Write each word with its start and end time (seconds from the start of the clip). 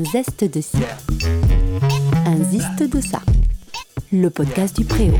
Un 0.00 0.04
zeste 0.04 0.44
de 0.44 0.62
ci, 0.62 0.78
un 2.24 2.42
ziste 2.42 2.90
de 2.90 3.02
ça. 3.02 3.20
Le 4.10 4.30
podcast 4.30 4.74
du 4.74 4.86
Préau. 4.86 5.12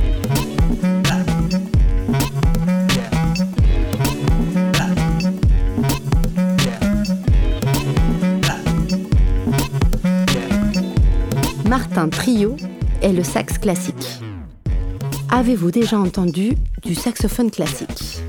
Martin 11.68 12.08
Trio 12.08 12.56
est 13.02 13.12
le 13.12 13.22
sax 13.22 13.58
classique. 13.58 13.94
Avez-vous 15.28 15.70
déjà 15.70 15.98
entendu 15.98 16.54
du 16.86 16.94
saxophone 16.94 17.50
classique? 17.50 18.22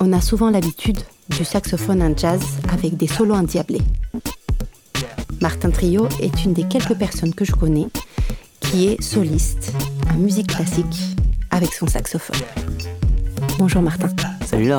On 0.00 0.12
a 0.12 0.20
souvent 0.20 0.50
l'habitude 0.50 0.98
du 1.30 1.46
saxophone 1.46 2.02
en 2.02 2.14
jazz 2.14 2.42
avec 2.70 2.98
des 2.98 3.06
solos 3.06 3.36
endiablés. 3.36 3.80
Martin 5.40 5.70
Trio 5.70 6.08
est 6.20 6.44
une 6.44 6.52
des 6.52 6.64
quelques 6.64 6.94
personnes 6.94 7.34
que 7.34 7.44
je 7.44 7.52
connais 7.52 7.86
qui 8.60 8.88
est 8.88 9.02
soliste 9.02 9.72
en 10.10 10.18
musique 10.18 10.48
classique 10.48 11.16
avec 11.50 11.72
son 11.72 11.86
saxophone. 11.86 12.40
Bonjour 13.58 13.82
Martin. 13.82 14.08
Salut 14.44 14.72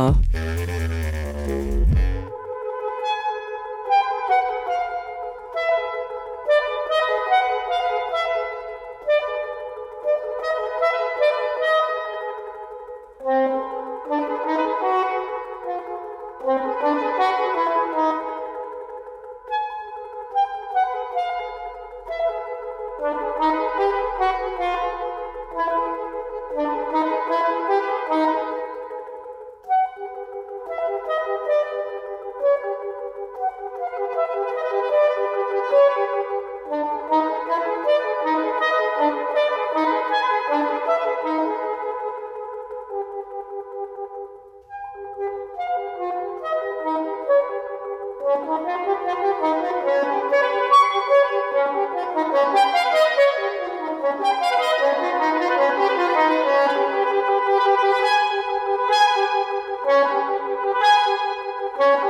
Lara. 48.48 48.88
Alors 61.80 62.07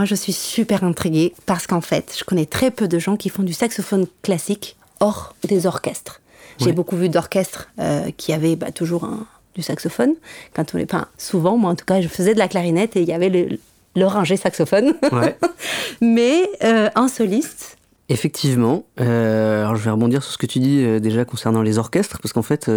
moi 0.00 0.06
je 0.06 0.14
suis 0.14 0.32
super 0.32 0.82
intriguée 0.82 1.34
parce 1.44 1.66
qu'en 1.66 1.82
fait 1.82 2.14
je 2.18 2.24
connais 2.24 2.46
très 2.46 2.70
peu 2.70 2.88
de 2.88 2.98
gens 2.98 3.18
qui 3.18 3.28
font 3.28 3.42
du 3.42 3.52
saxophone 3.52 4.06
classique 4.22 4.76
hors 4.98 5.34
des 5.46 5.66
orchestres. 5.66 6.22
J'ai 6.58 6.66
Ouais. 6.68 6.72
beaucoup 6.72 6.96
vu 6.96 7.10
d'orchestres 7.10 7.68
euh, 7.78 8.10
qui 8.16 8.32
avaient 8.32 8.56
bah, 8.56 8.70
toujours 8.72 9.04
un- 9.04 9.26
du 9.54 9.60
saxophone. 9.60 10.14
Quand 10.54 10.74
on 10.74 10.78
est 10.78 10.86
pas 10.86 11.08
souvent, 11.18 11.58
moi 11.58 11.70
en 11.70 11.74
tout 11.74 11.84
cas 11.84 12.00
je 12.00 12.08
faisais 12.08 12.32
de 12.32 12.38
la 12.38 12.48
clarinette 12.48 12.96
et 12.96 13.02
il 13.02 13.08
y 13.08 13.12
avait 13.12 13.28
le, 13.28 14.06
rangé 14.06 14.38
saxophone. 14.38 14.94
Ouais. 15.12 15.36
Mais 16.00 16.48
euh, 16.64 16.88
un 16.94 17.08
soliste, 17.08 17.76
Effectivement. 18.08 18.84
Euh, 19.00 19.60
alors 19.64 19.76
je 19.76 19.84
vais 19.84 19.90
rebondir 19.90 20.22
sur 20.24 20.32
ce 20.32 20.38
que 20.38 20.46
tu 20.46 20.58
dis 20.60 20.82
euh, 20.82 20.98
déjà 20.98 21.24
concernant 21.26 21.60
les 21.62 21.76
orchestres, 21.78 22.18
parce 22.22 22.32
qu'en 22.32 22.42
fait, 22.42 22.68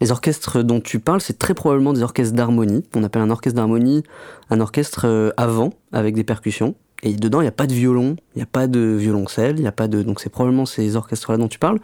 les 0.00 0.10
orchestres 0.10 0.62
dont 0.62 0.80
tu 0.80 0.98
parles, 0.98 1.20
c'est 1.20 1.38
très 1.38 1.54
probablement 1.54 1.92
des 1.92 2.02
orchestres 2.02 2.34
d'harmonie. 2.34 2.84
On 2.94 3.04
appelle 3.04 3.22
un 3.22 3.30
orchestre 3.30 3.56
d'harmonie 3.56 4.02
un 4.50 4.60
orchestre 4.60 5.06
euh, 5.06 5.30
avant, 5.36 5.72
avec 5.92 6.14
des 6.14 6.24
percussions. 6.24 6.74
Et 7.02 7.14
dedans, 7.14 7.40
il 7.40 7.44
n'y 7.44 7.48
a 7.48 7.52
pas 7.52 7.66
de 7.66 7.74
violon, 7.74 8.16
il 8.34 8.38
n'y 8.38 8.42
a 8.42 8.46
pas 8.46 8.66
de 8.66 8.80
violoncelle, 8.80 9.56
il 9.58 9.62
n'y 9.62 9.68
a 9.68 9.72
pas 9.72 9.88
de. 9.88 10.02
Donc 10.02 10.20
c'est 10.20 10.30
probablement 10.30 10.66
ces 10.66 10.96
orchestres-là 10.96 11.38
dont 11.38 11.48
tu 11.48 11.58
parles. 11.58 11.78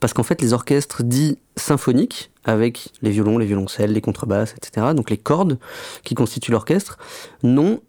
Parce 0.00 0.12
qu'en 0.12 0.22
fait, 0.22 0.42
les 0.42 0.52
orchestres 0.52 1.02
dits 1.02 1.38
symphoniques, 1.56 2.30
avec 2.44 2.90
les 3.00 3.10
violons, 3.10 3.38
les 3.38 3.46
violoncelles, 3.46 3.92
les 3.92 4.02
contrebasses, 4.02 4.54
etc., 4.56 4.88
donc 4.94 5.08
les 5.08 5.16
cordes 5.16 5.58
qui 6.02 6.14
constituent 6.14 6.52
l'orchestre, 6.52 6.98
n'ont 7.42 7.80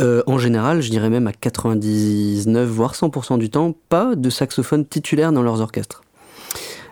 euh, 0.00 0.22
en 0.26 0.38
général, 0.38 0.80
je 0.80 0.90
dirais 0.90 1.10
même 1.10 1.26
à 1.26 1.32
99 1.32 2.68
voire 2.68 2.94
100% 2.94 3.38
du 3.38 3.48
temps, 3.48 3.74
pas 3.88 4.16
de 4.16 4.28
saxophone 4.28 4.84
titulaire 4.84 5.32
dans 5.32 5.42
leurs 5.42 5.60
orchestres. 5.60 6.02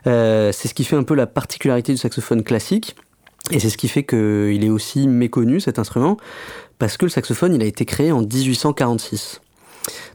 Euh, 0.07 0.53
c'est 0.53 0.69
ce 0.69 0.75
qui 0.75 0.85
fait 0.85 0.97
un 0.97 1.03
peu 1.03 1.15
la 1.15 1.27
particularité 1.27 1.93
du 1.93 1.99
saxophone 1.99 2.43
classique, 2.43 2.97
et 3.51 3.61
c'est 3.61 3.71
ce 3.71 3.77
qui 3.77 3.89
fait 3.89 4.05
qu'il 4.05 4.65
est 4.65 4.71
aussi 4.71 5.09
méconnu 5.09 5.61
cet 5.61 5.79
instrument, 5.79 6.17
parce 6.79 6.97
que 6.97 7.07
le 7.07 7.11
saxophone 7.11 7.61
a 7.61 7.65
été 7.65 7.85
créé 7.85 8.12
en 8.12 8.21
1846. 8.21 9.41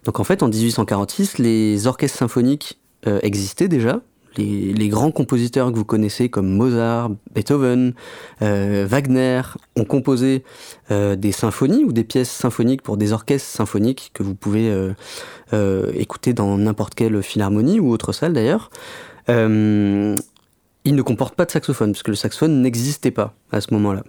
Donc 0.06 0.20
en 0.20 0.24
fait, 0.24 0.44
en 0.44 0.48
1846, 0.48 1.38
les 1.38 1.88
orchestres 1.88 2.18
symphoniques 2.18 2.80
euh, 3.08 3.20
existaient 3.22 3.68
déjà. 3.68 4.02
Les, 4.38 4.88
grands 4.88 5.10
compositeurs 5.10 5.72
que 5.72 5.78
vous 5.78 5.84
connaissez 5.84 6.30
comme 6.30 6.48
Mozart, 6.48 7.10
Beethoven, 7.34 7.96
euh, 8.44 8.86
Wagner 8.88 9.42
ont 9.76 9.84
composé 9.84 10.44
des 10.92 11.32
symphonies 11.32 11.84
ou 11.84 11.92
des 11.92 12.04
pièces 12.04 12.30
symphoniques 12.30 12.84
pour 12.84 12.98
des 12.98 13.14
orchestres 13.14 13.50
symphoniques 13.50 14.12
que 14.14 14.22
vous 14.22 14.36
pouvez 14.36 14.72
écouter 15.96 16.34
dans 16.34 16.56
n'importe 16.60 16.94
quelle 16.94 17.24
philharmonie 17.24 17.80
ou 17.80 17.90
autre 17.90 18.12
salle 18.12 18.34
d'ailleurs. 18.34 18.70
Euh, 19.30 20.16
ils 20.86 20.96
ne 20.96 21.02
comportent 21.02 21.36
pas 21.36 21.46
de 21.46 21.52
saxophone 21.52 21.92
puisque 21.92 22.08
le 22.08 22.16
saxophone 22.16 22.62
n'existait 22.62 23.12
pas 23.12 23.34
à 23.52 23.60
ce 23.62 23.74
moment-là. 23.74 24.04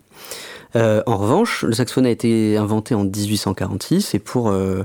Euh, 0.77 1.03
en 1.06 1.17
revanche, 1.17 1.65
le 1.65 1.73
saxophone 1.73 2.06
a 2.06 2.11
été 2.11 2.56
inventé 2.56 2.95
en 2.95 3.05
1846 3.05 4.15
et 4.15 4.19
pour 4.19 4.51
euh, 4.51 4.84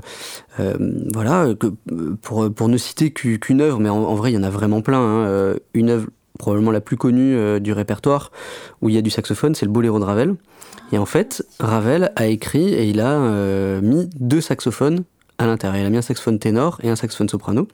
pour, 2.22 2.68
ne 2.68 2.76
citer 2.76 3.12
qu'u- 3.12 3.38
qu'une 3.38 3.60
œuvre, 3.60 3.78
mais 3.80 3.88
en, 3.90 4.14
vrai 4.14 4.32
il 4.32 4.34
y 4.34 4.38
en 4.38 4.42
a 4.42 4.50
vraiment 4.50 4.80
plein. 4.80 4.98
hein, 4.98 5.54
une 5.74 5.90
œuvre 5.90 6.06
probablement 6.38 6.72
la 6.72 6.80
plus 6.80 6.96
connue 6.96 7.60
du 7.60 7.72
répertoire 7.72 8.32
où 8.82 8.88
il 8.88 8.94
y 8.94 8.98
a 8.98 9.02
du 9.02 9.10
saxophone, 9.10 9.54
c'est 9.54 9.66
le 9.66 9.70
Boléro 9.72 10.00
de 10.00 10.04
Ravel. 10.04 10.34
Et 10.92 10.98
en 10.98 11.06
fait, 11.06 11.46
Ravel 11.60 12.12
a 12.16 12.26
écrit 12.26 12.74
et 12.74 12.88
il 12.88 13.00
a 13.00 13.80
mis 13.80 14.08
deux 14.18 14.40
saxophones 14.40 15.04
à 15.38 15.46
l'intérieur. 15.46 15.80
Il 15.82 15.86
a 15.86 15.90
mis 15.90 15.96
un 15.98 16.02
saxophone 16.02 16.38
ténor 16.40 16.78
et 16.82 16.88
un 16.90 16.96
saxophone 16.96 17.28
soprano. 17.28 17.68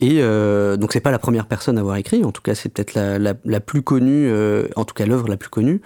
Et 0.00 0.18
euh, 0.20 0.76
donc 0.76 0.92
c'est 0.92 1.00
pas 1.00 1.10
la 1.10 1.18
première 1.18 1.46
personne 1.46 1.78
à 1.78 1.80
avoir 1.80 1.96
écrit, 1.96 2.24
en 2.24 2.32
tout 2.32 2.42
cas 2.42 2.54
c'est 2.54 2.68
peut-être 2.68 2.94
la, 2.94 3.18
la, 3.18 3.34
la 3.44 3.60
plus 3.60 3.82
connue, 3.82 4.28
euh, 4.30 4.68
en 4.76 4.84
tout 4.84 4.94
cas 4.94 5.06
l'œuvre 5.06 5.28
la 5.28 5.36
plus 5.36 5.48
connue. 5.48 5.80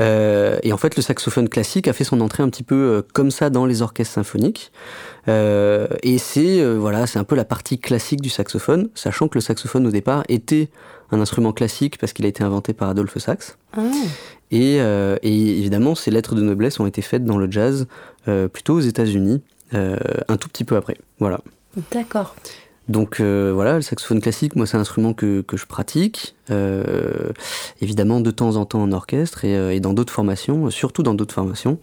Euh, 0.00 0.58
et 0.62 0.72
en 0.72 0.76
fait 0.76 0.96
le 0.96 1.02
saxophone 1.02 1.48
classique 1.48 1.88
a 1.88 1.92
fait 1.92 2.04
son 2.04 2.20
entrée 2.20 2.42
un 2.42 2.48
petit 2.50 2.62
peu 2.62 2.74
euh, 2.74 3.02
comme 3.14 3.30
ça 3.30 3.50
dans 3.50 3.64
les 3.66 3.82
orchestres 3.82 4.14
symphoniques. 4.14 4.70
Et 5.26 6.16
c'est 6.16 6.64
voilà, 6.76 7.06
c'est 7.06 7.18
un 7.18 7.24
peu 7.24 7.36
la 7.36 7.44
partie 7.44 7.78
classique 7.78 8.22
du 8.22 8.30
saxophone, 8.30 8.88
sachant 8.94 9.28
que 9.28 9.34
le 9.34 9.42
saxophone 9.42 9.86
au 9.86 9.90
départ 9.90 10.24
était 10.30 10.70
un 11.10 11.20
instrument 11.20 11.52
classique 11.52 11.98
parce 11.98 12.14
qu'il 12.14 12.24
a 12.24 12.28
été 12.28 12.42
inventé 12.42 12.72
par 12.72 12.88
Adolphe 12.88 13.18
Sax. 13.18 13.58
ah, 13.76 13.82
Et, 14.50 14.76
et 14.76 15.58
évidemment, 15.58 15.94
ces 15.94 16.10
lettres 16.10 16.34
de 16.34 16.40
noblesse 16.40 16.80
ont 16.80 16.86
été 16.86 17.02
faites 17.02 17.26
dans 17.26 17.36
le 17.36 17.50
jazz 17.50 17.86
plutôt 18.24 18.76
aux 18.76 18.80
États-Unis, 18.80 19.42
un 19.72 20.36
tout 20.38 20.48
petit 20.48 20.64
peu 20.64 20.76
après. 20.76 20.96
Voilà. 21.18 21.40
d'accord. 21.92 22.34
Donc 22.88 23.20
euh, 23.20 23.52
voilà, 23.54 23.76
le 23.76 23.82
saxophone 23.82 24.20
classique, 24.20 24.56
moi, 24.56 24.66
c'est 24.66 24.76
un 24.76 24.80
instrument 24.80 25.12
que, 25.12 25.42
que 25.42 25.56
je 25.56 25.66
pratique. 25.66 26.34
Évidemment 27.80 28.20
de 28.20 28.30
temps 28.30 28.56
en 28.56 28.64
temps 28.64 28.82
en 28.82 28.92
orchestre 28.92 29.44
et, 29.44 29.80
dans 29.80 29.92
d'autres 29.92 30.12
formations, 30.12 30.70
surtout 30.70 31.02
dans 31.02 31.14
d'autres 31.14 31.34
formations. 31.34 31.78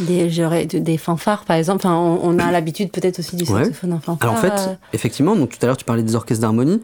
Des, 0.00 0.28
des 0.66 0.98
fanfares, 0.98 1.44
par 1.44 1.56
exemple. 1.56 1.86
on, 1.86 2.38
a 2.38 2.50
l'habitude 2.52 2.90
peut-être 2.90 3.18
aussi 3.18 3.36
du 3.36 3.44
saxophone 3.44 3.94
en 3.94 4.00
fanfare. 4.00 4.30
Alors 4.30 4.38
en 4.38 4.40
fait, 4.40 4.78
effectivement, 4.92 5.36
donc 5.36 5.50
tout 5.50 5.58
à 5.62 5.66
l'heure 5.66 5.76
tu 5.76 5.84
parlais 5.84 6.02
des 6.02 6.14
orchestres 6.14 6.42
d'harmonie. 6.42 6.80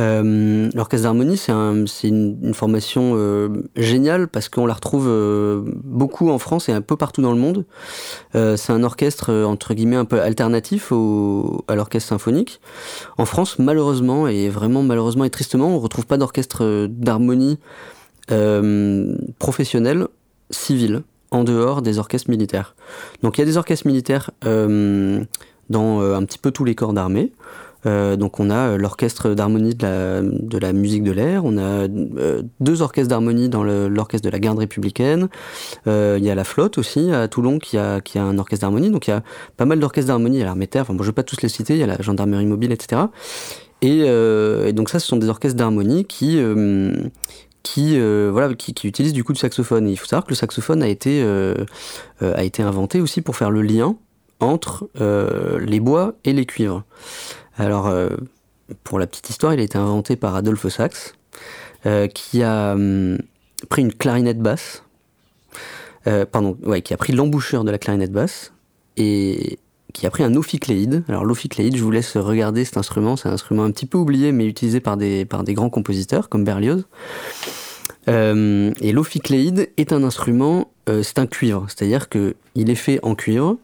Euh, 0.00 0.70
L'orchestre 0.74 1.04
d'harmonie, 1.04 1.36
c'est 1.36 1.52
un, 1.52 1.84
une, 2.02 2.38
une, 2.42 2.54
formation 2.54 3.12
euh, 3.14 3.48
géniale 3.76 4.26
parce 4.28 4.48
qu'on 4.48 4.66
la 4.66 4.74
retrouve 4.74 5.06
euh, 5.08 5.62
beaucoup 5.84 6.30
en 6.30 6.38
France 6.38 6.68
et 6.68 6.72
un 6.72 6.80
peu 6.80 6.96
partout 6.96 7.22
dans 7.22 7.32
le 7.32 7.38
monde. 7.38 7.64
Euh, 8.34 8.56
c'est 8.56 8.72
un 8.72 8.82
orchestre 8.82 9.32
entre 9.32 9.74
guillemets 9.74 9.96
un 9.96 10.04
peu 10.04 10.20
alternatif 10.20 10.90
au, 10.90 11.64
à 11.68 11.76
l'orchestre 11.76 12.08
symphonique. 12.08 12.60
En 13.18 13.24
France, 13.24 13.58
malheureusement 13.58 14.26
et 14.26 14.48
vraiment 14.48 14.82
malheureusement 14.82 15.24
et 15.24 15.30
tristement, 15.30 15.68
on 15.68 15.78
retrouve 15.78 16.06
pas 16.06 16.16
d'orchestre 16.16 16.63
d'harmonie 16.88 17.58
professionnel 19.38 20.08
civil 20.50 21.02
en 21.30 21.44
dehors 21.44 21.82
des 21.82 21.98
orchestres 21.98 22.30
militaires. 22.30 22.74
Donc 23.22 23.38
il 23.38 23.40
y 23.40 23.42
a 23.42 23.46
des 23.46 23.56
orchestres 23.56 23.86
militaires 23.86 24.30
dans 24.42 26.00
un 26.00 26.24
petit 26.24 26.38
peu 26.38 26.50
tous 26.50 26.64
les 26.64 26.74
corps 26.74 26.92
d'armée. 26.92 27.32
Euh, 27.86 28.16
donc 28.16 28.40
on 28.40 28.50
a 28.50 28.70
euh, 28.70 28.76
l'orchestre 28.78 29.34
d'harmonie 29.34 29.74
de 29.74 30.58
la, 30.58 30.72
musique 30.72 31.02
de 31.02 31.12
l'air, 31.12 31.44
on 31.44 31.58
a 31.58 31.86
euh, 31.86 32.42
deux 32.60 32.82
orchestres 32.82 33.10
d'harmonie 33.10 33.48
dans 33.48 33.62
l'orchestre 33.62 34.24
de 34.26 34.32
la 34.32 34.38
garde 34.38 34.58
républicaine, 34.58 35.28
il 35.86 36.24
y 36.24 36.30
a 36.30 36.34
la 36.34 36.44
flotte 36.44 36.78
aussi 36.78 37.10
à 37.12 37.28
Toulon 37.28 37.58
qui 37.58 37.76
a, 37.76 38.00
qui 38.00 38.18
a 38.18 38.24
un 38.24 38.38
orchestre 38.38 38.62
d'harmonie, 38.62 38.90
donc 38.90 39.06
il 39.06 39.10
y 39.10 39.14
a 39.14 39.22
pas 39.56 39.64
mal 39.64 39.80
d'orchestres 39.80 40.08
d'harmonie, 40.08 40.40
à 40.42 40.44
l'armée 40.44 40.66
terre, 40.66 40.82
enfin 40.82 40.94
bon, 40.94 41.02
je 41.02 41.08
vais 41.08 41.14
pas 41.14 41.22
tous 41.22 41.42
les 41.42 41.48
citer, 41.48 41.74
il 41.74 41.80
y 41.80 41.82
a 41.82 41.86
la 41.86 42.00
gendarmerie 42.00 42.46
mobile, 42.46 42.72
etc. 42.72 43.02
Et, 43.86 44.72
donc 44.72 44.88
ça, 44.88 44.98
ce 44.98 45.06
sont 45.06 45.16
des 45.16 45.28
orchestres 45.28 45.58
d'harmonie 45.58 46.06
qui, 46.06 46.40
qui, 47.62 47.98
voilà, 47.98 48.54
qui, 48.54 48.72
du 48.72 49.24
coup 49.24 49.32
du 49.34 49.38
saxophone. 49.38 49.88
il 49.88 49.96
faut 49.96 50.06
savoir 50.06 50.24
que 50.24 50.30
le 50.30 50.36
saxophone 50.36 50.82
a 50.82 50.88
été, 50.88 51.22
a 52.20 52.44
été 52.44 52.62
inventé 52.62 53.00
aussi 53.00 53.20
pour 53.20 53.36
faire 53.36 53.50
le 53.50 53.60
lien 53.60 53.96
entre 54.40 54.88
les 55.60 55.80
bois 55.80 56.14
et 56.24 56.32
les 56.32 56.46
cuivres. 56.46 56.84
Alors, 57.56 57.86
euh, 57.86 58.08
pour 58.82 58.98
la 58.98 59.06
petite 59.06 59.30
histoire, 59.30 59.54
il 59.54 59.60
a 59.60 59.62
été 59.62 59.78
inventé 59.78 60.16
par 60.16 60.34
Adolphe 60.34 60.68
Sax, 60.68 61.14
euh, 61.86 62.06
qui 62.08 62.42
a 62.42 62.72
hum, 62.72 63.18
pris 63.68 63.82
une 63.82 63.92
clarinette 63.92 64.40
basse, 64.40 64.82
euh, 66.06 66.26
pardon, 66.26 66.56
ouais, 66.62 66.82
qui 66.82 66.94
a 66.94 66.96
pris 66.96 67.12
l'embouchure 67.12 67.64
de 67.64 67.70
la 67.70 67.78
clarinette 67.78 68.12
basse 68.12 68.52
et 68.96 69.58
qui 69.94 70.06
a 70.06 70.10
pris 70.10 70.22
un 70.22 70.34
ophicléide. 70.34 71.04
Alors 71.08 71.24
l'ophicléide, 71.24 71.76
je 71.76 71.82
vous 71.82 71.90
laisse 71.90 72.18
regarder 72.18 72.66
cet 72.66 72.76
instrument, 72.76 73.16
c'est 73.16 73.30
un 73.30 73.32
instrument 73.32 73.64
un 73.64 73.70
petit 73.70 73.86
peu 73.86 73.96
oublié 73.96 74.30
mais 74.32 74.44
utilisé 74.44 74.80
par 74.80 74.98
des, 74.98 75.26
grands 75.48 75.70
compositeurs 75.70 76.28
comme 76.28 76.44
Berlioz. 76.44 76.84
et 78.06 78.92
l'ophicléide 78.92 79.70
est 79.78 79.94
un 79.94 80.04
instrument, 80.04 80.70
c'est 80.86 81.18
un 81.18 81.26
cuivre, 81.26 81.64
c'est-à-dire 81.68 82.10
qu'il 82.10 82.34
est 82.70 82.74
fait 82.74 83.00
en 83.02 83.14
cuivre 83.14 83.56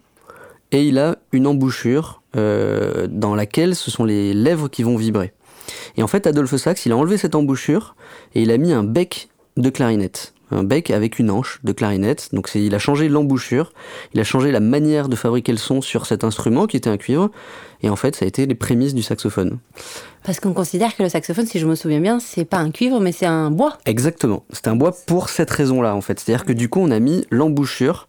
et 0.72 0.84
il 0.84 0.98
a 0.98 1.16
une 1.32 1.46
embouchure 1.46 2.22
euh, 2.36 3.06
dans 3.10 3.34
laquelle 3.34 3.74
ce 3.74 3.90
sont 3.90 4.04
les 4.04 4.34
lèvres 4.34 4.68
qui 4.68 4.82
vont 4.82 4.96
vibrer. 4.96 5.32
Et 5.96 6.02
en 6.02 6.06
fait, 6.06 6.26
Adolphe 6.26 6.56
Sax, 6.56 6.86
il 6.86 6.92
a 6.92 6.96
enlevé 6.96 7.16
cette 7.16 7.34
embouchure 7.34 7.96
et 8.34 8.42
il 8.42 8.50
a 8.50 8.58
mis 8.58 8.72
un 8.72 8.84
bec 8.84 9.28
de 9.56 9.70
clarinette. 9.70 10.34
Un 10.50 10.64
bec 10.64 10.90
avec 10.90 11.18
une 11.18 11.30
hanche 11.30 11.60
de 11.64 11.72
clarinette. 11.72 12.30
Donc 12.32 12.50
il 12.54 12.74
a 12.74 12.78
changé 12.78 13.08
l'embouchure, 13.08 13.72
il 14.14 14.20
a 14.20 14.24
changé 14.24 14.50
la 14.52 14.60
manière 14.60 15.08
de 15.08 15.16
fabriquer 15.16 15.52
le 15.52 15.58
son 15.58 15.80
sur 15.80 16.06
cet 16.06 16.24
instrument 16.24 16.66
qui 16.66 16.76
était 16.76 16.90
un 16.90 16.96
cuivre. 16.96 17.30
Et 17.82 17.88
en 17.88 17.96
fait, 17.96 18.16
ça 18.16 18.24
a 18.24 18.28
été 18.28 18.46
les 18.46 18.54
prémices 18.54 18.94
du 18.94 19.02
saxophone. 19.02 19.58
Parce 20.24 20.38
qu'on 20.38 20.52
considère 20.52 20.94
que 20.96 21.02
le 21.02 21.08
saxophone, 21.08 21.46
si 21.46 21.58
je 21.58 21.66
me 21.66 21.74
souviens 21.74 22.00
bien, 22.00 22.20
c'est 22.20 22.44
pas 22.44 22.58
un 22.58 22.70
cuivre, 22.70 23.00
mais 23.00 23.12
c'est 23.12 23.26
un 23.26 23.50
bois. 23.50 23.78
Exactement. 23.86 24.44
C'est 24.50 24.68
un 24.68 24.76
bois 24.76 24.94
pour 25.06 25.30
cette 25.30 25.50
raison-là, 25.50 25.94
en 25.94 26.02
fait. 26.02 26.20
C'est-à-dire 26.20 26.44
que 26.44 26.52
du 26.52 26.68
coup, 26.68 26.80
on 26.80 26.90
a 26.90 26.98
mis 26.98 27.24
l'embouchure 27.30 28.06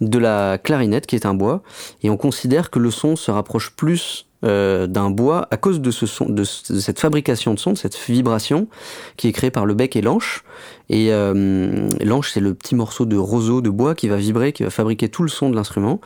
de 0.00 0.18
la 0.18 0.56
clarinette 0.56 1.06
qui 1.06 1.16
est 1.16 1.26
un 1.26 1.34
bois, 1.34 1.62
et 2.02 2.08
on 2.08 2.16
considère 2.16 2.70
que 2.70 2.78
le 2.78 2.90
son 2.90 3.16
se 3.16 3.30
rapproche 3.30 3.70
plus 3.70 4.26
euh, 4.44 4.86
d'un 4.86 5.10
bois 5.10 5.48
à 5.50 5.56
cause 5.56 5.80
de, 5.80 5.90
ce 5.90 6.06
son, 6.06 6.26
de, 6.26 6.44
cette 6.44 6.98
fabrication 6.98 7.52
de 7.54 7.58
son, 7.58 7.72
de 7.72 7.78
cette 7.78 7.96
vibration 7.96 8.68
qui 9.16 9.28
est 9.28 9.32
créée 9.32 9.50
par 9.50 9.66
le 9.66 9.74
bec 9.74 9.96
et 9.96 10.02
l'anche. 10.02 10.44
Et 10.88 11.12
euh, 11.12 11.88
l'anche, 12.02 12.32
c'est 12.32 12.40
le 12.40 12.54
petit 12.54 12.74
morceau 12.74 13.04
de 13.04 13.16
roseau 13.16 13.60
de 13.60 13.70
bois 13.70 13.94
qui 13.94 14.08
va 14.08 14.16
vibrer, 14.16 14.52
qui 14.52 14.62
va 14.62 14.70
fabriquer 14.70 15.08
tout 15.08 15.22
le 15.22 15.28
son 15.28 15.50
de 15.50 15.56
l'instrument. 15.56 16.00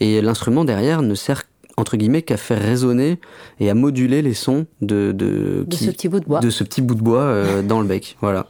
Et 0.00 0.20
l'instrument 0.20 0.64
derrière 0.64 1.02
ne 1.02 1.14
sert 1.14 1.42
entre 1.76 1.96
guillemets, 1.96 2.22
qu'à 2.22 2.36
faire 2.36 2.60
résonner 2.60 3.18
et 3.60 3.70
à 3.70 3.74
moduler 3.74 4.22
les 4.22 4.34
sons 4.34 4.66
de, 4.80 5.12
de, 5.12 5.66
ce 5.70 5.86
petit 5.86 6.08
bout 6.08 6.20
de 6.20 6.24
bois, 6.24 6.40
de 6.40 6.50
ce 6.50 6.64
petit 6.64 6.82
bout 6.82 6.94
de 6.94 7.02
bois 7.02 7.22
euh, 7.22 7.62
dans 7.72 7.80
le 7.80 7.86
bec. 7.86 8.16
Voilà. 8.20 8.46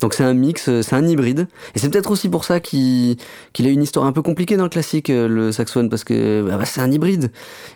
Donc 0.00 0.14
c'est 0.14 0.24
un 0.24 0.34
mix, 0.34 0.68
euh, 0.68 0.82
c'est 0.82 0.94
un 0.94 1.06
hybride. 1.06 1.48
Et 1.74 1.78
c'est 1.78 1.88
peut-être 1.88 2.10
aussi 2.10 2.28
pour 2.28 2.44
ça 2.44 2.60
qu'il 2.60 3.16
a 3.58 3.68
une 3.68 3.82
histoire 3.82 4.06
un 4.06 4.12
peu 4.12 4.22
compliquée 4.22 4.56
dans 4.56 4.64
le 4.64 4.68
classique, 4.68 5.10
euh, 5.10 5.28
le 5.28 5.52
saxophone, 5.52 5.88
parce 5.88 6.04
que 6.04 6.42
bah, 6.42 6.64
c'est 6.64 6.80
un 6.80 6.90
hybride. 6.90 7.30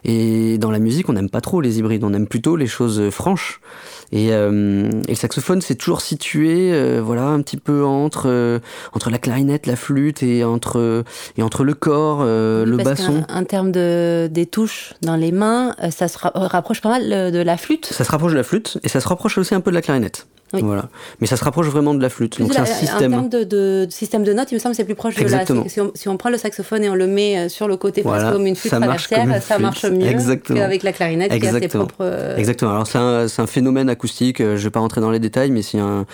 Et 0.05 0.59
dans 0.59 0.71
la 0.71 0.79
musique, 0.79 1.09
on 1.09 1.13
n'aime 1.13 1.31
pas 1.31 1.41
trop 1.41 1.61
les 1.61 1.79
hybrides, 1.79 2.05
on 2.05 2.13
aime 2.13 2.27
plutôt 2.27 2.57
les 2.57 2.67
choses 2.67 3.11
franches. 3.11 3.61
Et, 4.13 4.33
euh, 4.33 4.89
et, 5.09 5.11
le 5.11 5.15
saxophone, 5.15 5.61
c'est 5.61 5.75
toujours 5.75 6.01
situé, 6.01 6.73
euh, 6.73 7.01
voilà, 7.05 7.27
un 7.27 7.43
petit 7.43 7.57
peu 7.57 7.85
entre 7.85 8.61
entre 8.93 9.11
la 9.11 9.19
clarinette, 9.19 9.67
la 9.67 9.77
flûte 9.77 10.23
et 10.23 10.45
entre 10.45 11.05
et 11.37 11.43
entre 11.43 11.65
le 11.65 11.75
corps, 11.75 12.25
le 12.25 12.77
basson. 12.77 13.25
En, 13.29 13.45
termes 13.45 13.73
de 13.73 14.29
des 14.31 14.47
touches 14.47 14.76
dans 15.03 15.17
les 15.17 15.33
mains, 15.33 15.75
ça 15.91 16.09
se 16.09 16.19
rapproche 16.19 16.81
pas 16.81 16.89
mal 16.89 17.33
de 17.33 17.39
la 17.39 17.57
flûte. 17.57 17.87
Ça 17.87 18.05
se 18.05 18.11
rapproche 18.11 18.33
de 18.33 18.37
la 18.37 18.45
flûte 18.45 18.79
et 18.83 18.89
ça 18.89 19.01
se 19.01 19.09
rapproche 19.09 19.39
aussi 19.39 19.55
un 19.55 19.61
peu 19.61 19.71
de 19.71 19.77
la 19.77 19.83
clarinette. 19.83 20.27
Voilà. 20.53 20.89
Mais 21.21 21.27
ça 21.27 21.37
se 21.37 21.45
rapproche 21.45 21.67
vraiment 21.67 21.95
de 21.95 22.03
la 22.03 22.09
flûte. 22.09 22.39
Donc 22.39 22.53
c'est 22.53 22.61
un 22.61 22.65
système. 22.65 23.15
En 23.15 23.29
termes 23.29 23.45
de, 23.45 23.87
système 23.91 24.23
de 24.23 24.33
notes, 24.33 24.53
il 24.53 24.55
me 24.55 24.61
semble 24.61 24.75
que 24.75 24.77
c'est 24.77 24.85
plus 24.85 24.95
proche 24.95 25.17
de 25.17 25.25
la. 25.25 25.45
Si 25.45 25.81
on, 25.81 25.93
si 25.95 26.09
on, 26.09 26.17
prend 26.17 26.31
le 26.31 26.39
saxophone 26.39 26.85
et 26.85 26.89
on 26.89 26.95
le 26.95 27.07
met 27.07 27.39
euh, 27.39 27.49
sur 27.49 27.69
le 27.69 27.77
côté 27.77 28.03
comme 28.03 28.47
une 28.47 28.57
flûte 28.57 28.73
traversière, 28.73 29.43
ça 29.43 29.59
marche 29.59 29.85
mieux 29.85 30.13
qu'avec 30.39 30.83
la 30.83 30.93
clarinette 30.93 31.33
Exactement. 31.33 31.61
qui 31.61 31.65
a 31.65 31.69
ses 31.69 31.79
propres. 31.79 31.95
Euh, 32.01 32.37
Exactement. 32.37 32.71
Alors 32.73 32.87
c'est 32.87 32.99
un, 32.99 33.27
un, 33.27 33.47
phénomène 33.47 33.89
acoustique. 33.89 34.41
Euh, 34.41 34.57
je 34.57 34.65
vais 34.65 34.71
pas 34.71 34.81
rentrer 34.81 35.01
dans 35.01 35.11
les 35.11 35.19
détails, 35.19 35.51
mais 35.51 35.63
c'est 35.63 35.79
un 35.79 36.07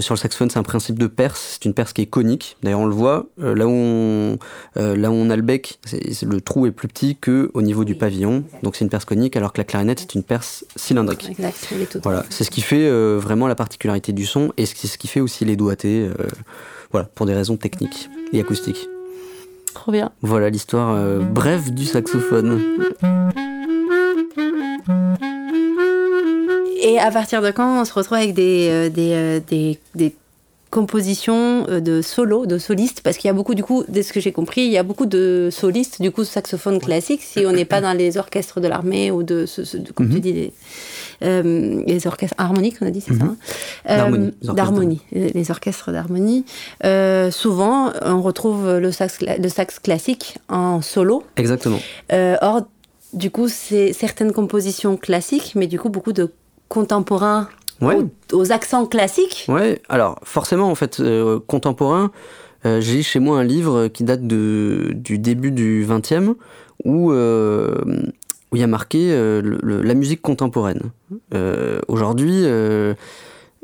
sur 0.00 0.14
le 0.14 0.18
saxophone, 0.18 0.50
c'est 0.50 0.58
un 0.58 0.64
principe 0.64 0.98
de 0.98 1.06
perce. 1.06 1.52
C'est 1.54 1.64
une 1.64 1.74
perce 1.74 1.92
qui 1.92 2.02
est 2.02 2.06
conique. 2.06 2.56
D'ailleurs, 2.62 2.80
on 2.80 2.86
le 2.86 2.94
voit 2.94 3.26
là 3.38 3.66
où 3.66 3.70
on 3.70 4.38
là 4.76 5.10
où 5.10 5.14
on 5.14 5.30
a 5.30 5.36
le 5.36 5.42
bec, 5.42 5.78
le 6.22 6.40
trou 6.40 6.66
est 6.66 6.72
plus 6.72 6.88
petit 6.88 7.16
que 7.16 7.50
au 7.54 7.62
niveau 7.62 7.84
du 7.84 7.94
pavillon. 7.94 8.44
Donc 8.62 8.76
c'est 8.76 8.84
une 8.84 8.90
perce 8.90 9.04
conique, 9.04 9.36
alors 9.36 9.52
que 9.52 9.60
la 9.60 9.64
clarinette 9.64 10.00
c'est 10.00 10.14
une 10.14 10.22
perce 10.22 10.64
cylindrique. 10.76 11.28
Exact. 11.30 11.98
Voilà. 12.02 12.24
C'est 12.30 12.44
ce 12.44 12.50
qui 12.50 12.60
fait 12.60 12.90
vraiment 13.16 13.46
la 13.46 13.51
particularité 13.54 14.12
du 14.12 14.26
son 14.26 14.52
et 14.56 14.66
c'est 14.66 14.86
ce 14.86 14.98
qui 14.98 15.08
fait 15.08 15.20
aussi 15.20 15.44
les 15.44 15.56
doigtés, 15.56 16.08
euh, 16.08 16.26
voilà, 16.90 17.08
pour 17.14 17.26
des 17.26 17.34
raisons 17.34 17.56
techniques 17.56 18.08
et 18.32 18.40
acoustiques. 18.40 18.88
Trop 19.74 19.92
bien. 19.92 20.12
Voilà 20.20 20.50
l'histoire 20.50 20.94
euh, 20.94 21.20
brève 21.20 21.72
du 21.72 21.84
saxophone. 21.84 22.60
Et 26.82 26.98
à 26.98 27.10
partir 27.10 27.42
de 27.42 27.50
quand 27.50 27.80
on 27.80 27.84
se 27.84 27.92
retrouve 27.92 28.18
avec 28.18 28.34
des, 28.34 28.68
euh, 28.70 28.90
des, 28.90 29.40
des, 29.48 29.78
des 29.94 30.14
composition 30.72 31.66
euh, 31.68 31.80
de 31.80 32.00
solo, 32.00 32.46
de 32.46 32.58
solistes, 32.58 33.02
parce 33.02 33.18
qu'il 33.18 33.28
y 33.28 33.30
a 33.30 33.34
beaucoup, 33.34 33.54
du 33.54 33.62
coup, 33.62 33.84
de 33.86 34.02
ce 34.02 34.12
que 34.12 34.20
j'ai 34.20 34.32
compris, 34.32 34.62
il 34.62 34.72
y 34.72 34.78
a 34.78 34.82
beaucoup 34.82 35.04
de 35.06 35.50
solistes, 35.52 36.00
du 36.00 36.10
coup, 36.10 36.24
saxophone 36.24 36.80
classique, 36.80 37.20
si 37.22 37.44
on 37.46 37.52
n'est 37.52 37.66
pas 37.66 37.82
dans 37.82 37.92
les 37.92 38.16
orchestres 38.16 38.58
de 38.58 38.68
l'armée 38.68 39.10
ou 39.10 39.22
de, 39.22 39.44
ce, 39.44 39.60
comme 39.94 40.08
tu 40.08 40.16
mhm. 40.16 40.20
dis, 40.20 40.52
euh, 41.22 41.82
les, 41.86 42.06
orchestres 42.06 42.34
harmoniques, 42.38 42.76
on 42.80 42.86
a 42.86 42.90
dit, 42.90 43.00
c'est 43.00 43.14
ça 43.14 43.24
mhm. 43.24 43.36
hein 43.88 44.30
euh, 44.44 44.52
D'harmonie, 44.54 45.00
les 45.12 45.50
orchestres 45.50 45.92
d'harmonie. 45.92 46.44
souvent, 47.30 47.92
on 48.04 48.22
retrouve 48.22 48.78
le 48.78 48.92
sax, 48.92 49.20
le 49.20 49.48
sax 49.48 49.78
classique 49.78 50.38
en 50.48 50.80
solo. 50.82 51.24
Exactement. 51.36 51.78
or, 52.10 52.62
du 53.12 53.30
coup, 53.30 53.48
c'est 53.48 53.92
certaines 53.92 54.32
compositions 54.32 54.96
classiques, 54.96 55.52
mais 55.54 55.66
du 55.66 55.78
coup, 55.78 55.90
beaucoup 55.90 56.12
de 56.12 56.32
contemporains 56.68 57.48
aux, 58.32 58.52
accents 58.52 58.86
classiques 58.86 59.46
Ouais, 59.48 59.80
alors 59.88 60.18
forcément, 60.24 60.70
en 60.70 60.74
fait, 60.74 61.00
euh, 61.00 61.40
contemporain, 61.46 62.10
euh, 62.64 62.80
j'ai 62.80 63.02
chez 63.02 63.18
moi 63.18 63.38
un 63.38 63.44
livre 63.44 63.88
qui 63.88 64.04
date 64.04 64.26
de, 64.26 64.92
du 64.94 65.18
début 65.18 65.50
du 65.50 65.84
20e 65.86 66.34
où, 66.84 67.12
euh, 67.12 67.74
où 68.52 68.56
il 68.56 68.60
y 68.60 68.62
a 68.62 68.68
marqué 68.68 69.10
la 69.42 69.94
musique 69.94 70.22
contemporaine. 70.22 70.82
Aujourd'hui, 71.88 72.44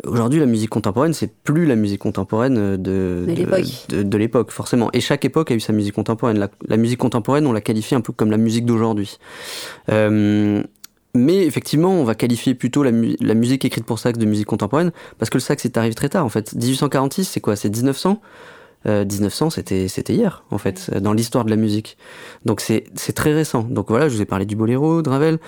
Aujourd'hui, 0.06 0.38
la 0.38 0.46
musique 0.46 0.70
contemporaine, 0.70 1.12
c'est 1.12 1.26
plus 1.42 1.66
la 1.66 1.74
musique 1.74 1.98
contemporaine 1.98 2.76
de, 2.76 3.26
de 3.26 4.16
l'époque, 4.16 4.52
forcément. 4.52 4.90
Et 4.92 5.00
chaque 5.00 5.24
époque 5.24 5.50
a 5.50 5.54
eu 5.56 5.60
sa 5.60 5.72
musique 5.72 5.94
contemporaine. 5.94 6.38
La, 6.38 6.48
la 6.68 6.76
musique 6.76 7.00
contemporaine, 7.00 7.48
on 7.48 7.52
la 7.52 7.60
qualifie 7.60 7.96
un 7.96 8.00
peu 8.00 8.12
comme 8.12 8.30
la 8.30 8.36
musique 8.36 8.64
d'aujourd'hui. 8.64 9.18
Mais 11.14 11.44
effectivement, 11.46 11.90
on 11.90 12.04
va 12.04 12.14
qualifier 12.14 12.54
plutôt 12.54 12.82
la, 12.82 12.92
musique 12.92 13.64
écrite 13.64 13.84
pour 13.84 13.98
sax 13.98 14.18
de 14.18 14.26
musique 14.26 14.46
contemporaine, 14.46 14.92
parce 15.18 15.30
que 15.30 15.38
le 15.38 15.40
sax 15.40 15.64
est 15.64 15.76
arrivé 15.76 15.94
très 15.94 16.08
tard 16.08 16.24
en 16.24 16.28
fait. 16.28 16.54
1846, 16.54 17.24
c'est 17.24 17.40
quoi? 17.40 17.56
C'est 17.56 17.70
1900 17.70 18.20
1900, 18.84 19.50
c'était 19.50 19.88
c'était 19.88 20.14
hier 20.14 20.44
en 20.50 20.58
fait 20.58 20.90
dans 20.98 21.12
l'histoire 21.12 21.44
de 21.44 21.50
la 21.50 21.56
musique. 21.56 21.98
Donc 22.44 22.60
c'est 22.60 23.12
très 23.14 23.34
récent. 23.34 23.62
Donc 23.62 23.88
voilà, 23.88 24.08
je 24.08 24.14
vous 24.14 24.22
ai 24.22 24.26
parlé 24.26 24.46
du 24.46 24.56
boléro, 24.56 25.02
de 25.02 25.10
Ravel. 25.10 25.38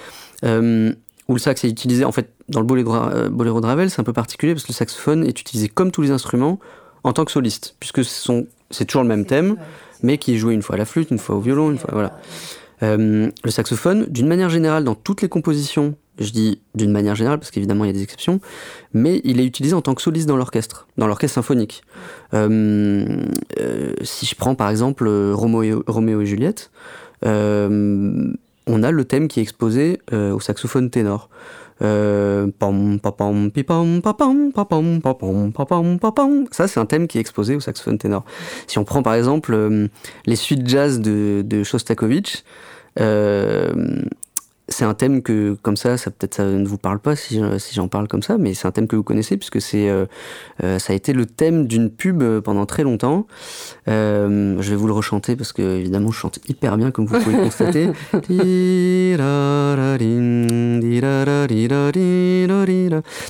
Euh, 0.44 0.92
où 1.28 1.34
le 1.34 1.38
sax 1.38 1.62
est 1.64 1.68
utilisé, 1.68 2.04
en 2.04 2.10
fait, 2.10 2.32
dans 2.48 2.58
le 2.58 2.66
boléro, 2.66 2.92
boléro 3.30 3.60
de 3.60 3.66
Ravel, 3.66 3.88
c'est 3.88 4.00
un 4.00 4.04
peu 4.04 4.12
particulier 4.12 4.52
parce 4.52 4.64
que 4.64 4.72
le 4.72 4.74
saxophone 4.74 5.24
est 5.24 5.40
utilisé 5.40 5.68
comme 5.68 5.92
tous 5.92 6.02
les 6.02 6.10
instruments 6.10 6.58
en 7.04 7.12
tant 7.12 7.24
que 7.24 7.30
soliste, 7.30 7.76
puisque 7.78 8.04
c'est 8.04 8.84
toujours 8.84 9.02
le 9.02 9.08
même 9.08 9.24
thème, 9.24 9.56
mais 10.02 10.18
qui 10.18 10.34
est 10.34 10.38
joué 10.38 10.54
une 10.54 10.62
fois 10.62 10.74
à 10.74 10.78
la 10.78 10.84
flûte, 10.84 11.10
une 11.10 11.18
fois 11.18 11.36
au 11.36 11.40
violon, 11.40 11.70
une 11.70 11.78
fois, 11.78 11.90
voilà. 11.92 12.18
Euh, 12.82 13.30
le 13.44 13.50
saxophone, 13.50 14.06
d'une 14.08 14.26
manière 14.26 14.50
générale, 14.50 14.84
dans 14.84 14.94
toutes 14.94 15.22
les 15.22 15.28
compositions, 15.28 15.94
je 16.20 16.30
dis 16.30 16.60
d'une 16.74 16.92
manière 16.92 17.14
générale 17.14 17.38
parce 17.38 17.50
qu'évidemment 17.50 17.84
il 17.84 17.88
y 17.88 17.90
a 17.90 17.94
des 17.94 18.02
exceptions, 18.02 18.40
mais 18.92 19.20
il 19.24 19.40
est 19.40 19.44
utilisé 19.44 19.74
en 19.74 19.82
tant 19.82 19.94
que 19.94 20.02
soliste 20.02 20.28
dans 20.28 20.36
l'orchestre, 20.36 20.86
dans 20.96 21.06
l'orchestre 21.06 21.34
symphonique. 21.34 21.82
Euh, 22.34 23.06
euh, 23.58 23.94
si 24.02 24.26
je 24.26 24.34
prends 24.34 24.54
par 24.54 24.68
exemple 24.70 25.08
Roméo, 25.08 25.82
et 26.20 26.26
Juliette, 26.26 26.70
on 27.22 28.82
a 28.82 28.90
le 28.90 29.04
thème 29.04 29.28
qui 29.28 29.40
est 29.40 29.42
exposé 29.42 30.00
au 30.12 30.40
saxophone 30.40 30.90
ténor. 30.90 31.28
Ça, 31.80 32.46
c'est 36.68 36.78
un 36.78 36.86
thème 36.86 37.08
qui 37.08 37.16
est 37.16 37.20
exposé 37.20 37.56
au 37.56 37.60
saxophone 37.60 37.96
ténor. 37.96 38.24
Si 38.66 38.78
on 38.78 38.84
prend 38.84 39.02
par 39.02 39.14
exemple 39.14 39.88
les 40.26 40.36
suites 40.36 40.68
jazz 40.68 41.00
de, 41.00 41.62
Shostakovich, 41.64 42.44
euh, 42.98 44.02
c'est 44.70 44.84
un 44.84 44.94
thème 44.94 45.22
que, 45.22 45.56
comme 45.62 45.76
ça, 45.76 45.96
ça 45.96 46.10
peut-être 46.10 46.34
ça 46.34 46.44
ne 46.44 46.66
vous 46.66 46.78
parle 46.78 47.00
pas 47.00 47.16
si, 47.16 47.40
si 47.58 47.74
j'en 47.74 47.88
parle 47.88 48.08
comme 48.08 48.22
ça, 48.22 48.38
mais 48.38 48.54
c'est 48.54 48.66
un 48.66 48.70
thème 48.70 48.86
que 48.86 48.96
vous 48.96 49.02
connaissez 49.02 49.36
puisque 49.36 49.60
c'est, 49.60 49.88
euh, 49.88 50.06
euh, 50.62 50.78
ça 50.78 50.92
a 50.92 50.96
été 50.96 51.12
le 51.12 51.26
thème 51.26 51.66
d'une 51.66 51.90
pub 51.90 52.22
pendant 52.40 52.66
très 52.66 52.82
longtemps. 52.82 53.26
je 53.86 54.70
vais 54.70 54.76
vous 54.76 54.86
le 54.86 54.92
rechanter 54.92 55.36
parce 55.36 55.52
que 55.52 55.62
évidemment 55.78 56.10
je 56.10 56.18
chante 56.18 56.38
hyper 56.48 56.76
bien 56.76 56.90
comme 56.90 57.06
vous 57.06 57.18
pouvez 57.18 57.36
le 57.36 57.42
constater. 57.42 57.90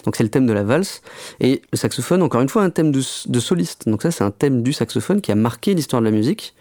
Donc 0.04 0.16
c'est 0.16 0.22
le 0.22 0.28
thème 0.28 0.46
de 0.46 0.52
la 0.52 0.64
valse 0.64 1.02
et 1.40 1.62
le 1.72 1.76
saxophone, 1.76 2.22
encore 2.22 2.40
une 2.40 2.48
fois, 2.48 2.62
un 2.62 2.70
thème 2.70 2.92
de, 2.92 3.00
de 3.26 3.40
soliste. 3.40 3.88
Donc 3.88 4.02
ça 4.02 4.10
c'est 4.10 4.24
un 4.24 4.30
thème 4.30 4.62
du 4.62 4.72
saxophone 4.72 5.20
qui 5.20 5.32
a 5.32 5.34
marqué 5.34 5.74
l'histoire 5.74 6.00
de 6.02 6.06
la 6.06 6.12
musique. 6.12 6.54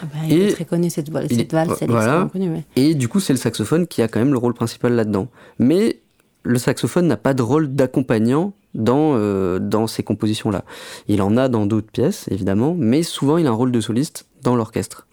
Ah 0.00 0.06
bah, 0.12 0.18
il 0.28 0.42
est 0.42 0.52
très 0.52 0.64
connu 0.64 0.90
cette, 0.90 1.10
cette 1.28 1.52
valse, 1.52 1.72
elle 1.80 1.90
voilà. 1.90 2.28
est 2.34 2.64
Et 2.76 2.94
du 2.94 3.08
coup 3.08 3.20
c'est 3.20 3.32
le 3.32 3.38
saxophone 3.38 3.86
qui 3.86 4.02
a 4.02 4.08
quand 4.08 4.18
même 4.18 4.32
le 4.32 4.38
rôle 4.38 4.54
principal 4.54 4.94
là-dedans. 4.94 5.28
Mais 5.58 6.00
le 6.44 6.58
saxophone 6.58 7.06
n'a 7.06 7.16
pas 7.16 7.34
de 7.34 7.42
rôle 7.42 7.74
d'accompagnant 7.74 8.52
dans, 8.74 9.14
euh, 9.16 9.58
dans 9.58 9.86
ces 9.86 10.02
compositions-là. 10.02 10.64
Il 11.08 11.22
en 11.22 11.36
a 11.36 11.48
dans 11.48 11.66
d'autres 11.66 11.90
pièces, 11.90 12.26
évidemment, 12.30 12.74
mais 12.78 13.02
souvent 13.02 13.38
il 13.38 13.46
a 13.46 13.50
un 13.50 13.54
rôle 13.54 13.72
de 13.72 13.80
soliste 13.80 14.26
dans 14.42 14.56
l'orchestre. 14.56 15.06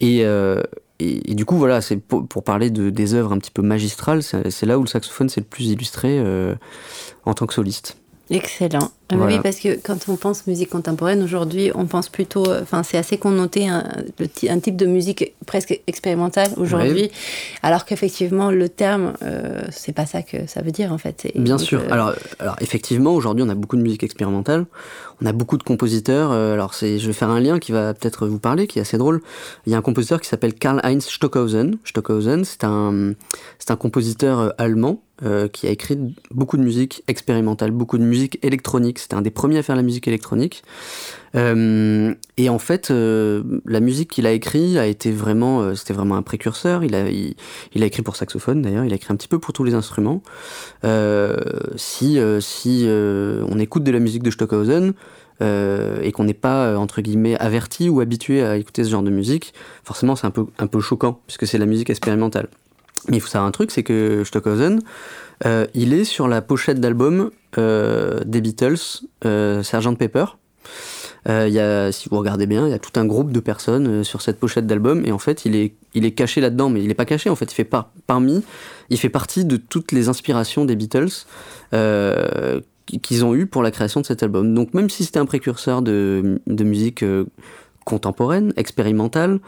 Et, 0.00 0.24
euh, 0.24 0.60
et, 1.02 1.34
du 1.34 1.44
coup, 1.44 1.56
voilà, 1.56 1.80
c'est 1.80 1.96
pour, 1.96 2.44
parler 2.44 2.70
de, 2.70 2.90
des 2.90 3.14
œuvres 3.14 3.32
un 3.32 3.38
petit 3.38 3.50
peu 3.50 3.62
magistrales, 3.62 4.22
c'est 4.22 4.66
là 4.66 4.78
où 4.78 4.82
le 4.82 4.88
saxophone 4.88 5.28
s'est 5.28 5.40
le 5.40 5.46
plus 5.46 5.68
illustré 5.68 6.18
euh, 6.18 6.54
en 7.24 7.34
tant 7.34 7.46
que 7.46 7.54
soliste. 7.54 8.01
Excellent. 8.32 8.90
Ah 9.10 9.16
oui, 9.18 9.38
parce 9.42 9.56
que 9.56 9.76
quand 9.76 10.08
on 10.08 10.16
pense 10.16 10.46
musique 10.46 10.70
contemporaine 10.70 11.22
aujourd'hui, 11.22 11.70
on 11.74 11.84
pense 11.84 12.08
plutôt, 12.08 12.46
euh, 12.46 12.62
enfin, 12.62 12.82
c'est 12.82 12.96
assez 12.96 13.18
connoté 13.18 13.68
un, 13.68 13.84
un, 14.48 14.58
type 14.58 14.76
de 14.76 14.86
musique 14.86 15.34
presque 15.44 15.78
expérimentale 15.86 16.50
aujourd'hui, 16.56 17.10
alors 17.62 17.84
qu'effectivement 17.84 18.50
le 18.50 18.70
terme, 18.70 19.12
euh, 19.22 19.60
c'est 19.70 19.92
pas 19.92 20.06
ça 20.06 20.22
que 20.22 20.46
ça 20.46 20.62
veut 20.62 20.70
dire 20.70 20.92
en 20.92 20.98
fait. 20.98 21.30
Bien 21.34 21.58
sûr. 21.58 21.80
Euh, 21.82 21.92
alors, 21.92 22.14
alors 22.38 22.56
effectivement, 22.62 23.12
aujourd'hui, 23.12 23.44
on 23.46 23.50
a 23.50 23.54
beaucoup 23.54 23.76
de 23.76 23.82
musique 23.82 24.02
expérimentale, 24.02 24.64
on 25.20 25.26
a 25.26 25.32
beaucoup 25.32 25.58
de 25.58 25.62
compositeurs. 25.62 26.32
alors, 26.32 26.72
c'est, 26.72 26.98
je 26.98 27.06
vais 27.06 27.12
faire 27.12 27.28
un 27.28 27.40
lien 27.40 27.58
qui 27.58 27.72
va 27.72 27.92
peut-être 27.92 28.26
vous 28.26 28.38
parler, 28.38 28.66
qui 28.66 28.78
est 28.78 28.82
assez 28.82 28.96
drôle. 28.96 29.20
Il 29.66 29.72
y 29.72 29.74
a 29.74 29.78
un 29.78 29.82
compositeur 29.82 30.22
qui 30.22 30.28
s'appelle 30.28 30.54
Karl-Heinz 30.54 31.04
Stockhausen. 31.04 31.76
Stockhausen, 31.84 32.46
c'est 32.46 32.64
un, 32.64 33.12
c'est 33.58 33.70
un 33.70 33.76
compositeur 33.76 34.54
allemand 34.56 35.02
qui 35.52 35.66
a 35.66 35.70
écrit 35.70 35.98
beaucoup 36.30 36.56
de 36.56 36.62
musique 36.62 37.04
expérimentale, 37.08 37.70
beaucoup 37.70 37.98
de 37.98 38.04
musique 38.04 38.38
électronique 38.42 38.98
c'était 38.98 39.14
un 39.14 39.22
des 39.22 39.30
premiers 39.30 39.58
à 39.58 39.62
faire 39.62 39.76
la 39.76 39.82
musique 39.82 40.08
électronique. 40.08 40.62
Euh, 41.34 42.14
et 42.36 42.48
en 42.48 42.58
fait, 42.58 42.90
euh, 42.90 43.42
la 43.64 43.80
musique 43.80 44.10
qu'il 44.10 44.26
a 44.26 44.32
écrit 44.32 44.78
a 44.78 44.86
été 44.86 45.10
vraiment, 45.10 45.60
euh, 45.60 45.74
c'était 45.74 45.94
vraiment 45.94 46.16
un 46.16 46.22
précurseur. 46.22 46.84
Il 46.84 46.94
a, 46.94 47.06
écrit 47.74 48.02
pour 48.02 48.16
saxophone 48.16 48.62
d'ailleurs. 48.62 48.84
Il 48.84 48.92
a 48.92 48.96
écrit 48.96 49.12
un 49.12 49.16
petit 49.16 49.28
peu 49.28 49.38
pour 49.38 49.52
tous 49.52 49.64
les 49.64 49.74
instruments. 49.74 50.22
si 51.76 52.18
si 52.40 52.86
on 52.88 53.58
écoute 53.58 53.84
de 53.84 53.92
la 53.92 53.98
musique 53.98 54.22
de 54.22 54.30
Stockhausen, 54.30 54.94
et 55.40 56.12
qu'on 56.12 56.24
n'est 56.24 56.34
pas 56.34 56.78
entre 56.78 57.00
guillemets 57.00 57.36
averti 57.38 57.88
ou 57.88 58.00
habitué 58.00 58.44
à 58.44 58.56
écouter 58.56 58.84
ce 58.84 58.90
genre 58.90 59.02
de 59.02 59.10
musique, 59.10 59.54
forcément 59.82 60.14
c'est 60.14 60.26
un 60.26 60.30
peu, 60.30 60.46
un 60.58 60.66
peu 60.68 60.80
choquant 60.80 61.20
puisque 61.26 61.46
c'est 61.46 61.58
la 61.58 61.66
musique 61.66 61.90
expérimentale. 61.90 62.48
Mais 63.08 63.16
il 63.16 63.20
faut 63.20 63.28
savoir 63.28 63.48
un 63.48 63.52
truc, 63.52 63.70
c'est 63.70 63.82
que 63.82 64.22
Stockhausen, 64.24 64.80
euh, 65.44 65.66
il 65.74 65.92
est 65.92 66.04
sur 66.04 66.28
la 66.28 66.40
pochette 66.42 66.80
d'album 66.80 67.30
euh, 67.58 68.20
des 68.24 68.40
Beatles, 68.40 69.02
euh, 69.24 69.62
Sgt 69.62 69.96
Pepper. 69.98 70.24
Euh, 71.28 71.48
y 71.48 71.60
a, 71.60 71.92
si 71.92 72.08
vous 72.08 72.18
regardez 72.18 72.46
bien, 72.46 72.66
il 72.66 72.70
y 72.70 72.74
a 72.74 72.78
tout 72.78 72.98
un 72.98 73.04
groupe 73.04 73.30
de 73.30 73.40
personnes 73.40 74.02
sur 74.04 74.22
cette 74.22 74.40
pochette 74.40 74.66
d'album 74.66 75.04
et 75.04 75.12
en 75.12 75.18
fait 75.18 75.44
il 75.44 75.54
est, 75.54 75.74
il 75.94 76.04
est 76.04 76.12
caché 76.12 76.40
là-dedans, 76.40 76.68
mais 76.68 76.80
il 76.80 76.88
n'est 76.88 76.94
pas 76.94 77.04
caché 77.04 77.30
en 77.30 77.36
fait, 77.36 77.52
il 77.52 77.54
fait 77.54 77.64
par, 77.64 77.90
parmi, 78.06 78.42
il 78.90 78.98
fait 78.98 79.08
partie 79.08 79.44
de 79.44 79.56
toutes 79.56 79.92
les 79.92 80.08
inspirations 80.08 80.64
des 80.64 80.76
Beatles 80.76 81.10
qu'ils 83.02 83.24
ont 83.24 83.34
eues 83.34 83.46
pour 83.46 83.62
la 83.62 83.70
création 83.70 84.00
de 84.00 84.06
cet 84.06 84.22
album. 84.22 84.54
Donc 84.54 84.74
même 84.74 84.90
si 84.90 85.04
c'était 85.04 85.20
un 85.20 85.26
précurseur 85.26 85.82
de, 85.82 86.40
de 86.46 86.64
musique 86.64 87.04
contemporaine, 87.84 88.52
expérimentale, 88.56 89.38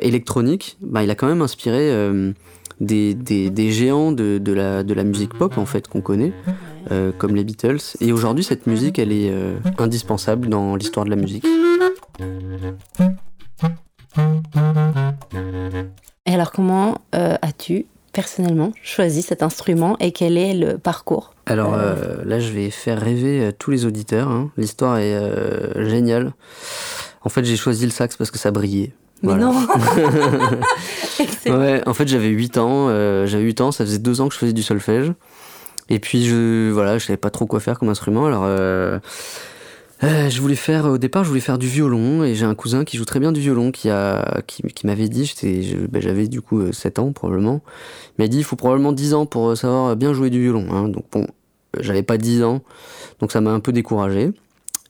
électronique, 0.00 0.76
bah, 0.82 1.02
il 1.02 1.10
a 1.10 1.14
quand 1.14 1.28
même 1.28 1.42
inspiré 1.42 1.90
des, 2.80 3.14
des, 3.14 3.70
géants 3.72 4.12
de, 4.12 4.38
de, 4.38 4.52
la, 4.52 4.82
de 4.82 4.94
la 4.94 5.04
musique 5.04 5.34
pop 5.34 5.56
en 5.58 5.66
fait 5.66 5.88
qu'on 5.88 6.00
connaît, 6.00 6.32
euh, 6.90 7.12
comme 7.16 7.34
les 7.34 7.44
Beatles. 7.44 7.80
Et 8.00 8.12
aujourd'hui, 8.12 8.44
cette 8.44 8.66
musique, 8.66 8.98
elle 8.98 9.12
est 9.12 9.30
euh, 9.30 9.56
indispensable 9.78 10.48
dans 10.48 10.76
l'histoire 10.76 11.04
de 11.04 11.10
la 11.10 11.16
musique. 11.16 11.44
Et 16.26 16.32
alors, 16.34 16.52
comment 16.52 16.98
euh, 17.14 17.36
as-tu 17.42 17.86
personnellement 18.12 18.72
choisi 18.82 19.22
cet 19.22 19.42
instrument 19.42 19.96
et 20.00 20.10
quel 20.10 20.38
est 20.38 20.54
le 20.54 20.78
parcours? 20.78 21.34
Alors 21.44 21.76
là, 21.76 22.40
je 22.40 22.50
vais 22.50 22.70
faire 22.70 23.00
rêver 23.00 23.52
tous 23.58 23.70
les 23.70 23.84
auditeurs. 23.84 24.28
Hein. 24.28 24.50
L'histoire 24.56 24.98
est 24.98 25.14
géniale. 25.88 26.32
En 27.22 27.28
fait, 27.28 27.44
j'ai 27.44 27.56
choisi 27.56 27.84
le 27.84 27.90
sax 27.90 28.16
parce 28.16 28.30
que 28.30 28.38
ça 28.38 28.50
brillait. 28.50 28.92
Mais 29.22 29.34
non 29.36 29.52
Ouais, 31.46 31.82
en 31.86 31.94
fait, 31.94 32.08
j'avais 32.08 32.28
8 32.28 32.58
ans. 32.58 32.88
Euh, 32.88 33.26
j'avais 33.26 33.44
8 33.44 33.60
ans, 33.60 33.72
ça 33.72 33.84
faisait 33.84 33.98
2 33.98 34.20
ans 34.20 34.28
que 34.28 34.34
je 34.34 34.38
faisais 34.38 34.52
du 34.52 34.62
solfège. 34.62 35.12
Et 35.88 35.98
puis, 35.98 36.26
je, 36.26 36.70
voilà, 36.70 36.98
je 36.98 37.06
savais 37.06 37.16
pas 37.16 37.30
trop 37.30 37.46
quoi 37.46 37.60
faire 37.60 37.78
comme 37.78 37.88
instrument. 37.88 38.26
Alors, 38.26 38.42
euh, 38.44 38.98
euh, 40.02 40.28
je 40.28 40.40
voulais 40.40 40.56
faire, 40.56 40.86
au 40.86 40.98
départ, 40.98 41.24
je 41.24 41.28
voulais 41.28 41.40
faire 41.40 41.58
du 41.58 41.66
violon. 41.66 42.24
Et 42.24 42.34
j'ai 42.34 42.44
un 42.44 42.54
cousin 42.54 42.84
qui 42.84 42.96
joue 42.96 43.04
très 43.04 43.20
bien 43.20 43.32
du 43.32 43.40
violon 43.40 43.70
qui, 43.70 43.88
a, 43.88 44.42
qui, 44.46 44.62
qui 44.62 44.86
m'avait 44.86 45.08
dit, 45.08 45.32
ben, 45.90 46.02
j'avais 46.02 46.28
du 46.28 46.42
coup 46.42 46.72
7 46.72 46.98
ans 46.98 47.12
probablement. 47.12 47.62
Il 48.18 48.22
m'a 48.22 48.28
dit, 48.28 48.38
il 48.38 48.44
faut 48.44 48.56
probablement 48.56 48.92
10 48.92 49.14
ans 49.14 49.26
pour 49.26 49.56
savoir 49.56 49.96
bien 49.96 50.12
jouer 50.12 50.30
du 50.30 50.42
violon. 50.42 50.66
Hein. 50.72 50.88
Donc, 50.88 51.04
bon, 51.10 51.26
j'avais 51.78 52.02
pas 52.02 52.18
10 52.18 52.42
ans. 52.42 52.62
Donc, 53.20 53.32
ça 53.32 53.40
m'a 53.40 53.52
un 53.52 53.60
peu 53.60 53.72
découragé. 53.72 54.32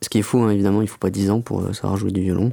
Ce 0.02 0.08
qui 0.08 0.18
est 0.18 0.22
faux, 0.22 0.40
hein, 0.42 0.50
évidemment, 0.50 0.82
il 0.82 0.88
faut 0.88 0.98
pas 0.98 1.10
10 1.10 1.30
ans 1.30 1.40
pour 1.40 1.74
savoir 1.74 1.96
jouer 1.96 2.10
du 2.10 2.22
violon. 2.22 2.52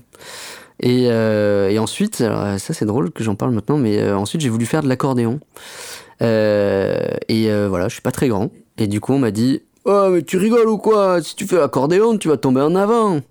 Et, 0.84 1.08
euh, 1.08 1.70
et 1.70 1.80
ensuite, 1.80 2.20
alors 2.20 2.60
ça 2.60 2.74
c'est 2.74 2.86
drôle 2.86 3.10
que 3.10 3.24
j'en 3.24 3.36
parle 3.36 3.54
maintenant, 3.54 3.78
mais 3.78 4.00
euh, 4.00 4.18
ensuite 4.18 4.42
j'ai 4.42 4.50
voulu 4.50 4.66
faire 4.66 4.84
de 4.84 4.90
l'accordéon. 4.90 5.40
Euh, 6.22 7.08
et 7.30 7.48
voilà, 7.68 7.88
je 7.88 7.94
suis 7.94 8.02
pas 8.02 8.12
très 8.12 8.28
grand. 8.28 8.52
Et 8.78 8.88
du 8.88 9.00
coup, 9.00 9.14
on 9.14 9.20
m'a 9.20 9.32
dit 9.32 9.62
Oh, 9.86 10.10
mais 10.12 10.24
tu 10.24 10.38
rigoles 10.38 10.68
ou 10.68 10.78
quoi? 10.78 11.22
Si 11.22 11.38
tu 11.38 11.48
fais 11.48 11.56
l'accordéon, 11.56 12.18
tu 12.18 12.28
vas 12.28 12.36
tomber 12.36 12.60
en 12.60 12.76
avant. 12.76 13.22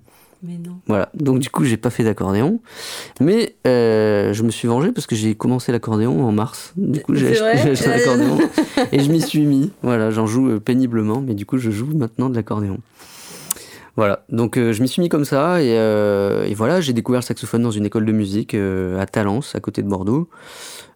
Mais 0.42 0.58
non. 0.58 0.78
Voilà, 0.88 1.10
donc 1.14 1.38
du 1.38 1.50
coup, 1.50 1.64
j'ai 1.64 1.76
pas 1.76 1.90
fait 1.90 2.04
d'accordéon. 2.04 2.58
Mais 3.20 3.54
je 3.66 4.42
me 4.42 4.50
suis 4.50 4.66
vengé 4.66 4.90
parce 4.90 5.06
que 5.06 5.14
j'ai 5.14 5.34
commencé 5.34 5.72
l'accordéon 5.72 6.24
en 6.24 6.32
mars. 6.32 6.72
Du 6.78 7.00
coup, 7.00 7.14
j'ai 7.14 7.38
acheté, 7.38 7.86
l'accordéon 7.86 8.38
et 8.92 9.00
je 9.00 9.12
m'y 9.12 9.20
suis 9.20 9.44
mis. 9.44 9.70
Voilà, 9.82 10.10
j'en 10.10 10.26
joue 10.26 10.58
péniblement, 10.58 11.20
mais 11.20 11.34
du 11.34 11.44
coup, 11.44 11.58
je 11.58 11.70
joue 11.70 11.90
maintenant 11.94 12.30
de 12.30 12.34
l'accordéon. 12.34 12.78
Voilà, 13.96 14.24
donc 14.30 14.56
euh, 14.56 14.72
je 14.72 14.80
m'y 14.80 14.88
suis 14.88 15.02
mis 15.02 15.10
comme 15.10 15.26
ça 15.26 15.62
et, 15.62 15.76
euh, 15.76 16.44
et 16.44 16.54
voilà, 16.54 16.80
j'ai 16.80 16.94
découvert 16.94 17.20
le 17.20 17.26
saxophone 17.26 17.62
dans 17.62 17.70
une 17.70 17.84
école 17.84 18.06
de 18.06 18.12
musique 18.12 18.54
euh, 18.54 18.98
à 18.98 19.04
Talence, 19.04 19.54
à 19.54 19.60
côté 19.60 19.82
de 19.82 19.88
Bordeaux. 19.88 20.30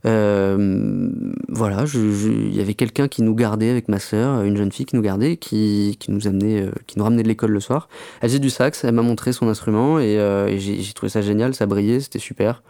voilà, 0.03 1.85
il 1.93 2.57
y 2.57 2.61
avait 2.61 2.73
quelqu'un 2.73 3.07
qui 3.07 3.21
nous 3.23 3.35
gardait 3.35 3.69
avec 3.69 3.89
ma 3.89 3.99
sœur, 3.99 4.43
une 4.45 4.57
jeune 4.57 4.73
fille 4.73 4.87
qui 4.87 4.97
nous 4.97 5.03
gardait, 5.03 5.37
qui, 5.37 5.99
qui 6.01 6.11
nous 6.11 6.27
amenait, 6.27 6.71
qui 6.87 6.99
nous 6.99 7.05
ramenait 7.05 7.23
de 7.23 7.29
l'école 7.29 7.51
le 7.51 7.61
soir. 7.61 7.89
Elle 8.23 8.31
faisait 8.31 8.39
du 8.39 8.51
sax, 8.51 8.83
elle 8.85 8.95
m'a 8.95 9.03
montré 9.03 9.33
son 9.33 9.49
instrument 9.49 9.99
et, 10.01 10.15
et 10.15 10.59
j'ai 10.59 10.93
trouvé 10.95 11.11
ça 11.11 11.21
génial, 11.21 11.55
ça 11.55 11.67
brillait, 11.67 12.01
c'était 12.01 12.19
super. 12.19 12.63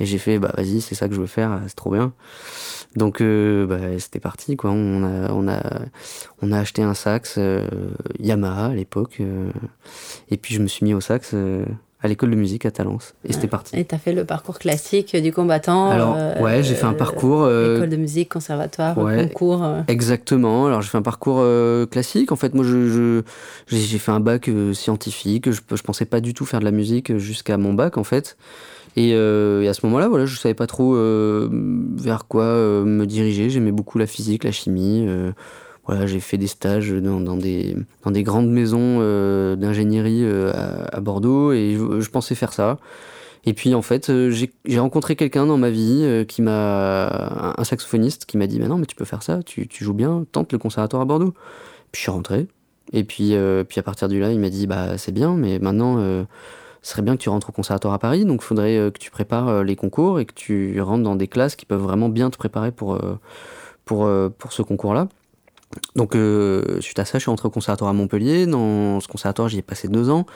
Et 0.00 0.06
j'ai 0.06 0.18
fait, 0.18 0.40
bah 0.40 0.52
vas-y, 0.56 0.80
c'est 0.80 0.96
ça 0.96 1.08
que 1.08 1.14
je 1.14 1.20
veux 1.20 1.26
faire, 1.26 1.60
c'est 1.68 1.76
trop 1.76 1.90
bien. 1.92 2.12
Donc 2.96 3.20
euh, 3.20 3.66
bah, 3.66 3.98
c'était 3.98 4.20
parti 4.20 4.56
quoi. 4.56 4.70
On 4.70 5.04
a 5.04 5.30
on 5.32 5.48
a 5.48 5.60
on 6.42 6.52
a 6.52 6.58
acheté 6.58 6.82
un 6.82 6.94
sax 6.94 7.34
euh, 7.38 7.66
Yamaha 8.18 8.66
à 8.66 8.74
l'époque 8.74 9.18
euh, 9.20 9.50
et 10.30 10.36
puis 10.36 10.54
je 10.54 10.60
me 10.60 10.66
suis 10.66 10.84
mis 10.84 10.94
au 10.94 11.00
sax 11.00 11.34
à 12.00 12.06
l'école 12.06 12.30
de 12.30 12.36
musique 12.36 12.64
à 12.64 12.70
Talence. 12.70 13.14
Et 13.24 13.32
c'était 13.32 13.48
parti. 13.48 13.76
Et 13.76 13.84
tu 13.84 13.92
as 13.94 13.98
fait 13.98 14.12
le 14.12 14.24
parcours 14.24 14.60
classique 14.60 15.16
du 15.16 15.32
combattant 15.32 15.90
Alors, 15.90 16.16
ouais, 16.40 16.62
j'ai 16.62 16.76
fait 16.76 16.86
un 16.86 16.92
parcours. 16.92 17.46
école 17.46 17.88
de 17.88 17.96
musique, 17.96 18.28
conservatoire, 18.28 18.94
concours. 18.94 19.66
Exactement. 19.88 20.66
Alors, 20.66 20.80
j'ai 20.80 20.90
fait 20.90 20.98
un 20.98 21.02
parcours 21.02 21.44
classique. 21.90 22.30
En 22.30 22.36
fait, 22.36 22.54
moi, 22.54 22.64
je, 22.64 23.22
j'ai 23.66 23.98
fait 23.98 24.12
un 24.12 24.20
bac 24.20 24.48
scientifique. 24.74 25.50
Je, 25.50 25.60
je 25.74 25.82
pensais 25.82 26.04
pas 26.04 26.20
du 26.20 26.34
tout 26.34 26.46
faire 26.46 26.60
de 26.60 26.64
la 26.64 26.70
musique 26.70 27.16
jusqu'à 27.16 27.56
mon 27.56 27.74
bac, 27.74 27.98
en 27.98 28.04
fait. 28.04 28.36
Et, 28.96 29.14
à 29.14 29.74
ce 29.74 29.86
moment-là, 29.86 30.08
voilà, 30.08 30.26
je 30.26 30.36
savais 30.36 30.54
pas 30.54 30.66
trop 30.66 30.94
vers 30.94 32.26
quoi 32.26 32.44
me 32.84 33.04
diriger. 33.04 33.50
J'aimais 33.50 33.72
beaucoup 33.72 33.98
la 33.98 34.06
physique, 34.06 34.44
la 34.44 34.52
chimie. 34.52 35.06
Voilà, 35.88 36.06
j'ai 36.06 36.20
fait 36.20 36.36
des 36.36 36.46
stages 36.46 36.92
dans, 36.92 37.38
des, 37.38 37.74
dans 38.04 38.10
des 38.10 38.22
grandes 38.22 38.50
maisons 38.50 38.98
euh, 39.00 39.56
d'ingénierie 39.56 40.22
euh, 40.22 40.52
à, 40.92 41.00
Bordeaux 41.00 41.52
et 41.52 41.78
je, 41.78 42.10
pensais 42.10 42.34
faire 42.34 42.52
ça. 42.52 42.76
Et 43.46 43.54
puis 43.54 43.74
en 43.74 43.80
fait, 43.80 44.10
euh, 44.10 44.30
j'ai 44.30 44.78
rencontré 44.78 45.16
quelqu'un 45.16 45.46
dans 45.46 45.56
ma 45.56 45.70
vie 45.70 46.26
qui 46.28 46.42
m'a. 46.42 47.54
un 47.58 47.64
saxophoniste 47.64 48.26
qui 48.26 48.36
m'a 48.36 48.46
dit 48.46 48.60
Mais 48.60 48.68
non, 48.68 48.76
mais 48.76 48.84
tu 48.84 48.96
peux 48.96 49.06
faire 49.06 49.22
ça, 49.22 49.42
tu, 49.42 49.66
tu, 49.66 49.82
joues 49.82 49.94
bien, 49.94 50.26
tente 50.30 50.52
le 50.52 50.58
conservatoire 50.58 51.00
à 51.00 51.06
Bordeaux. 51.06 51.32
Puis 51.90 52.00
je 52.00 52.02
suis 52.02 52.10
rentré. 52.10 52.48
Et 52.92 53.02
puis, 53.04 53.34
puis 53.68 53.80
à 53.80 53.82
partir 53.82 54.08
de 54.08 54.18
là, 54.18 54.30
il 54.30 54.40
m'a 54.40 54.50
dit 54.50 54.66
Bah 54.66 54.98
c'est 54.98 55.12
bien, 55.12 55.36
mais 55.36 55.58
maintenant, 55.58 56.26
ce 56.82 56.92
serait 56.92 57.02
bien 57.02 57.16
que 57.16 57.22
tu 57.22 57.28
rentres 57.28 57.50
au 57.50 57.52
conservatoire 57.52 57.94
à 57.94 57.98
Paris, 57.98 58.24
donc 58.24 58.40
il 58.42 58.44
faudrait 58.44 58.90
que 58.92 58.98
tu 58.98 59.10
prépares 59.10 59.64
les 59.64 59.76
concours 59.76 60.20
et 60.20 60.26
que 60.26 60.34
tu 60.34 60.80
rentres 60.80 61.02
dans 61.02 61.16
des 61.16 61.28
classes 61.28 61.56
qui 61.56 61.66
peuvent 61.66 61.82
vraiment 61.82 62.08
bien 62.08 62.30
te 62.30 62.36
préparer 62.36 62.70
pour, 62.72 62.98
pour, 63.84 64.10
pour 64.38 64.52
ce 64.52 64.62
concours-là. 64.62 65.08
Donc, 65.96 66.14
euh, 66.14 66.80
suite 66.80 66.98
à 66.98 67.04
ça, 67.04 67.18
je 67.18 67.22
suis 67.22 67.30
rentré 67.30 67.46
au 67.46 67.50
conservatoire 67.50 67.90
à 67.90 67.92
Montpellier. 67.92 68.46
Dans 68.46 69.00
ce 69.00 69.08
conservatoire, 69.08 69.48
j'y 69.48 69.58
ai 69.58 69.62
passé 69.62 69.88
deux 69.88 70.10
ans. 70.10 70.26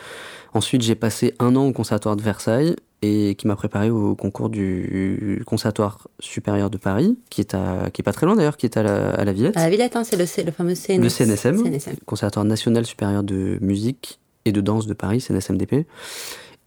Ensuite, 0.54 0.82
j'ai 0.82 0.94
passé 0.94 1.34
un 1.38 1.56
an 1.56 1.66
au 1.66 1.72
conservatoire 1.72 2.16
de 2.16 2.22
Versailles 2.22 2.76
et 3.00 3.34
qui 3.36 3.48
m'a 3.48 3.56
préparé 3.56 3.90
au 3.90 4.14
concours 4.14 4.48
du 4.48 5.42
conservatoire 5.46 6.06
supérieur 6.20 6.70
de 6.70 6.76
Paris, 6.76 7.18
qui 7.30 7.40
est, 7.40 7.54
à, 7.54 7.90
qui 7.92 8.02
est 8.02 8.04
pas 8.04 8.12
très 8.12 8.26
loin 8.26 8.36
d'ailleurs, 8.36 8.56
qui 8.56 8.66
est 8.66 8.76
à 8.76 8.82
la, 8.82 9.10
à 9.10 9.24
la 9.24 9.32
Villette. 9.32 9.56
À 9.56 9.64
la 9.64 9.70
Villette, 9.70 9.96
hein, 9.96 10.04
c'est 10.04 10.16
le, 10.16 10.44
le, 10.44 10.52
fameux 10.52 10.74
CNSM. 10.74 11.02
Le 11.02 11.08
CNSM, 11.08 11.96
Conservatoire 12.06 12.44
national 12.44 12.86
supérieur 12.86 13.24
de 13.24 13.58
musique 13.60 14.20
et 14.44 14.52
de 14.52 14.60
danse 14.60 14.86
de 14.86 14.94
Paris, 14.94 15.20
CNSMDP. 15.20 15.86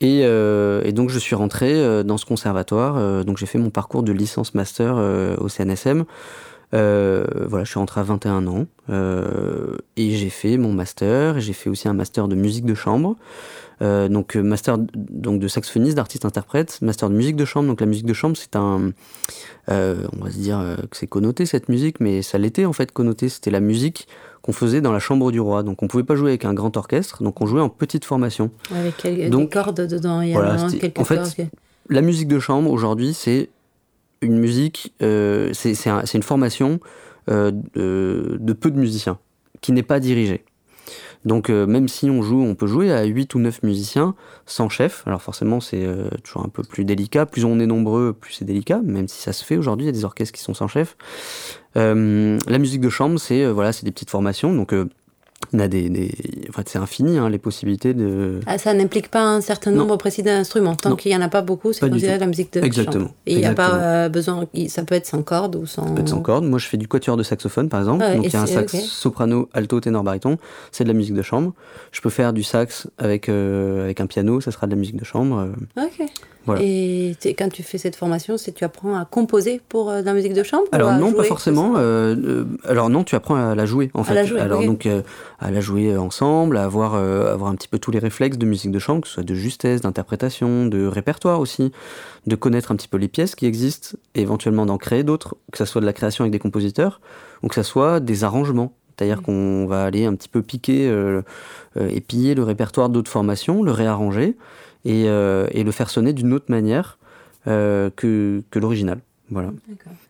Et, 0.02 0.22
euh, 0.24 0.82
et, 0.84 0.92
donc 0.92 1.10
je 1.10 1.20
suis 1.20 1.36
rentré 1.36 1.74
euh, 1.74 2.04
dans 2.04 2.18
ce 2.18 2.26
conservatoire, 2.26 2.98
euh, 2.98 3.24
donc 3.24 3.38
j'ai 3.38 3.46
fait 3.46 3.58
mon 3.58 3.70
parcours 3.70 4.04
de 4.04 4.12
licence 4.12 4.54
master 4.54 4.98
au 5.40 5.48
CNSM. 5.48 6.06
Voilà, 6.72 7.64
je 7.64 7.70
suis 7.70 7.80
rentré 7.80 8.02
à 8.02 8.04
21 8.04 8.48
ans 8.48 8.66
et 8.90 10.12
j'ai 10.12 10.30
fait 10.30 10.58
mon 10.58 10.74
master. 10.74 11.40
J'ai 11.40 11.54
fait 11.54 11.70
aussi 11.70 11.88
un 11.88 11.94
master 11.94 12.28
de 12.28 12.36
musique 12.36 12.66
de 12.66 12.74
chambre. 12.74 13.16
Donc 13.80 14.36
master 14.36 14.78
donc 14.78 15.40
de 15.40 15.48
saxophoniste, 15.48 15.96
d'artiste-interprète, 15.96 16.80
master 16.82 17.10
de 17.10 17.16
musique 17.16 17.38
de 17.38 17.46
chambre. 17.46 17.70
Donc 17.70 17.80
la 17.80 17.88
musique 17.88 18.06
de 18.06 18.14
chambre, 18.14 18.36
c'est 18.36 18.58
un, 18.58 18.92
on 19.70 20.24
va 20.24 20.32
se 20.32 20.38
dire 20.38 20.76
que 20.92 20.98
c'est 20.98 21.08
connoté 21.08 21.46
cette 21.46 21.70
musique, 21.70 22.02
mais 22.02 22.22
ça 22.22 22.38
l'était 22.38 22.66
en 22.66 22.74
fait 22.74 22.92
connoté. 22.92 23.30
C'était 23.30 23.52
la 23.52 23.62
musique 23.62 24.10
qu'on 24.46 24.54
faisait 24.54 24.80
dans 24.80 24.92
la 24.92 25.00
chambre 25.00 25.32
du 25.32 25.40
roi. 25.40 25.64
Donc 25.64 25.82
on 25.82 25.88
pouvait 25.88 26.04
pas 26.04 26.16
jouer 26.16 26.30
avec 26.30 26.46
un 26.46 26.54
grand 26.54 26.78
orchestre, 26.78 27.24
donc 27.24 27.42
on 27.42 27.48
jouait 27.48 27.62
en 27.62 27.70
petite 27.70 28.06
formation. 28.06 28.52
Avec 28.72 29.02
des 29.02 29.50
cordes 29.50 29.88
dedans, 29.88 30.22
il 30.22 30.30
y 30.30 30.36
a 30.36 30.68
quelques 30.80 31.00
en 31.00 31.04
fait, 31.04 31.48
La 31.90 32.02
musique 32.02 32.28
de 32.28 32.38
chambre 32.38 32.70
aujourd'hui, 32.70 33.16
c'est 33.16 33.50
une 34.22 34.38
musique, 34.38 34.94
euh, 35.02 35.50
c'est 35.54 36.14
une 36.14 36.22
formation 36.22 36.80
euh, 37.28 37.52
de, 37.74 38.54
peu 38.54 38.70
de 38.70 38.78
musiciens, 38.78 39.18
qui 39.62 39.72
n'est 39.72 39.82
pas 39.82 40.00
dirigée. 40.00 40.46
Donc 41.26 41.50
euh, 41.50 41.66
même 41.66 41.88
si 41.88 42.10
on 42.10 42.22
joue, 42.22 42.42
on 42.42 42.56
peut 42.56 42.68
jouer 42.68 42.92
à 42.92 43.04
8 43.04 43.36
ou 43.36 43.40
9 43.40 43.64
musiciens 43.64 44.16
sans 44.46 44.70
chef. 44.70 45.04
Alors 45.06 45.22
forcément 45.22 45.60
c'est 45.60 45.88
toujours 46.24 46.46
un 46.46 46.50
peu 46.50 46.64
plus 46.64 46.86
délicat. 46.86 47.26
Plus 47.26 47.46
on 47.46 47.60
est 47.60 47.68
nombreux, 47.68 48.14
plus 48.14 48.34
c'est 48.34 48.46
délicat, 48.46 48.82
même 48.84 49.08
si 49.08 49.22
ça 49.22 49.34
se 49.34 49.44
fait 49.44 49.58
aujourd'hui, 49.58 49.86
il 49.86 49.88
y 49.88 49.90
a 49.90 49.94
des 49.94 50.06
orchestres 50.06 50.34
qui 50.34 50.42
sont 50.42 50.54
sans 50.54 50.68
chef. 50.68 50.96
la 51.76 52.58
musique 52.60 52.82
de 52.82 52.90
chambre, 52.90 53.20
c'est 53.20 53.46
voilà, 53.46 53.74
c'est 53.74 53.86
des 53.86 53.92
petites 53.92 54.12
formations. 54.12 54.54
Donc 54.54 54.74
on 55.54 55.60
a 55.60 55.68
des, 55.68 55.90
des... 55.90 56.12
Enfin, 56.50 56.64
c'est 56.66 56.80
infini 56.80 57.18
hein, 57.18 57.30
les 57.30 57.38
possibilités 57.38 57.94
de. 57.94 58.40
Ah, 58.46 58.58
ça 58.58 58.74
n'implique 58.74 59.10
pas 59.10 59.24
un 59.24 59.42
certain 59.42 59.72
nombre 59.72 59.98
précis 59.98 60.24
d'instruments. 60.24 60.76
Tant 60.76 60.96
qu'il 60.96 61.12
n'y 61.12 61.18
en 61.18 61.22
a 61.22 61.30
pas 61.30 61.42
beaucoup, 61.42 61.74
c'est 61.74 61.90
considéré 61.90 62.18
la 62.18 62.28
musique 62.28 62.54
de 62.54 62.62
Exactement. 62.62 63.12
Et 63.26 63.34
il 63.34 63.40
n'y 63.40 63.46
a 63.46 63.54
pas 63.54 63.76
euh, 63.76 64.10
besoin. 64.10 64.46
Ça 64.68 64.84
peut 64.84 64.96
être 64.96 65.06
sans 65.06 65.24
cordes 65.24 65.56
ou 65.56 65.66
sans. 65.66 65.88
Ça 65.88 65.94
peut 65.94 66.02
être 66.02 66.10
sans 66.10 66.22
cordes. 66.22 66.46
Moi, 66.46 66.60
je 66.60 66.68
fais 66.68 66.78
du 66.78 66.88
quatuor 66.88 67.18
de 67.18 67.24
saxophone, 67.24 67.70
par 67.70 67.80
exemple. 67.80 68.04
Donc, 68.04 68.26
il 68.26 68.34
y 68.34 68.36
a 68.36 68.42
un 68.42 68.46
sax 68.46 68.76
soprano, 68.76 69.50
alto, 69.54 69.80
ténor, 69.80 70.04
baryton. 70.04 70.38
C'est 70.72 70.84
de 70.84 70.90
la 70.90 70.96
musique 70.96 71.16
de 71.16 71.22
chambre. 71.22 71.54
Je 71.92 72.02
peux 72.02 72.10
faire 72.10 72.34
du 72.34 72.44
sax 72.44 72.88
avec, 72.98 73.30
euh, 73.30 73.86
avec 73.86 74.00
un 74.02 74.08
piano. 74.08 74.42
Ça 74.42 74.52
sera 74.52 74.68
de 74.68 74.72
la 74.72 74.78
musique 74.78 74.98
de 74.98 75.06
chambre. 75.06 75.50
Ok. 75.78 76.08
Et 76.60 77.16
quand 77.38 77.50
tu 77.50 77.64
fais 77.64 77.78
cette 77.78 77.96
formation, 77.96 78.38
c'est 78.38 78.52
tu 78.52 78.64
apprends 78.64 78.96
à 78.96 79.06
composer 79.06 79.62
pour 79.68 79.90
euh, 79.90 80.02
la 80.02 80.14
musique 80.14 80.34
de 80.34 80.44
chambre 80.44 80.66
Alors 80.72 80.94
non, 80.94 81.12
pas 81.14 81.24
forcément. 81.24 81.74
Euh, 81.78 82.16
euh, 82.16 82.46
alors 82.66 82.90
non, 82.90 83.04
tu 83.04 83.16
apprends 83.16 83.36
à 83.36 83.56
la 83.56 83.66
jouer 83.66 83.90
en 83.94 84.04
fait. 84.04 84.12
À 84.12 84.16
la 84.16 84.26
jouer, 84.26 84.40
alors 84.40 84.64
donc 84.64 84.88
à 85.40 85.52
la 85.52 85.62
jouer 85.62 85.96
ensemble, 85.98 86.58
à 86.58 86.64
avoir 86.64 86.96
avoir 86.96 87.50
un 87.50 87.56
petit 87.56 87.68
peu 87.68 87.80
tous 87.80 87.92
les 87.92 88.00
réflexes 88.00 88.38
de 88.38 88.46
musique 88.46 88.72
de 88.72 88.80
chambre, 88.80 89.02
que 89.02 89.08
ce 89.08 89.16
soit 89.16 89.24
de 89.24 89.36
justesse, 89.36 89.82
d'interprétation, 89.82 90.66
de 90.68 90.86
répertoire 90.86 91.40
aussi, 91.40 91.72
de 92.28 92.36
connaître 92.36 92.72
un 92.72 92.76
petit 92.76 92.88
peu 92.88 92.98
les 92.98 93.08
pièces 93.08 93.36
qui 93.36 93.46
existent, 93.46 93.98
et 94.14 94.22
éventuellement 94.22 94.66
d'en 94.66 94.78
créer 94.78 95.04
d'autres, 95.04 95.36
que 95.52 95.58
ce 95.58 95.66
soit 95.66 95.82
de 95.82 95.86
la 95.86 95.94
création 95.94 96.24
avec 96.24 96.32
des 96.32 96.40
compositeurs 96.40 97.02
ou 97.44 97.48
que 97.48 97.56
ce 97.56 97.64
soit 97.64 98.00
des 98.00 98.24
arrangements. 98.24 98.74
C'est-à-dire 98.98 99.22
qu'on 99.22 99.66
va 99.66 99.84
aller 99.84 100.06
un 100.06 100.16
petit 100.16 100.30
peu 100.30 100.42
piquer 100.42 100.90
et 101.78 102.02
piller 102.02 102.34
le 102.34 102.44
répertoire 102.44 102.88
d'autres 102.88 103.12
formations, 103.12 103.62
le 103.62 103.72
réarranger 103.72 104.38
euh, 104.88 105.48
et, 105.52 105.64
le 105.64 105.72
faire 105.72 105.90
sonner 105.90 106.14
d'une 106.14 106.34
autre 106.34 106.46
manière 106.50 106.98
euh, 107.48 107.90
que, 107.96 108.44
que 108.52 108.60
l'original. 108.60 109.00
Voilà. 109.32 109.50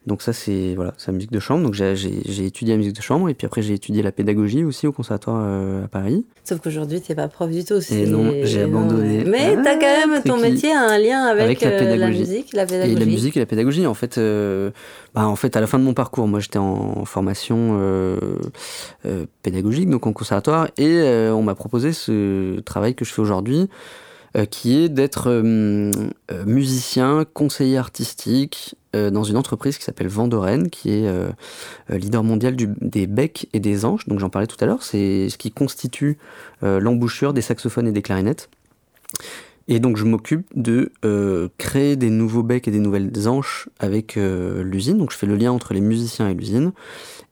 Donc 0.05 0.21
ça 0.21 0.33
c'est 0.33 0.73
voilà, 0.75 0.93
la 1.07 1.13
musique 1.13 1.31
de 1.31 1.39
chambre. 1.39 1.63
Donc 1.63 1.73
j'ai 1.73 2.45
étudié 2.45 2.73
la 2.73 2.77
musique 2.77 2.97
de 2.97 3.01
chambre 3.01 3.29
et 3.29 3.33
puis 3.33 3.45
après 3.45 3.61
j'ai 3.61 3.73
étudié 3.73 4.03
la 4.03 4.11
pédagogie 4.11 4.65
aussi 4.65 4.87
au 4.87 4.91
conservatoire 4.91 5.41
euh, 5.41 5.85
à 5.85 5.87
Paris. 5.87 6.25
Sauf 6.43 6.59
qu'aujourd'hui 6.59 6.99
tu 6.99 7.13
n'es 7.13 7.15
pas 7.15 7.29
prof 7.29 7.49
du 7.49 7.63
tout. 7.63 7.79
Et 7.93 8.07
non, 8.07 8.33
j'ai 8.43 8.63
abandonné. 8.63 9.23
Mais 9.23 9.53
tu 9.53 9.65
as 9.65 9.75
quand 9.77 10.09
même 10.09 10.21
ton 10.21 10.37
métier 10.37 10.73
a 10.73 10.81
un 10.81 10.97
lien 10.97 11.23
avec, 11.23 11.61
la, 11.61 12.09
musique, 12.09 12.51
la 12.51 12.65
pédagogie. 12.65 12.91
Et 12.91 12.99
la 12.99 13.05
musique 13.05 13.37
et 13.37 13.39
la 13.39 13.45
pédagogie. 13.45 13.87
En 13.87 13.93
fait, 13.93 14.19
bah, 15.13 15.25
en 15.25 15.35
fait 15.37 15.55
à 15.55 15.61
la 15.61 15.67
fin 15.67 15.79
de 15.79 15.85
mon 15.85 15.93
parcours, 15.93 16.27
moi 16.27 16.41
j'étais 16.41 16.59
en 16.59 17.05
formation 17.05 17.79
pédagogique 19.43 19.89
donc 19.89 20.07
en 20.07 20.11
conservatoire 20.11 20.67
et 20.77 21.29
on 21.29 21.41
m'a 21.41 21.55
proposé 21.55 21.93
ce 21.93 22.59
travail 22.59 22.95
que 22.95 23.05
je 23.05 23.13
fais 23.13 23.21
aujourd'hui 23.21 23.69
qui 24.43 24.77
est 24.77 24.89
d'être 24.89 25.29
euh, 25.29 25.91
euh, 26.31 26.45
musicien, 26.45 27.25
conseiller 27.33 27.77
artistique 27.77 28.75
dans 28.93 29.25
une 29.25 29.35
entreprise 29.35 29.77
qui 29.77 29.83
s'appelle 29.83 30.07
Vendoren, 30.07 30.69
qui 30.69 30.89
est 30.89 31.05
leader 31.89 32.23
mondial 32.23 32.55
des 32.55 33.07
becs 33.07 33.45
et 33.51 33.59
des 33.59 33.83
anches. 33.83 34.07
Donc 34.07 34.19
j'en 34.19 34.29
parlais 34.29 34.47
tout 34.47 34.55
à 34.61 34.65
l'heure, 34.65 34.83
c'est 34.83 35.27
ce 35.27 35.37
qui 35.37 35.51
constitue 35.51 36.17
l'embouchure 36.61 37.33
des 37.33 37.41
saxophones 37.41 37.89
et 37.89 37.91
des 37.91 38.01
clarinettes. 38.01 38.49
Et 39.67 39.79
donc 39.79 39.97
je 39.97 40.05
m'occupe 40.05 40.45
de 40.55 40.91
créer 41.57 41.95
des 41.95 42.09
nouveaux 42.09 42.43
becs 42.43 42.67
et 42.67 42.71
des 42.71 42.79
nouvelles 42.79 43.27
anches 43.27 43.67
avec 43.79 44.15
l'usine. 44.15 44.97
Donc 44.97 45.11
je 45.11 45.17
fais 45.17 45.25
le 45.25 45.35
lien 45.35 45.51
entre 45.51 45.73
les 45.73 45.81
musiciens 45.81 46.29
et 46.29 46.33
l'usine 46.33 46.71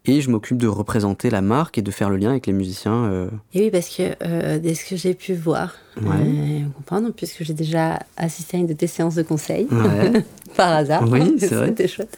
et 0.06 0.22
je 0.22 0.30
m'occupe 0.30 0.58
de 0.58 0.68
représenter 0.68 1.30
la 1.30 1.42
marque 1.42 1.78
et 1.78 1.82
de 1.82 1.92
faire 1.92 2.10
le 2.10 2.18
lien 2.18 2.32
avec 2.32 2.48
les 2.48 2.54
musiciens. 2.54 3.06
Euh. 3.06 3.30
Et 3.54 3.62
oui, 3.62 3.72
parce 3.72 3.90
que 3.90 4.04
euh, 4.24 4.60
dès 4.60 4.76
ce 4.76 4.86
que 4.86 4.98
j'ai 4.98 5.14
pu 5.14 5.34
voir, 5.34 5.76
ouais. 5.98 6.04
euh, 6.08 6.60
comprendre, 6.76 7.12
puisque 7.12 7.44
j'ai 7.44 7.54
déjà 7.54 8.00
assisté 8.18 8.58
à 8.58 8.60
une 8.60 8.68
de 8.68 8.74
tes 8.74 8.88
séances 8.88 9.16
de 9.16 9.24
conseil, 9.24 9.68
par 10.58 10.74
hasard, 10.74 11.10
oui, 11.10 11.36
c'est 11.40 11.54
vrai. 11.54 11.68
c'était 11.68 11.88
chouette, 11.88 12.18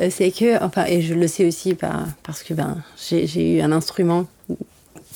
euh, 0.00 0.08
c'est 0.10 0.30
que, 0.30 0.62
enfin, 0.62 0.84
et 0.86 1.00
je 1.00 1.14
le 1.14 1.26
sais 1.26 1.46
aussi 1.46 1.74
parce 2.22 2.42
que 2.42 2.52
ben, 2.52 2.78
j'ai 3.06 3.56
eu 3.56 3.60
un 3.60 3.72
instrument 3.72 4.26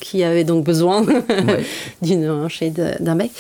qui 0.01 0.25
avait 0.25 0.45
donc 0.45 0.65
besoin 0.65 1.05
d'une 2.03 2.29
hanche 2.29 2.63
et 2.63 2.71
d'un 2.71 3.17
bec, 3.17 3.31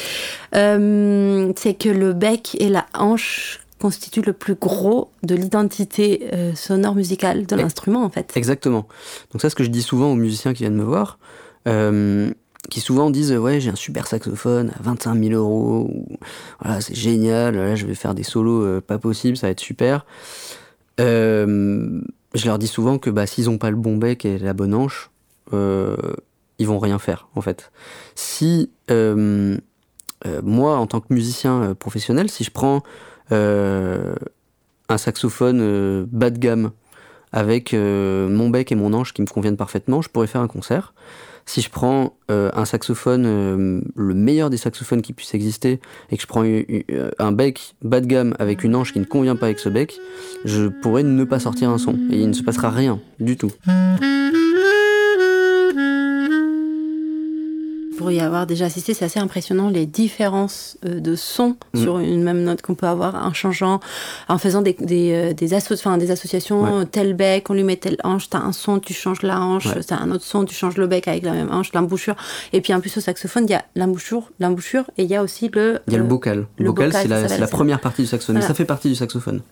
c'est 0.52 1.74
que 1.74 1.88
le 1.88 2.12
bec 2.12 2.56
et 2.60 2.68
la 2.68 2.86
hanche 2.94 3.60
constitue 3.78 4.22
le 4.22 4.32
plus 4.32 4.54
gros 4.54 5.10
de 5.22 5.34
l'identité 5.34 6.28
euh, 6.32 6.54
sonore 6.54 6.94
musicale 6.94 7.46
de 7.46 7.56
l'instrument 7.56 8.04
en 8.04 8.10
fait. 8.10 8.32
Exactement. 8.36 8.86
Donc 9.32 9.42
ça, 9.42 9.50
ce 9.50 9.54
que 9.54 9.64
je 9.64 9.70
dis 9.70 9.82
souvent 9.82 10.10
aux 10.10 10.16
musiciens 10.16 10.54
qui 10.54 10.62
viennent 10.62 10.76
me 10.76 10.84
voir, 10.84 11.18
euh, 11.68 12.30
qui 12.70 12.80
souvent 12.80 13.10
disent 13.10 13.32
ouais 13.32 13.60
j'ai 13.60 13.70
un 13.70 13.76
super 13.76 14.06
saxophone 14.06 14.70
à 14.78 14.82
25 14.82 15.22
000 15.22 15.34
euros, 15.34 15.90
voilà 16.60 16.80
c'est 16.80 16.94
génial, 16.94 17.56
là 17.56 17.76
je 17.76 17.86
vais 17.86 17.94
faire 17.94 18.14
des 18.14 18.22
solos 18.22 18.62
euh, 18.62 18.80
pas 18.80 18.98
possible, 18.98 19.36
ça 19.36 19.48
va 19.48 19.50
être 19.50 19.60
super. 19.60 20.06
je 20.98 22.00
leur 22.44 22.58
dis 22.58 22.66
souvent 22.66 22.98
que 22.98 23.10
bah, 23.10 23.26
s'ils 23.26 23.44
n'ont 23.44 23.58
pas 23.58 23.70
le 23.70 23.76
bon 23.76 23.96
bec 23.96 24.24
et 24.24 24.38
la 24.38 24.54
bonne 24.54 24.74
hanche, 24.74 25.10
ils 26.58 26.66
vont 26.66 26.78
rien 26.78 26.98
faire 26.98 27.28
en 27.34 27.40
fait. 27.40 27.70
Si 28.14 28.70
moi 30.42 30.76
en 30.76 30.86
tant 30.86 31.00
que 31.00 31.12
musicien 31.12 31.74
professionnel, 31.74 32.30
si 32.30 32.44
je 32.44 32.50
prends 32.50 32.82
euh, 33.32 34.14
un 34.88 34.98
saxophone 34.98 35.58
euh, 35.60 36.06
bas 36.08 36.30
de 36.30 36.38
gamme 36.38 36.70
avec 37.32 37.74
euh, 37.74 38.28
mon 38.28 38.50
bec 38.50 38.70
et 38.70 38.76
mon 38.76 38.92
ange 38.92 39.12
qui 39.12 39.22
me 39.22 39.26
conviennent 39.26 39.56
parfaitement, 39.56 40.00
je 40.00 40.08
pourrais 40.08 40.28
faire 40.28 40.40
un 40.40 40.48
concert. 40.48 40.94
si 41.44 41.60
je 41.60 41.70
prends 41.70 42.16
euh, 42.30 42.50
un 42.54 42.64
saxophone, 42.64 43.24
euh, 43.26 43.80
le 43.94 44.14
meilleur 44.14 44.50
des 44.50 44.56
saxophones 44.56 45.02
qui 45.02 45.12
puisse 45.12 45.34
exister, 45.34 45.80
et 46.10 46.16
que 46.16 46.22
je 46.22 46.26
prends 46.26 46.44
un 47.18 47.32
bec 47.32 47.74
bas 47.82 48.00
de 48.00 48.06
gamme 48.06 48.34
avec 48.38 48.64
une 48.64 48.74
anche 48.74 48.92
qui 48.92 49.00
ne 49.00 49.04
convient 49.04 49.36
pas 49.36 49.46
avec 49.46 49.58
ce 49.58 49.68
bec, 49.68 49.98
je 50.44 50.66
pourrais 50.66 51.02
ne 51.02 51.24
pas 51.24 51.38
sortir 51.38 51.70
un 51.70 51.78
son. 51.78 51.94
Et 52.10 52.20
il 52.20 52.28
ne 52.28 52.32
se 52.32 52.42
passera 52.42 52.70
rien 52.70 53.00
du 53.20 53.36
tout. 53.36 53.52
Pour 57.96 58.11
y 58.11 58.20
avoir 58.20 58.46
déjà 58.46 58.66
assisté, 58.66 58.94
c'est 58.94 59.04
assez 59.04 59.20
impressionnant 59.20 59.68
les 59.68 59.87
différences 59.87 60.78
euh, 60.85 61.00
de 61.00 61.16
son 61.16 61.56
mm. 61.74 61.82
sur 61.82 61.98
une 61.98 62.22
même 62.22 62.42
note 62.42 62.62
qu'on 62.62 62.74
peut 62.74 62.87
avoir 62.87 63.14
en 63.14 63.32
changeant, 63.32 63.80
en 64.28 64.38
faisant 64.38 64.62
des, 64.62 64.74
des, 64.74 65.12
euh, 65.12 65.32
des, 65.32 65.48
des 65.48 66.11
associations, 66.11 66.87
tel 66.87 67.14
bec, 67.14 67.50
on 67.50 67.54
lui 67.54 67.64
met 67.64 67.76
telle 67.76 67.96
hanche, 68.04 68.30
t'as 68.30 68.38
un 68.38 68.52
son, 68.52 68.78
tu 68.78 68.92
changes 68.92 69.22
la 69.22 69.40
hanche, 69.40 69.68
t'as 69.87 69.96
un 69.96 70.11
autre 70.11 70.24
son, 70.24 70.44
tu 70.44 70.54
changes 70.54 70.76
le 70.76 70.87
bec 70.87 71.09
avec 71.09 71.22
la 71.22 71.32
même 71.32 71.50
hanche, 71.50 71.72
l'embouchure. 71.72 72.16
Et 72.52 72.61
puis 72.61 72.74
en 72.74 72.80
plus 72.80 72.96
au 72.96 73.00
saxophone, 73.00 73.44
il 73.46 73.52
y 73.52 73.54
a 73.54 73.64
l'embouchure, 73.74 74.30
l'embouchure 74.40 74.85
et 74.96 75.04
il 75.04 75.11
y 75.11 75.16
a 75.16 75.22
aussi 75.22 75.50
le... 75.52 75.80
Il 75.87 75.92
y 75.92 75.96
a 75.96 75.98
le 75.98 76.04
bocal. 76.04 76.46
Le, 76.59 76.66
bocal, 76.66 76.92
c'est 76.92 77.38
la, 77.38 77.46
première 77.46 77.80
partie 77.80 78.02
du 78.02 78.09
saxophone, 78.09 78.37
mais 78.37 78.42
ça 78.42 78.54
fait 78.54 78.64
partie 78.64 78.88
du 78.88 78.94
saxophone. 78.94 79.42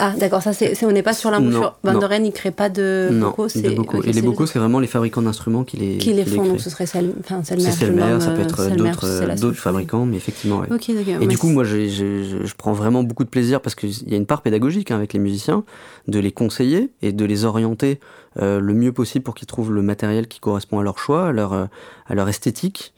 Ah, 0.00 0.14
d'accord, 0.16 0.42
ça 0.42 0.52
c'est, 0.52 0.84
on 0.84 0.92
n'est 0.92 1.02
pas 1.02 1.12
sur 1.12 1.30
l'embouchure. 1.30 1.76
Van 1.82 1.98
Doren, 1.98 2.24
il 2.24 2.28
ne 2.28 2.32
crée 2.32 2.52
pas 2.52 2.68
de 2.68 3.08
bocaux. 3.12 3.48
De 3.48 3.70
bocaux. 3.70 4.02
et 4.02 4.12
les 4.12 4.22
bocaux, 4.22 4.46
c'est 4.46 4.58
vraiment 4.58 4.78
les 4.78 4.86
fabricants 4.86 5.22
d'instruments 5.22 5.64
qui 5.64 5.76
les, 5.76 5.98
qui 5.98 6.12
les 6.12 6.24
font. 6.24 6.44
donc 6.44 6.60
ce 6.60 6.70
serait 6.70 6.86
Sel, 6.86 7.12
enfin, 7.20 7.42
Selmer. 7.42 7.64
C'est 7.64 7.72
Selmer, 7.72 8.20
ça 8.20 8.30
peut 8.30 8.42
être 8.42 8.60
euh, 8.60 8.70
d'autres, 8.70 9.40
d'autres 9.40 9.58
fabricants, 9.58 10.06
mais 10.06 10.16
effectivement. 10.16 10.60
Ouais. 10.60 10.72
Okay, 10.72 10.94
et 11.20 11.26
du 11.26 11.36
coup, 11.36 11.48
moi, 11.48 11.64
je, 11.64 11.88
je, 11.88 12.44
je, 12.44 12.54
prends 12.56 12.72
vraiment 12.72 13.02
beaucoup 13.02 13.24
de 13.24 13.28
plaisir 13.28 13.60
parce 13.60 13.74
qu'il 13.74 14.08
y 14.08 14.14
a 14.14 14.16
une 14.16 14.26
part 14.26 14.42
pédagogique 14.42 14.90
hein, 14.90 14.96
avec 14.96 15.12
les 15.12 15.18
musiciens, 15.18 15.64
de 16.06 16.18
les 16.20 16.32
conseiller 16.32 16.90
et 17.02 17.12
de 17.12 17.24
les 17.24 17.44
orienter 17.44 17.98
euh, 18.40 18.60
le 18.60 18.74
mieux 18.74 18.92
possible 18.92 19.24
pour 19.24 19.34
qu'ils 19.34 19.48
trouvent 19.48 19.72
le 19.72 19.82
matériel 19.82 20.28
qui 20.28 20.38
correspond 20.38 20.78
à 20.78 20.82
leur 20.82 20.98
choix, 20.98 21.28
à 21.28 21.32
leur, 21.32 21.52
euh, 21.52 21.66
à 22.06 22.14
leur 22.14 22.28
esthétique. 22.28 22.92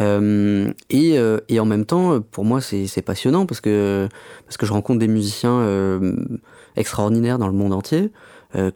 Euh, 0.00 0.72
et, 0.90 1.18
euh, 1.18 1.38
et, 1.48 1.60
en 1.60 1.64
même 1.64 1.84
temps, 1.84 2.20
pour 2.20 2.44
moi, 2.44 2.60
c'est 2.60 3.02
passionnant 3.02 3.46
parce 3.46 3.60
que, 3.60 4.08
parce 4.46 4.56
que 4.56 4.66
je 4.66 4.72
rencontre 4.72 4.98
des 4.98 5.08
musiciens 5.08 5.60
euh, 5.60 6.16
extraordinaires 6.76 7.38
dans 7.38 7.48
le 7.48 7.54
monde 7.54 7.72
entier. 7.72 8.10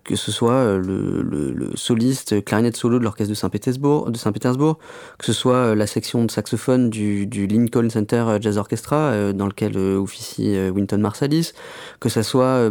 Que 0.04 0.16
ce 0.16 0.32
soit 0.32 0.78
le, 0.78 1.70
soliste 1.74 2.42
clarinette 2.42 2.78
solo 2.78 2.98
de 2.98 3.04
l'orchestre 3.04 3.28
de 3.28 3.34
Saint-Pétersbourg, 3.34 4.10
Saint-Pétersbourg, 4.14 4.78
que 5.18 5.26
ce 5.26 5.34
soit 5.34 5.74
la 5.74 5.86
section 5.86 6.24
de 6.24 6.30
saxophone 6.30 6.88
du, 6.88 7.26
Lincoln 7.46 7.90
Center 7.90 8.38
Jazz 8.40 8.56
Orchestra, 8.56 9.34
dans 9.34 9.44
lequel 9.44 9.76
officie 9.76 10.58
Winton 10.70 10.96
Marsalis, 10.96 11.52
que 12.00 12.08
ce 12.08 12.22
soit 12.22 12.70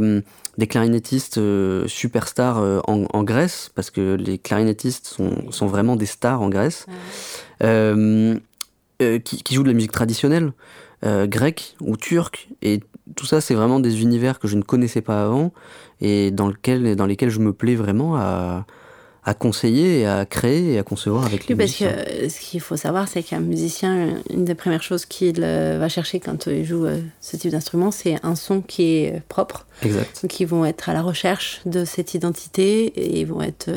des 0.58 0.66
clarinettistes 0.66 1.40
superstars 1.86 2.82
en, 2.88 3.24
Grèce, 3.24 3.70
parce 3.76 3.92
que 3.92 4.16
les 4.16 4.40
clarinettistes 4.40 5.06
sont, 5.06 5.68
vraiment 5.68 5.98
des 5.98 6.08
stars 6.08 6.42
en 6.42 6.50
Grèce, 6.50 6.88
qui, 7.60 9.44
qui, 9.44 9.56
jouent 9.56 9.64
de 9.64 9.68
la 9.70 9.74
musique 9.74 9.92
traditionnelle, 9.92 10.54
grecque 11.04 11.76
ou 11.82 11.98
turque. 11.98 12.50
Et 12.62 12.82
tout 13.16 13.26
ça, 13.26 13.42
c'est 13.42 13.54
vraiment 13.54 13.80
des 13.80 14.02
univers 14.02 14.40
que 14.40 14.48
je 14.48 14.56
ne 14.56 14.62
connaissais 14.62 15.02
pas 15.02 15.24
avant 15.24 15.52
et 16.02 16.32
dans, 16.32 16.48
lequel, 16.48 16.96
dans 16.96 17.06
lesquels 17.06 17.30
je 17.30 17.40
me 17.40 17.54
plais 17.54 17.76
vraiment 17.76 18.16
à, 18.16 18.66
à 19.26 19.34
conseiller 19.34 20.02
et 20.02 20.06
à 20.06 20.26
créer 20.26 20.74
et 20.74 20.78
à 20.78 20.84
concevoir 20.84 21.26
avec 21.26 21.48
lui. 21.48 21.56
parce 21.56 21.74
que 21.74 21.86
euh, 21.86 22.30
ce 22.30 22.40
qu'il 22.40 22.62
faut 22.62 22.78
savoir, 22.78 23.08
c'est 23.08 23.24
qu'un 23.24 23.40
musicien, 23.40 24.22
une 24.30 24.46
des 24.46 24.54
premières 24.54 24.84
choses 24.84 25.06
qu'il 25.08 25.40
euh, 25.40 25.78
va 25.80 25.90
chercher 25.90 26.20
quand 26.20 26.46
il 26.46 26.64
joue 26.64 26.86
euh, 26.86 27.00
ce 27.22 27.36
type 27.36 27.52
d'instrument, 27.52 27.90
c'est 27.90 28.18
un 28.22 28.36
son 28.36 28.62
qui 28.62 28.84
est 28.84 29.24
propre. 29.28 29.66
Exact. 29.82 30.22
Donc 30.22 30.40
ils 30.40 30.46
vont 30.46 30.64
être 30.64 30.90
à 30.90 30.94
la 30.94 31.02
recherche 31.02 31.62
de 31.66 31.86
cette 31.86 32.14
identité 32.14 32.86
et 32.86 33.20
ils 33.20 33.26
vont 33.26 33.42
être, 33.42 33.70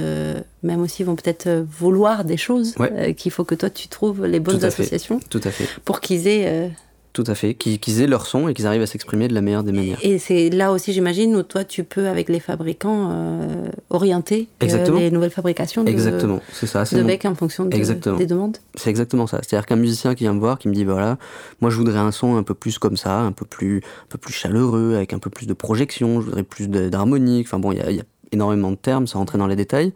même 0.63 0.83
aussi, 0.83 1.03
ils 1.03 1.07
vont 1.07 1.17
peut-être 1.17 1.49
vouloir 1.79 2.25
des 2.25 2.37
choses 2.37 2.75
qu'il 3.17 3.33
faut 3.33 3.45
que 3.45 3.55
toi 3.55 3.71
tu 3.71 3.89
trouves 3.89 4.27
les 4.27 4.39
bonnes 4.39 4.65
associations. 4.65 5.19
Tout 5.31 5.41
à 5.43 5.51
fait. 5.51 5.67
Pour 5.85 6.01
qu'ils 6.01 6.29
aient 6.29 6.71
tout 7.19 7.29
à 7.29 7.35
fait, 7.35 7.55
qu'ils 7.55 8.01
aient 8.01 8.07
leur 8.07 8.27
son 8.27 8.47
et 8.47 8.55
qu'ils 8.55 8.69
arrivent 8.69 8.83
à 8.83 8.87
s'exprimer 8.87 9.27
de 9.27 9.35
la 9.35 9.41
meilleure 9.41 9.65
des 9.65 9.73
manières. 9.73 9.99
Et 10.03 10.21
c'est 10.21 10.51
là 10.51 10.71
aussi, 10.71 10.93
j'imagine, 10.93 11.35
où 11.35 11.43
toi, 11.43 11.65
tu 11.65 11.83
peux, 11.83 12.07
avec 12.07 12.29
les 12.29 12.39
fabricants, 12.39 13.11
euh, 13.11 13.69
orienter 13.91 14.47
euh, 14.63 14.99
les 15.01 15.11
nouvelles 15.11 15.33
fabrications 15.33 15.83
de, 15.83 15.91
exactement, 15.91 16.41
c'est 16.53 16.69
ça, 16.69 16.85
de 16.85 17.03
bec 17.03 17.25
en 17.25 17.35
fonction 17.35 17.65
de, 17.65 18.17
des 18.17 18.27
demandes. 18.27 18.59
C'est 18.77 18.91
exactement 18.91 19.27
ça. 19.27 19.41
C'est-à-dire 19.43 19.67
qu'un 19.67 19.75
musicien 19.75 20.15
qui 20.15 20.25
vient 20.25 20.33
me 20.33 20.39
voir, 20.39 20.61
qui 20.61 20.69
me 20.69 20.75
dit, 20.75 20.85
voilà, 20.85 21.19
moi 21.61 21.71
je 21.73 21.77
voudrais 21.77 21.99
un 21.99 22.13
son 22.13 22.37
un 22.37 22.45
peu 22.45 22.55
plus 22.55 22.79
comme 22.79 22.97
ça, 22.97 23.19
un 23.19 23.33
peu 23.33 23.45
plus, 23.45 23.79
un 23.79 24.09
peu 24.09 24.19
plus 24.19 24.33
chaleureux, 24.33 24.95
avec 24.95 25.13
un 25.13 25.19
peu 25.19 25.31
plus 25.31 25.49
de 25.49 25.55
projection, 25.55 26.21
je 26.21 26.27
voudrais 26.27 26.45
plus 26.45 26.69
d'harmonie. 26.69 27.43
Enfin 27.45 27.59
bon, 27.59 27.73
il 27.73 27.79
y 27.79 28.01
a, 28.01 28.05
énormément 28.31 28.71
de 28.71 28.77
termes, 28.77 29.09
sans 29.09 29.19
rentrer 29.19 29.39
dans 29.39 29.49
les 29.49 29.57
détails. 29.57 29.93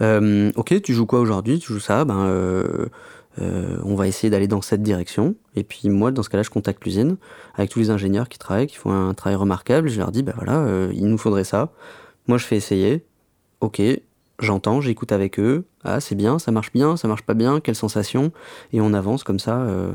Euh, 0.00 0.50
ok, 0.56 0.82
tu 0.82 0.94
joues 0.94 1.06
quoi 1.06 1.20
aujourd'hui? 1.20 1.60
Tu 1.60 1.72
joues 1.72 1.80
ça? 1.80 2.04
Ben 2.04 2.26
euh, 2.26 2.86
euh, 3.40 3.78
on 3.84 3.94
va 3.94 4.08
essayer 4.08 4.30
d'aller 4.30 4.48
dans 4.48 4.62
cette 4.62 4.82
direction. 4.82 5.34
Et 5.54 5.64
puis 5.64 5.88
moi, 5.88 6.10
dans 6.10 6.22
ce 6.22 6.28
cas-là, 6.30 6.42
je 6.42 6.50
contacte 6.50 6.84
l'usine 6.84 7.16
avec 7.54 7.70
tous 7.70 7.78
les 7.78 7.90
ingénieurs 7.90 8.28
qui 8.28 8.38
travaillent, 8.38 8.66
qui 8.66 8.76
font 8.76 8.92
un 8.92 9.14
travail 9.14 9.36
remarquable. 9.36 9.88
Je 9.88 9.98
leur 9.98 10.10
dis, 10.10 10.22
ben 10.22 10.34
voilà, 10.36 10.58
euh, 10.58 10.90
il 10.94 11.06
nous 11.06 11.18
faudrait 11.18 11.44
ça. 11.44 11.70
Moi, 12.26 12.38
je 12.38 12.44
fais 12.44 12.56
essayer. 12.56 13.04
Ok, 13.60 13.80
j'entends, 14.40 14.80
j'écoute 14.80 15.12
avec 15.12 15.38
eux. 15.38 15.64
Ah, 15.84 16.00
c'est 16.00 16.14
bien, 16.14 16.38
ça 16.38 16.50
marche 16.50 16.72
bien, 16.72 16.96
ça 16.96 17.08
marche 17.08 17.22
pas 17.22 17.34
bien, 17.34 17.60
quelle 17.60 17.74
sensation. 17.74 18.32
Et 18.72 18.80
on 18.80 18.92
avance 18.94 19.22
comme 19.22 19.38
ça, 19.38 19.60
euh, 19.60 19.92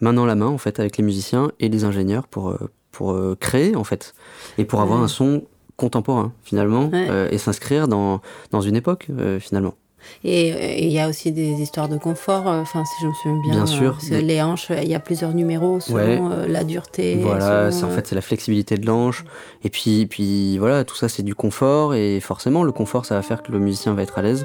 main 0.00 0.12
dans 0.12 0.26
la 0.26 0.34
main, 0.34 0.46
en 0.46 0.58
fait, 0.58 0.80
avec 0.80 0.96
les 0.96 1.04
musiciens 1.04 1.52
et 1.60 1.68
les 1.68 1.84
ingénieurs 1.84 2.26
pour, 2.26 2.56
pour 2.90 3.16
créer, 3.38 3.76
en 3.76 3.84
fait. 3.84 4.14
Et 4.56 4.64
pour 4.64 4.80
avoir 4.80 5.02
un 5.02 5.08
son 5.08 5.44
contemporain, 5.76 6.32
finalement, 6.42 6.90
et 7.30 7.38
s'inscrire 7.38 7.88
dans, 7.88 8.20
dans 8.50 8.60
une 8.60 8.74
époque, 8.74 9.08
finalement. 9.38 9.74
Et 10.24 10.84
il 10.84 10.92
y 10.92 10.98
a 10.98 11.08
aussi 11.08 11.32
des 11.32 11.60
histoires 11.60 11.88
de 11.88 11.96
confort, 11.96 12.48
euh, 12.48 12.60
enfin 12.60 12.84
si 12.84 13.02
je 13.02 13.06
me 13.06 13.12
souviens 13.12 13.40
bien. 13.42 13.52
Bien 13.52 13.66
sûr. 13.66 13.98
Les 14.10 14.42
hanches, 14.42 14.70
il 14.70 14.88
y 14.88 14.94
a 14.94 15.00
plusieurs 15.00 15.32
numéros 15.32 15.80
selon 15.80 16.30
euh, 16.30 16.46
la 16.48 16.64
dureté. 16.64 17.16
Voilà, 17.16 17.68
en 17.68 17.90
fait 17.90 18.06
c'est 18.06 18.14
la 18.14 18.20
flexibilité 18.20 18.76
de 18.76 18.86
l'anche. 18.86 19.24
Et 19.64 19.70
puis, 19.70 20.06
puis 20.06 20.58
voilà, 20.58 20.84
tout 20.84 20.96
ça 20.96 21.08
c'est 21.08 21.22
du 21.22 21.34
confort 21.34 21.94
et 21.94 22.20
forcément 22.20 22.64
le 22.64 22.72
confort 22.72 23.06
ça 23.06 23.14
va 23.14 23.22
faire 23.22 23.42
que 23.42 23.52
le 23.52 23.58
musicien 23.58 23.94
va 23.94 24.02
être 24.02 24.18
à 24.18 24.22
l'aise. 24.22 24.44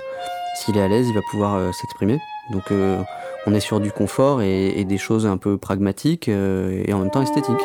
S'il 0.56 0.78
est 0.78 0.82
à 0.82 0.88
l'aise, 0.88 1.08
il 1.08 1.16
va 1.16 1.22
pouvoir 1.32 1.56
euh, 1.56 1.72
s'exprimer. 1.72 2.20
Donc 2.52 2.64
on 3.48 3.54
est 3.54 3.62
sur 3.62 3.80
du 3.80 3.92
confort 3.92 4.42
et, 4.42 4.78
et, 4.78 4.84
des 4.84 4.98
choses 4.98 5.26
un 5.26 5.38
peu 5.38 5.58
pragmatiques 5.58 6.28
et 6.28 6.94
en 6.94 7.00
même 7.00 7.10
temps 7.10 7.22
esthétiques. 7.22 7.56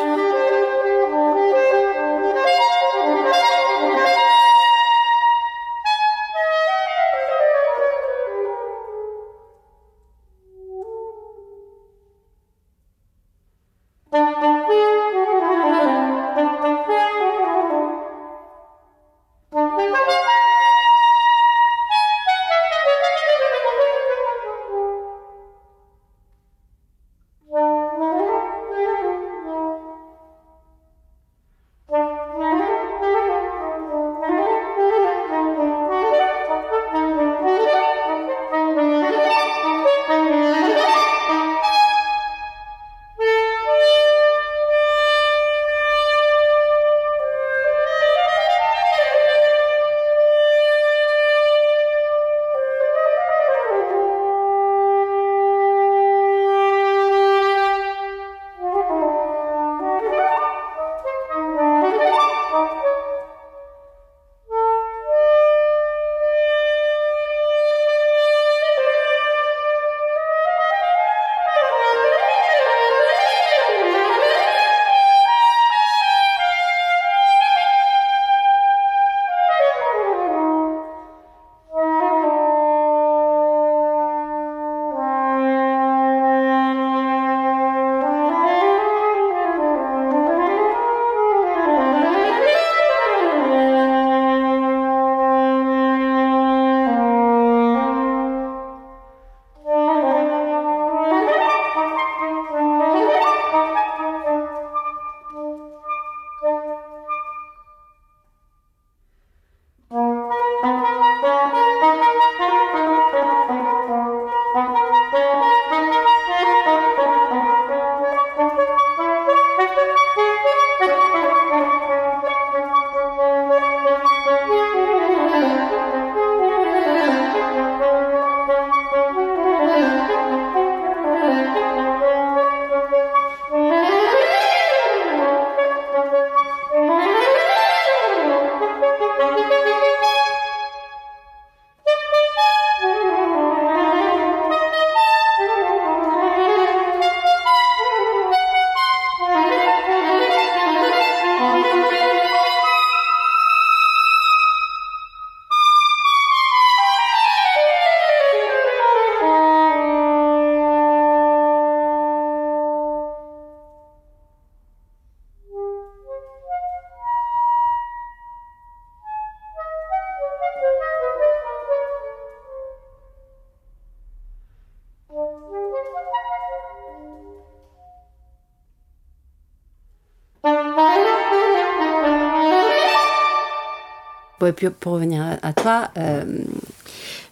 Bon, 184.40 184.46
et 184.46 184.52
puis 184.52 184.70
pour 184.70 184.92
revenir 184.92 185.38
à, 185.42 185.52
toi, 185.52 185.90
euh, 185.98 186.24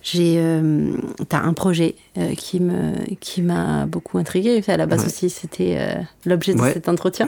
j'ai, 0.06 0.36
euh, 0.38 0.92
as 1.32 1.38
un 1.38 1.52
projet 1.52 1.96
euh, 2.16 2.34
qui 2.36 2.60
me 2.60 2.92
qui 3.18 3.42
m'a 3.42 3.86
beaucoup 3.86 4.18
intrigué. 4.18 4.62
À 4.68 4.76
la 4.76 4.86
base 4.86 5.04
aussi, 5.04 5.30
c'était 5.30 5.76
euh, 5.78 5.94
l'objet 6.24 6.54
de 6.54 6.60
cet 6.60 6.88
entretien, 6.88 7.26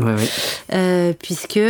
puisque 1.19 1.61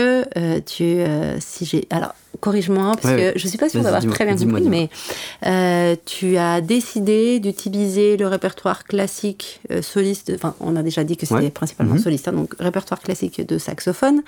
tu, 0.67 0.97
si 1.41 1.65
j'ai, 1.65 1.87
alors 1.89 2.15
corrige-moi 2.41 2.93
parce 3.01 3.17
que 3.17 3.33
je 3.37 3.49
suis 3.49 3.57
pas 3.57 3.71
sûre 3.71 3.83
d'avoir 3.83 4.05
très 4.05 4.27
bien 4.27 4.37
compris, 4.37 4.69
mais 4.69 5.99
tu 6.05 6.37
as 6.37 6.61
décidé 6.61 7.41
d'utiliser 7.41 8.19
le 8.19 8.27
répertoire 8.27 8.85
classique 8.85 9.61
soliste. 9.81 10.31
Enfin, 10.35 10.55
on 10.61 10.77
a 10.77 10.83
déjà 10.83 11.05
dit 11.05 11.17
que 11.17 11.25
c'était 11.25 11.49
principalement 11.51 11.95
mhm. 11.95 12.03
soliste, 12.03 12.29
hein, 12.29 12.33
donc 12.33 12.55
répertoire 12.59 13.01
classique 13.01 13.47
de 13.47 13.57
saxophone 13.57 14.23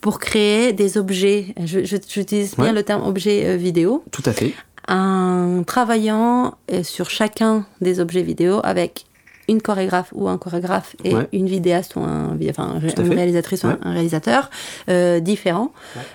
pour 0.00 0.18
créer 0.18 0.72
des 0.72 0.98
objets. 0.98 1.54
J'utilise 1.64 2.56
bien 2.56 2.72
le 2.72 2.82
terme 2.82 3.06
objet 3.06 3.56
vidéo. 3.56 4.02
Tout 4.10 4.22
à 4.26 4.32
fait 4.32 4.52
en 4.88 5.62
travaillant 5.64 6.54
euh, 6.72 6.82
sur 6.82 7.10
chacun 7.10 7.66
des 7.80 8.00
objets 8.00 8.22
vidéo 8.22 8.60
avec 8.64 9.04
une 9.46 9.60
chorégraphe 9.60 10.10
ou 10.14 10.26
un 10.28 10.38
chorégraphe 10.38 10.96
et 11.04 11.14
une 11.34 11.46
vidéaste 11.48 11.96
ou 11.96 12.00
un, 12.00 12.34
enfin, 12.48 12.80
une 12.80 13.12
réalisatrice 13.12 13.62
ou 13.64 13.66
un 13.66 13.92
réalisateur 13.92 14.48
euh, 14.88 15.20
différents. 15.20 15.70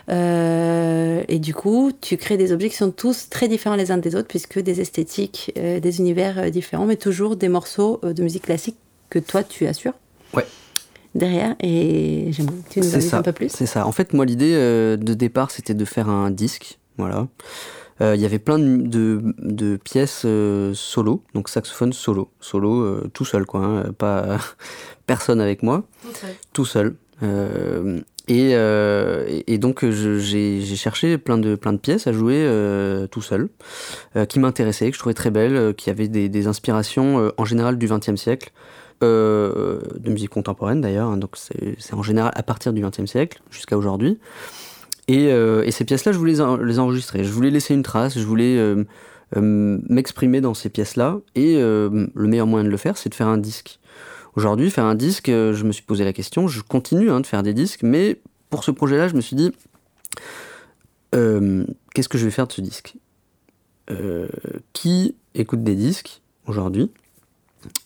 Euh, 0.09 1.21
et 1.27 1.37
du 1.37 1.53
coup, 1.53 1.91
tu 2.01 2.17
crées 2.17 2.37
des 2.37 2.51
objets 2.51 2.69
qui 2.69 2.75
sont 2.75 2.89
tous 2.89 3.29
très 3.29 3.47
différents 3.47 3.75
les 3.75 3.91
uns 3.91 3.97
des 3.97 4.15
autres, 4.15 4.27
puisque 4.27 4.57
des 4.59 4.81
esthétiques, 4.81 5.53
des 5.55 5.99
univers 5.99 6.49
différents, 6.49 6.87
mais 6.87 6.95
toujours 6.95 7.35
des 7.35 7.49
morceaux 7.49 8.01
de 8.01 8.23
musique 8.23 8.45
classique 8.45 8.77
que 9.11 9.19
toi 9.19 9.43
tu 9.43 9.67
assures. 9.67 9.93
Ouais 10.33 10.45
derrière 11.15 11.55
et 11.59 12.27
j'aimerais 12.29 12.53
que 12.67 12.73
tu 12.73 12.79
nous 12.81 12.95
en 12.95 12.97
dises 12.97 13.13
un 13.15 13.23
peu 13.23 13.31
plus. 13.31 13.49
C'est 13.49 13.65
ça. 13.65 13.87
En 13.87 13.91
fait, 13.91 14.13
moi, 14.13 14.25
l'idée 14.25 14.53
de 14.53 15.13
départ, 15.15 15.49
c'était 15.49 15.73
de 15.73 15.85
faire 15.85 16.07
un 16.07 16.29
disque. 16.29 16.77
Voilà. 16.97 17.27
Euh, 18.01 18.15
il 18.15 18.21
y 18.21 18.25
avait 18.25 18.39
plein 18.39 18.59
de, 18.59 19.77
pièces 19.83 20.23
euh, 20.25 20.73
solo, 20.73 21.23
donc 21.33 21.49
saxophone 21.49 21.93
solo, 21.93 22.31
solo 22.39 22.81
euh, 22.81 23.09
tout 23.13 23.25
seul 23.25 23.45
quoi, 23.45 23.61
hein, 23.61 23.91
pas 23.97 24.37
personne 25.05 25.41
avec 25.41 25.63
moi, 25.63 25.83
tout 26.53 26.65
seul. 26.65 26.95
Et, 28.27 29.57
donc 29.57 29.85
j'ai 29.89 30.75
cherché 30.75 31.17
plein 31.17 31.37
de, 31.37 31.55
plein 31.55 31.73
de 31.73 31.77
pièces 31.77 32.07
à 32.07 32.13
jouer 32.13 32.47
tout 33.11 33.21
seul, 33.21 33.49
qui 34.29 34.39
m'intéressaient, 34.39 34.89
que 34.89 34.95
je 34.95 34.99
trouvais 34.99 35.15
très 35.15 35.31
belles, 35.31 35.73
qui 35.75 35.89
avaient 35.89 36.07
des, 36.07 36.47
inspirations 36.47 37.31
en 37.37 37.45
général 37.45 37.77
du 37.77 37.87
XXe 37.87 38.15
siècle. 38.15 38.51
de 39.01 39.81
musique 40.05 40.29
contemporaine 40.29 40.79
d'ailleurs, 40.79 41.09
hein, 41.09 41.17
donc 41.17 41.35
c'est 41.35 41.93
en 41.93 42.03
général 42.03 42.31
à 42.35 42.43
partir 42.43 42.71
du 42.71 42.81
XXe 42.81 43.05
siècle 43.05 43.41
jusqu'à 43.51 43.77
aujourd'hui. 43.77 44.19
Euh, 45.09 45.63
et, 45.63 45.71
ces 45.71 45.85
pièces-là, 45.85 46.11
je 46.11 46.17
voulais 46.17 46.33
les 46.33 46.79
enregistrer. 46.79 47.23
Je 47.23 47.31
voulais 47.31 47.49
laisser 47.49 47.73
une 47.73 47.83
trace, 47.83 48.17
je 48.17 48.25
voulais 48.25 48.57
euh, 48.57 48.83
euh, 49.37 49.79
m'exprimer 49.89 50.41
dans 50.41 50.53
ces 50.53 50.69
pièces-là. 50.69 51.19
Et 51.35 51.55
le 51.55 52.11
meilleur 52.15 52.47
moyen 52.47 52.65
de 52.65 52.69
le 52.69 52.77
faire, 52.77 52.97
c'est 52.97 53.09
de 53.09 53.15
faire 53.15 53.27
un 53.27 53.37
disque. 53.37 53.79
Aujourd'hui, 54.35 54.69
faire 54.69 54.85
un 54.85 54.95
disque, 54.95 55.27
je 55.27 55.63
me 55.63 55.71
suis 55.71 55.83
posé 55.83 56.03
la 56.03 56.13
question. 56.13 56.47
Je 56.47 56.61
continue 56.61 57.09
hein, 57.09 57.19
de 57.19 57.25
faire 57.25 57.43
des 57.43 57.53
disques, 57.53 57.83
mais 57.83 58.21
pour 58.49 58.63
ce 58.63 58.71
projet-là, 58.71 59.07
je 59.07 59.15
me 59.15 59.21
suis 59.21 59.35
dit 59.35 59.51
qu'est-ce 61.11 62.09
que 62.09 62.17
je 62.17 62.25
vais 62.25 62.31
faire 62.31 62.47
de 62.47 62.53
ce 62.53 62.61
disque? 62.61 62.95
Qui 64.73 65.15
écoute 65.33 65.63
des 65.63 65.75
disques 65.75 66.21
aujourd'hui? 66.45 66.91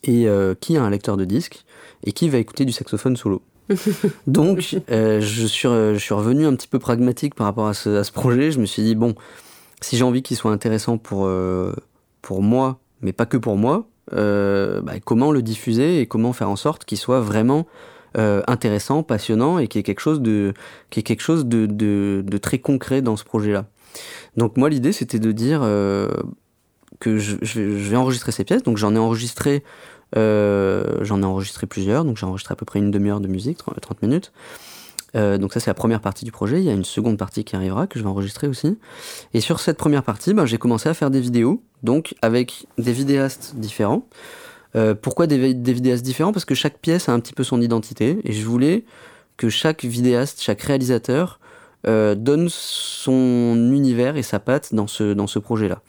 Et 0.03 0.27
qui 0.59 0.77
a 0.77 0.83
un 0.83 0.89
lecteur 0.89 1.17
de 1.17 1.25
disques? 1.25 1.63
Et 2.05 2.11
qui 2.11 2.27
va 2.27 2.37
écouter 2.37 2.65
du 2.65 2.73
saxophone 2.73 3.15
solo? 3.15 3.41
Donc, 4.27 4.75
euh, 4.89 5.21
je, 5.21 5.45
suis, 5.45 5.67
je 5.67 5.97
suis 5.97 6.13
revenu 6.13 6.45
un 6.45 6.55
petit 6.55 6.67
peu 6.67 6.79
pragmatique 6.79 7.35
par 7.35 7.45
rapport 7.45 7.67
à 7.67 7.73
ce, 7.73 8.11
projet. 8.11 8.51
Je 8.51 8.59
me 8.59 8.65
suis 8.65 8.83
dit, 8.83 8.95
bon, 8.95 9.15
si 9.81 9.97
j'ai 9.97 10.03
envie 10.03 10.23
qu'il 10.23 10.37
soit 10.37 10.51
intéressant 10.51 10.97
pour, 10.97 11.25
euh, 11.25 11.73
pour 12.21 12.41
moi, 12.41 12.79
mais 13.01 13.13
pas 13.13 13.25
que 13.25 13.37
pour 13.37 13.57
moi, 13.57 13.87
euh, 14.13 14.81
bah, 14.81 14.93
comment 15.03 15.31
le 15.31 15.41
diffuser 15.41 16.01
et 16.01 16.07
comment 16.07 16.33
faire 16.33 16.49
en 16.49 16.55
sorte 16.55 16.85
qu'il 16.85 16.97
soit 16.97 17.21
vraiment 17.21 17.67
intéressant, 18.15 19.01
passionnant 19.01 19.57
et 19.57 19.67
qu'il 19.67 19.79
y 19.79 19.81
ait 19.81 19.83
quelque 19.83 19.99
chose 19.99 20.21
de, 20.21 20.53
quelque 20.91 21.19
chose 21.19 21.47
de, 21.47 21.65
de, 21.65 22.37
très 22.37 22.59
concret 22.59 23.01
dans 23.01 23.17
ce 23.17 23.23
projet-là. 23.23 23.65
Donc 24.37 24.55
moi, 24.55 24.69
l'idée, 24.69 24.91
c'était 24.91 25.17
de 25.17 25.31
dire 25.31 25.63
que 26.99 27.17
je, 27.17 27.59
vais 27.59 27.95
enregistrer 27.97 28.31
ces 28.31 28.43
pièces. 28.43 28.63
Donc 28.63 28.77
j'en 28.77 28.95
ai 28.95 28.97
enregistré 28.97 29.55
euh, 29.55 29.61
j'en 30.15 31.21
ai 31.21 31.25
enregistré 31.25 31.67
plusieurs, 31.67 32.05
donc 32.05 32.17
j'ai 32.17 32.25
enregistré 32.25 32.53
à 32.53 32.55
peu 32.55 32.65
près 32.65 32.79
une 32.79 32.91
demi-heure 32.91 33.19
de 33.19 33.27
musique, 33.27 33.57
30 33.57 34.01
minutes. 34.01 34.31
Euh, 35.15 35.37
donc 35.37 35.53
ça 35.53 35.59
c'est 35.59 35.69
la 35.69 35.75
première 35.75 36.01
partie 36.01 36.25
du 36.25 36.31
projet. 36.31 36.59
Il 36.59 36.63
y 36.63 36.69
a 36.69 36.73
une 36.73 36.85
seconde 36.85 37.17
partie 37.17 37.43
qui 37.43 37.55
arrivera 37.55 37.87
que 37.87 37.99
je 37.99 38.03
vais 38.03 38.09
enregistrer 38.09 38.47
aussi. 38.47 38.77
Et 39.33 39.41
sur 39.41 39.59
cette 39.59 39.77
première 39.77 40.03
partie, 40.03 40.33
ben, 40.33 40.45
j'ai 40.45 40.57
commencé 40.57 40.89
à 40.89 40.93
faire 40.93 41.11
des 41.11 41.21
vidéos, 41.21 41.61
donc 41.83 42.15
avec 42.21 42.65
des 42.77 42.93
vidéastes 42.93 43.53
différents. 43.55 44.07
Euh, 44.75 44.95
pourquoi 44.95 45.27
des, 45.27 45.53
vidéastes 45.53 46.03
différents? 46.03 46.31
Parce 46.31 46.45
que 46.45 46.55
chaque 46.55 46.79
pièce 46.79 47.09
a 47.09 47.13
un 47.13 47.19
petit 47.19 47.33
peu 47.33 47.43
son 47.43 47.61
identité 47.61 48.17
et 48.23 48.31
je 48.31 48.45
voulais 48.45 48.85
que 49.37 49.49
chaque 49.49 49.85
vidéaste, 49.85 50.41
chaque 50.41 50.61
réalisateur 50.61 51.39
donne 51.85 52.47
son 52.49 53.71
univers 53.73 54.15
et 54.15 54.23
sa 54.23 54.39
patte 54.39 54.73
dans 54.73 54.87
ce 54.87 55.39
projet-là. 55.39 55.81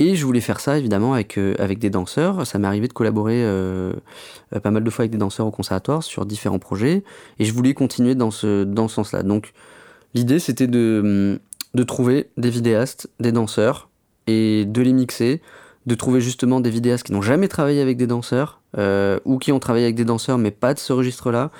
Et 0.00 0.14
je 0.14 0.24
voulais 0.24 0.40
faire 0.40 0.60
ça 0.60 0.78
évidemment 0.78 1.14
avec, 1.14 1.38
euh, 1.38 1.54
avec 1.58 1.80
des 1.80 1.90
danseurs. 1.90 2.46
Ça 2.46 2.58
m'est 2.58 2.68
arrivé 2.68 2.86
de 2.86 2.92
collaborer 2.92 3.42
euh, 3.42 3.92
euh, 4.54 4.60
pas 4.60 4.70
mal 4.70 4.84
de 4.84 4.90
fois 4.90 5.02
avec 5.02 5.10
des 5.10 5.18
danseurs 5.18 5.46
au 5.46 5.50
conservatoire 5.50 6.04
sur 6.04 6.24
différents 6.24 6.60
projets. 6.60 7.02
Et 7.40 7.44
je 7.44 7.52
voulais 7.52 7.74
continuer 7.74 8.14
dans 8.14 8.30
ce, 8.30 8.62
dans 8.62 8.86
ce 8.86 8.94
sens-là. 8.94 9.24
Donc 9.24 9.52
l'idée 10.14 10.38
c'était 10.38 10.68
de, 10.68 11.40
de 11.74 11.82
trouver 11.82 12.30
des 12.36 12.50
vidéastes, 12.50 13.10
des 13.18 13.32
danseurs, 13.32 13.88
et 14.28 14.64
de 14.66 14.82
les 14.82 14.92
mixer. 14.92 15.42
De 15.86 15.94
trouver 15.94 16.20
justement 16.20 16.60
des 16.60 16.68
vidéastes 16.68 17.06
qui 17.06 17.12
n'ont 17.12 17.22
jamais 17.22 17.48
travaillé 17.48 17.80
avec 17.80 17.96
des 17.96 18.06
danseurs, 18.06 18.60
ou 19.24 19.38
qui 19.38 19.52
ont 19.52 19.58
travaillé 19.58 19.86
avec 19.86 19.96
des 19.96 20.04
danseurs 20.04 20.36
mais 20.36 20.50
pas 20.50 20.74
de 20.74 20.78
ce 20.78 20.92
registre-là, 20.92 21.50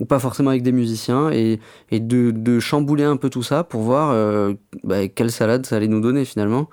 ou 0.00 0.06
pas 0.06 0.18
forcément 0.18 0.48
avec 0.48 0.62
des 0.62 0.72
musiciens, 0.72 1.30
et, 1.30 1.60
et 1.90 2.00
de, 2.00 2.30
de, 2.30 2.60
chambouler 2.60 3.04
un 3.04 3.18
peu 3.18 3.28
tout 3.28 3.42
ça 3.42 3.62
pour 3.62 3.82
voir 3.82 4.54
bah, 4.84 5.06
quelle 5.08 5.30
salade 5.30 5.66
ça 5.66 5.76
allait 5.76 5.88
nous 5.88 6.00
donner 6.00 6.24
finalement. 6.24 6.70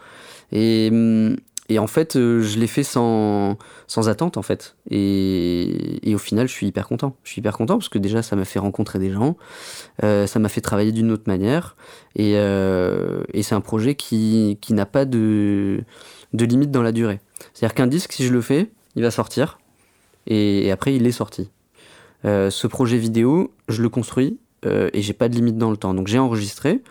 Et, 0.51 0.91
et 1.71 1.79
en 1.79 1.87
fait, 1.87 2.17
euh, 2.17 2.41
je 2.41 2.59
l'ai 2.59 2.67
fait 2.67 2.83
sans, 2.83 3.57
sans 3.87 4.09
attente, 4.09 4.35
en 4.35 4.41
fait. 4.41 4.75
Et, 4.89 6.01
au 6.13 6.17
final, 6.17 6.49
je 6.49 6.51
suis 6.51 6.67
hyper 6.67 6.85
content. 6.85 7.15
Je 7.23 7.31
suis 7.31 7.39
hyper 7.39 7.55
content 7.55 7.77
parce 7.77 7.87
que 7.87 7.97
déjà, 7.97 8.21
ça 8.21 8.35
m'a 8.35 8.43
fait 8.43 8.59
rencontrer 8.59 8.99
des 8.99 9.09
gens, 9.09 9.37
euh, 10.03 10.27
ça 10.27 10.39
m'a 10.39 10.49
fait 10.49 10.59
travailler 10.59 10.91
d'une 10.91 11.11
autre 11.11 11.23
manière. 11.27 11.77
Et, 12.17 12.33
euh, 12.35 13.23
et 13.33 13.41
c'est 13.41 13.55
un 13.55 13.61
projet 13.61 13.95
qui, 13.95 14.57
qui 14.59 14.73
n'a 14.73 14.85
pas 14.85 15.05
de, 15.05 15.85
de 16.33 16.43
limite 16.43 16.71
dans 16.71 16.81
la 16.81 16.91
durée. 16.91 17.21
C'est-à-dire 17.53 17.73
qu'un 17.73 17.87
disque, 17.87 18.11
si 18.11 18.25
je 18.25 18.33
le 18.33 18.41
fais, 18.41 18.69
il 18.97 19.01
va 19.01 19.09
sortir. 19.09 19.57
Et, 20.27 20.69
après, 20.71 20.93
il 20.93 21.07
est 21.07 21.13
sorti. 21.13 21.51
ce 22.25 22.67
projet 22.67 22.97
vidéo, 22.97 23.53
je 23.69 23.81
le 23.81 23.87
construis 23.87 24.39
et 24.65 25.01
j'ai 25.01 25.13
pas 25.13 25.29
de 25.29 25.35
limite 25.35 25.57
dans 25.57 25.71
le 25.71 25.77
temps. 25.77 25.93
Donc 25.93 26.07
j'ai 26.07 26.19
enregistré. 26.19 26.81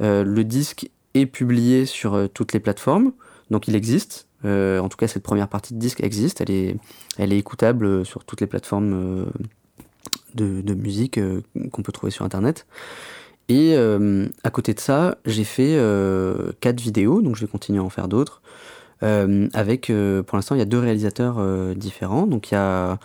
le 0.00 0.42
disque 0.42 0.90
est 1.14 1.26
publié 1.26 1.86
sur 1.86 2.14
euh, 2.14 2.26
toutes 2.28 2.52
les 2.52 2.60
plateformes, 2.60 3.12
donc 3.50 3.68
il 3.68 3.76
existe. 3.76 4.28
Euh, 4.44 4.78
en 4.78 4.88
tout 4.88 4.96
cas, 4.96 5.08
cette 5.08 5.22
première 5.22 5.48
partie 5.48 5.74
de 5.74 5.78
disque 5.78 6.02
existe, 6.02 6.40
elle 6.40 6.50
est, 6.50 6.76
elle 7.16 7.32
est 7.32 7.38
écoutable 7.38 7.86
euh, 7.86 8.04
sur 8.04 8.24
toutes 8.24 8.40
les 8.40 8.46
plateformes 8.46 9.26
de, 10.34 10.74
musique 10.74 11.18
qu'on 11.72 11.82
peut 11.82 11.92
trouver 11.92 12.12
sur 12.12 12.24
Internet. 12.24 12.66
Et 13.48 13.74
à 13.76 14.50
côté 14.50 14.74
de 14.74 14.78
ça, 14.78 15.16
j'ai 15.24 15.44
fait 15.44 15.78
quatre 16.60 16.80
vidéos, 16.80 17.22
donc 17.22 17.34
je 17.36 17.40
vais 17.40 17.46
continuer 17.46 17.78
à 17.78 17.82
en 17.82 17.88
faire 17.88 18.06
d'autres. 18.06 18.42
avec, 19.00 19.90
pour 20.26 20.36
l'instant, 20.36 20.54
il 20.54 20.58
y 20.58 20.62
a 20.62 20.66
deux 20.66 20.78
réalisateurs 20.78 21.74
différents. 21.74 22.26
Donc 22.26 22.50
il 22.50 22.54
y 22.54 22.58
a 22.58 22.98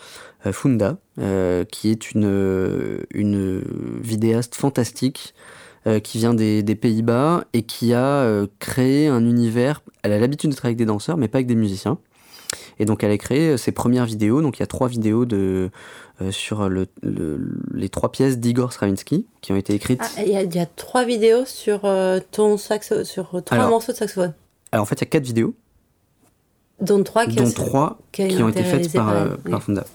Funda, 0.51 0.97
qui 1.71 1.89
est 1.89 2.11
une, 2.11 3.05
une 3.11 3.63
vidéaste 4.01 4.55
fantastique 4.55 5.33
euh, 5.85 5.99
qui 5.99 6.17
vient 6.17 6.33
des, 6.33 6.63
Pays-Bas 6.75 7.43
et 7.51 7.63
qui 7.63 7.93
a 7.93 8.05
euh, 8.05 8.47
créé 8.59 9.07
un 9.09 9.25
univers. 9.25 9.81
Elle 10.03 10.13
a 10.13 10.17
l'habitude 10.17 10.49
de 10.49 10.55
travailler 10.55 10.75
avec 10.75 10.77
des 10.77 10.85
danseurs, 10.85 11.17
mais 11.17 11.27
pas 11.27 11.39
avec 11.39 11.47
des 11.47 11.55
musiciens. 11.55 11.97
Et 12.79 12.85
donc 12.85 13.03
elle 13.03 13.11
a 13.11 13.17
créé 13.17 13.49
euh, 13.49 13.57
ses 13.57 13.73
premières 13.73 14.05
vidéos. 14.05 14.41
Donc 14.41 14.57
il 14.57 14.59
y 14.61 14.63
a 14.63 14.67
trois 14.67 14.87
vidéos 14.87 15.25
de, 15.25 15.71
sur 16.31 16.69
le, 16.69 16.87
les 17.73 17.89
trois 17.89 18.13
pièces 18.13 18.37
d'Igor 18.37 18.71
Stravinsky 18.71 19.25
qui 19.41 19.51
ont 19.51 19.57
été 19.57 19.73
écrites. 19.73 19.99
Ah, 20.17 20.23
il 20.23 20.31
y, 20.31 20.59
a 20.59 20.65
trois 20.65 21.03
vidéos 21.03 21.43
sur 21.43 21.81
ton 22.31 22.57
saxo, 22.57 23.03
sur 23.03 23.43
trois 23.43 23.67
morceaux 23.67 23.91
de 23.91 23.97
saxophone. 23.97 24.33
Alors 24.71 24.83
en 24.83 24.85
fait 24.85 24.95
il 24.95 25.01
y 25.01 25.07
a 25.07 25.09
quatre 25.09 25.25
vidéos. 25.25 25.53
Dont 26.79 27.03
trois 27.03 27.25
qui, 27.25 27.35
dont 27.35 27.51
trois 27.51 27.99
qui 28.13 28.41
ont 28.41 28.47
été 28.47 28.63
faites 28.63 28.93
par, 28.93 29.37
par, 29.37 29.63
Funda. 29.63 29.85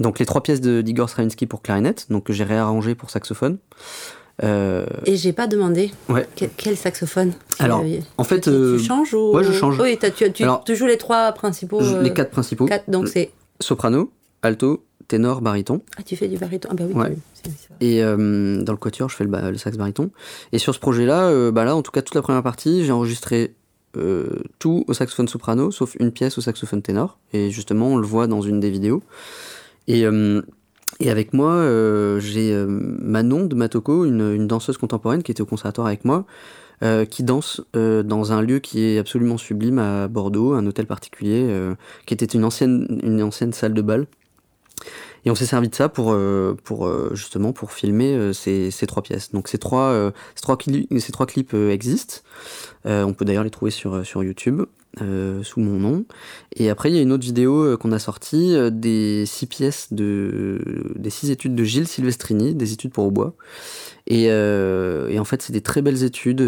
Donc 0.00 0.18
les 0.20 0.26
trois 0.26 0.42
pièces 0.42 0.62
d'Igor 0.62 1.10
Stravinsky 1.10 1.44
pour 1.44 1.60
clarinette, 1.60 2.06
donc 2.08 2.24
que 2.24 2.32
j'ai 2.32 2.44
réarrangé 2.44 2.94
pour 2.94 3.10
saxophone. 3.10 3.58
Euh... 4.44 4.86
Et 5.04 5.16
j'ai 5.16 5.32
pas 5.32 5.46
demandé 5.46 5.90
quel, 6.56 6.76
saxophone. 6.76 7.32
Alors, 7.58 7.84
en 8.18 8.24
fait, 8.24 8.42
tu, 8.42 8.50
euh, 8.50 8.78
changes 8.78 9.14
ou 9.14 9.32
ouais, 9.32 9.44
je 9.44 9.52
change. 9.52 9.78
Oui, 9.80 9.98
tu, 9.98 10.32
tu, 10.32 10.76
joues 10.76 10.86
les 10.86 10.98
trois 10.98 11.32
principaux. 11.32 11.80
les 12.00 12.12
quatre 12.12 12.30
principaux. 12.30 12.66
Quatre, 12.66 12.88
donc 12.88 13.08
c'est 13.08 13.30
soprano, 13.60 14.12
alto, 14.42 14.84
ténor, 15.08 15.40
baryton. 15.40 15.82
Ah, 15.98 16.02
tu 16.02 16.14
fais 16.16 16.28
du 16.28 16.36
baryton 16.36 16.68
Ah, 16.70 16.74
bah 16.74 16.84
oui. 16.86 16.94
Ouais. 16.94 17.16
tu-. 17.42 17.50
Et 17.80 18.02
euh, 18.02 18.62
dans 18.62 18.72
le 18.72 18.78
quatuor, 18.78 19.08
je 19.08 19.16
fais 19.16 19.24
le, 19.24 19.56
sax 19.56 19.76
baryton. 19.76 20.10
Et 20.52 20.58
sur 20.58 20.74
ce 20.74 20.78
projet-là, 20.78 21.28
euh, 21.28 21.50
bah 21.50 21.64
là, 21.64 21.74
en 21.74 21.82
tout 21.82 21.90
cas, 21.90 22.02
toute 22.02 22.14
la 22.14 22.22
première 22.22 22.42
partie, 22.42 22.84
j'ai 22.84 22.92
enregistré 22.92 23.54
euh, 23.96 24.42
tout 24.58 24.84
au 24.86 24.92
saxophone 24.92 25.28
soprano, 25.28 25.70
sauf 25.70 25.96
une 25.98 26.12
pièce 26.12 26.38
au 26.38 26.40
saxophone 26.40 26.82
ténor. 26.82 27.18
Et 27.32 27.50
justement, 27.50 27.88
on 27.88 27.96
le 27.96 28.06
voit 28.06 28.26
dans 28.26 28.42
une 28.42 28.60
des 28.60 28.70
vidéos. 28.70 29.02
Et, 29.88 30.04
euh, 30.04 30.42
et 31.00 31.10
avec 31.10 31.32
moi, 31.32 31.52
euh, 31.52 32.18
j'ai 32.20 32.52
euh, 32.52 32.66
Manon 32.68 33.44
de 33.44 33.54
Matoko, 33.54 34.04
une, 34.04 34.46
danseuse 34.46 34.78
contemporaine 34.78 35.22
qui 35.22 35.30
était 35.30 35.42
au 35.42 35.46
conservatoire 35.46 35.86
avec 35.86 36.04
moi, 36.04 36.24
euh, 36.82 37.04
qui 37.04 37.22
danse 37.22 37.60
dans 37.74 38.32
un 38.32 38.42
lieu 38.42 38.58
qui 38.58 38.84
est 38.84 38.98
absolument 38.98 39.38
sublime 39.38 39.78
à 39.78 40.08
Bordeaux, 40.08 40.52
un 40.54 40.66
hôtel 40.66 40.86
particulier, 40.86 41.48
qui 42.06 42.14
était 42.14 42.26
une 42.26 42.44
ancienne, 42.44 43.00
une 43.02 43.22
ancienne 43.22 43.52
salle 43.52 43.74
de 43.74 43.82
bal. 43.82 44.06
Et 45.24 45.30
on 45.30 45.34
s'est 45.34 45.46
servi 45.46 45.68
de 45.68 45.74
ça 45.74 45.88
pour, 45.88 46.16
pour 46.64 46.90
justement 47.14 47.52
pour 47.52 47.72
filmer 47.72 48.32
ces, 48.32 48.70
ces 48.70 48.86
trois 48.86 49.02
pièces. 49.02 49.32
Donc 49.32 49.48
ces 49.48 49.58
trois, 49.58 50.12
ces 50.34 50.42
trois, 50.42 50.56
ces 50.98 51.12
trois 51.12 51.26
clips 51.26 51.54
existent. 51.54 52.18
On 52.84 53.12
peut 53.12 53.24
d'ailleurs 53.24 53.44
les 53.44 53.50
trouver 53.50 53.70
sur, 53.70 54.06
sur 54.06 54.22
YouTube 54.22 54.62
euh, 55.02 55.42
sous 55.42 55.60
mon 55.60 55.78
nom. 55.78 56.04
Et 56.56 56.70
après 56.70 56.90
il 56.90 56.96
y 56.96 56.98
a 56.98 57.02
une 57.02 57.12
autre 57.12 57.24
vidéo 57.24 57.64
euh, 57.64 57.76
qu'on 57.76 57.92
a 57.92 57.98
sortie 57.98 58.54
euh, 58.54 58.70
des 58.70 59.26
six 59.26 59.46
pièces 59.46 59.92
de 59.92 60.92
des 60.96 61.10
six 61.10 61.30
études 61.30 61.54
de 61.54 61.64
Gilles 61.64 61.86
Silvestrini, 61.86 62.54
des 62.54 62.72
études 62.72 62.92
pour. 62.92 63.12
Et, 64.06 64.26
euh, 64.30 65.08
et 65.08 65.18
en 65.18 65.24
fait 65.24 65.42
c'est 65.42 65.52
des 65.52 65.60
très 65.60 65.82
belles 65.82 66.02
études 66.02 66.42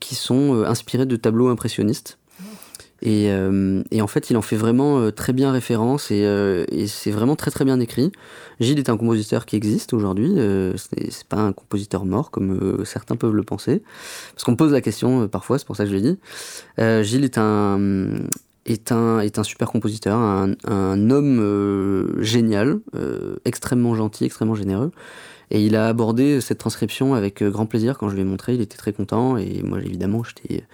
qui 0.00 0.14
sont 0.14 0.62
inspirées 0.64 1.06
de 1.06 1.16
tableaux 1.16 1.48
impressionnistes. 1.48 2.19
Et, 3.02 3.30
euh, 3.30 3.82
et 3.90 4.02
en 4.02 4.06
fait, 4.06 4.30
il 4.30 4.36
en 4.36 4.42
fait 4.42 4.56
vraiment 4.56 4.98
euh, 4.98 5.10
très 5.10 5.32
bien 5.32 5.52
référence 5.52 6.10
et, 6.10 6.24
euh, 6.24 6.64
et 6.70 6.86
c'est 6.86 7.10
vraiment 7.10 7.34
très 7.34 7.50
très 7.50 7.64
bien 7.64 7.80
écrit. 7.80 8.12
Gilles 8.60 8.78
est 8.78 8.90
un 8.90 8.96
compositeur 8.96 9.46
qui 9.46 9.56
existe 9.56 9.94
aujourd'hui. 9.94 10.34
C'est 10.76 11.26
pas 11.26 11.38
un 11.38 11.52
compositeur 11.52 12.04
mort 12.04 12.30
comme 12.30 12.84
certains 12.84 13.16
peuvent 13.16 13.34
le 13.34 13.42
penser, 13.42 13.82
parce 14.34 14.44
qu'on 14.44 14.52
me 14.52 14.56
pose 14.56 14.72
la 14.72 14.82
question 14.82 15.28
parfois. 15.28 15.58
C'est 15.58 15.66
pour 15.66 15.76
ça 15.76 15.84
que 15.84 15.90
je 15.90 15.96
dit. 15.96 16.18
Euh, 16.78 17.02
Gilles 17.02 17.24
est 17.24 17.38
un 17.38 18.16
est 18.66 18.92
un 18.92 19.20
est 19.20 19.38
un 19.38 19.44
super 19.44 19.70
compositeur, 19.70 20.18
un, 20.18 21.10
homme 21.10 22.20
génial, 22.20 22.80
extrêmement 23.46 23.94
gentil, 23.94 24.26
extrêmement 24.26 24.54
généreux. 24.54 24.90
Et 25.52 25.64
il 25.64 25.74
a 25.74 25.88
abordé 25.88 26.40
cette 26.40 26.58
transcription 26.58 27.14
avec 27.14 27.42
grand 27.42 27.66
plaisir 27.66 27.98
quand 27.98 28.08
je 28.08 28.14
lui 28.14 28.20
ai 28.20 28.24
montré. 28.24 28.54
Il 28.54 28.60
était 28.60 28.76
très 28.76 28.92
content 28.92 29.36
et 29.36 29.62
moi 29.64 29.80
évidemment 29.80 30.22
j'étais 30.22 30.64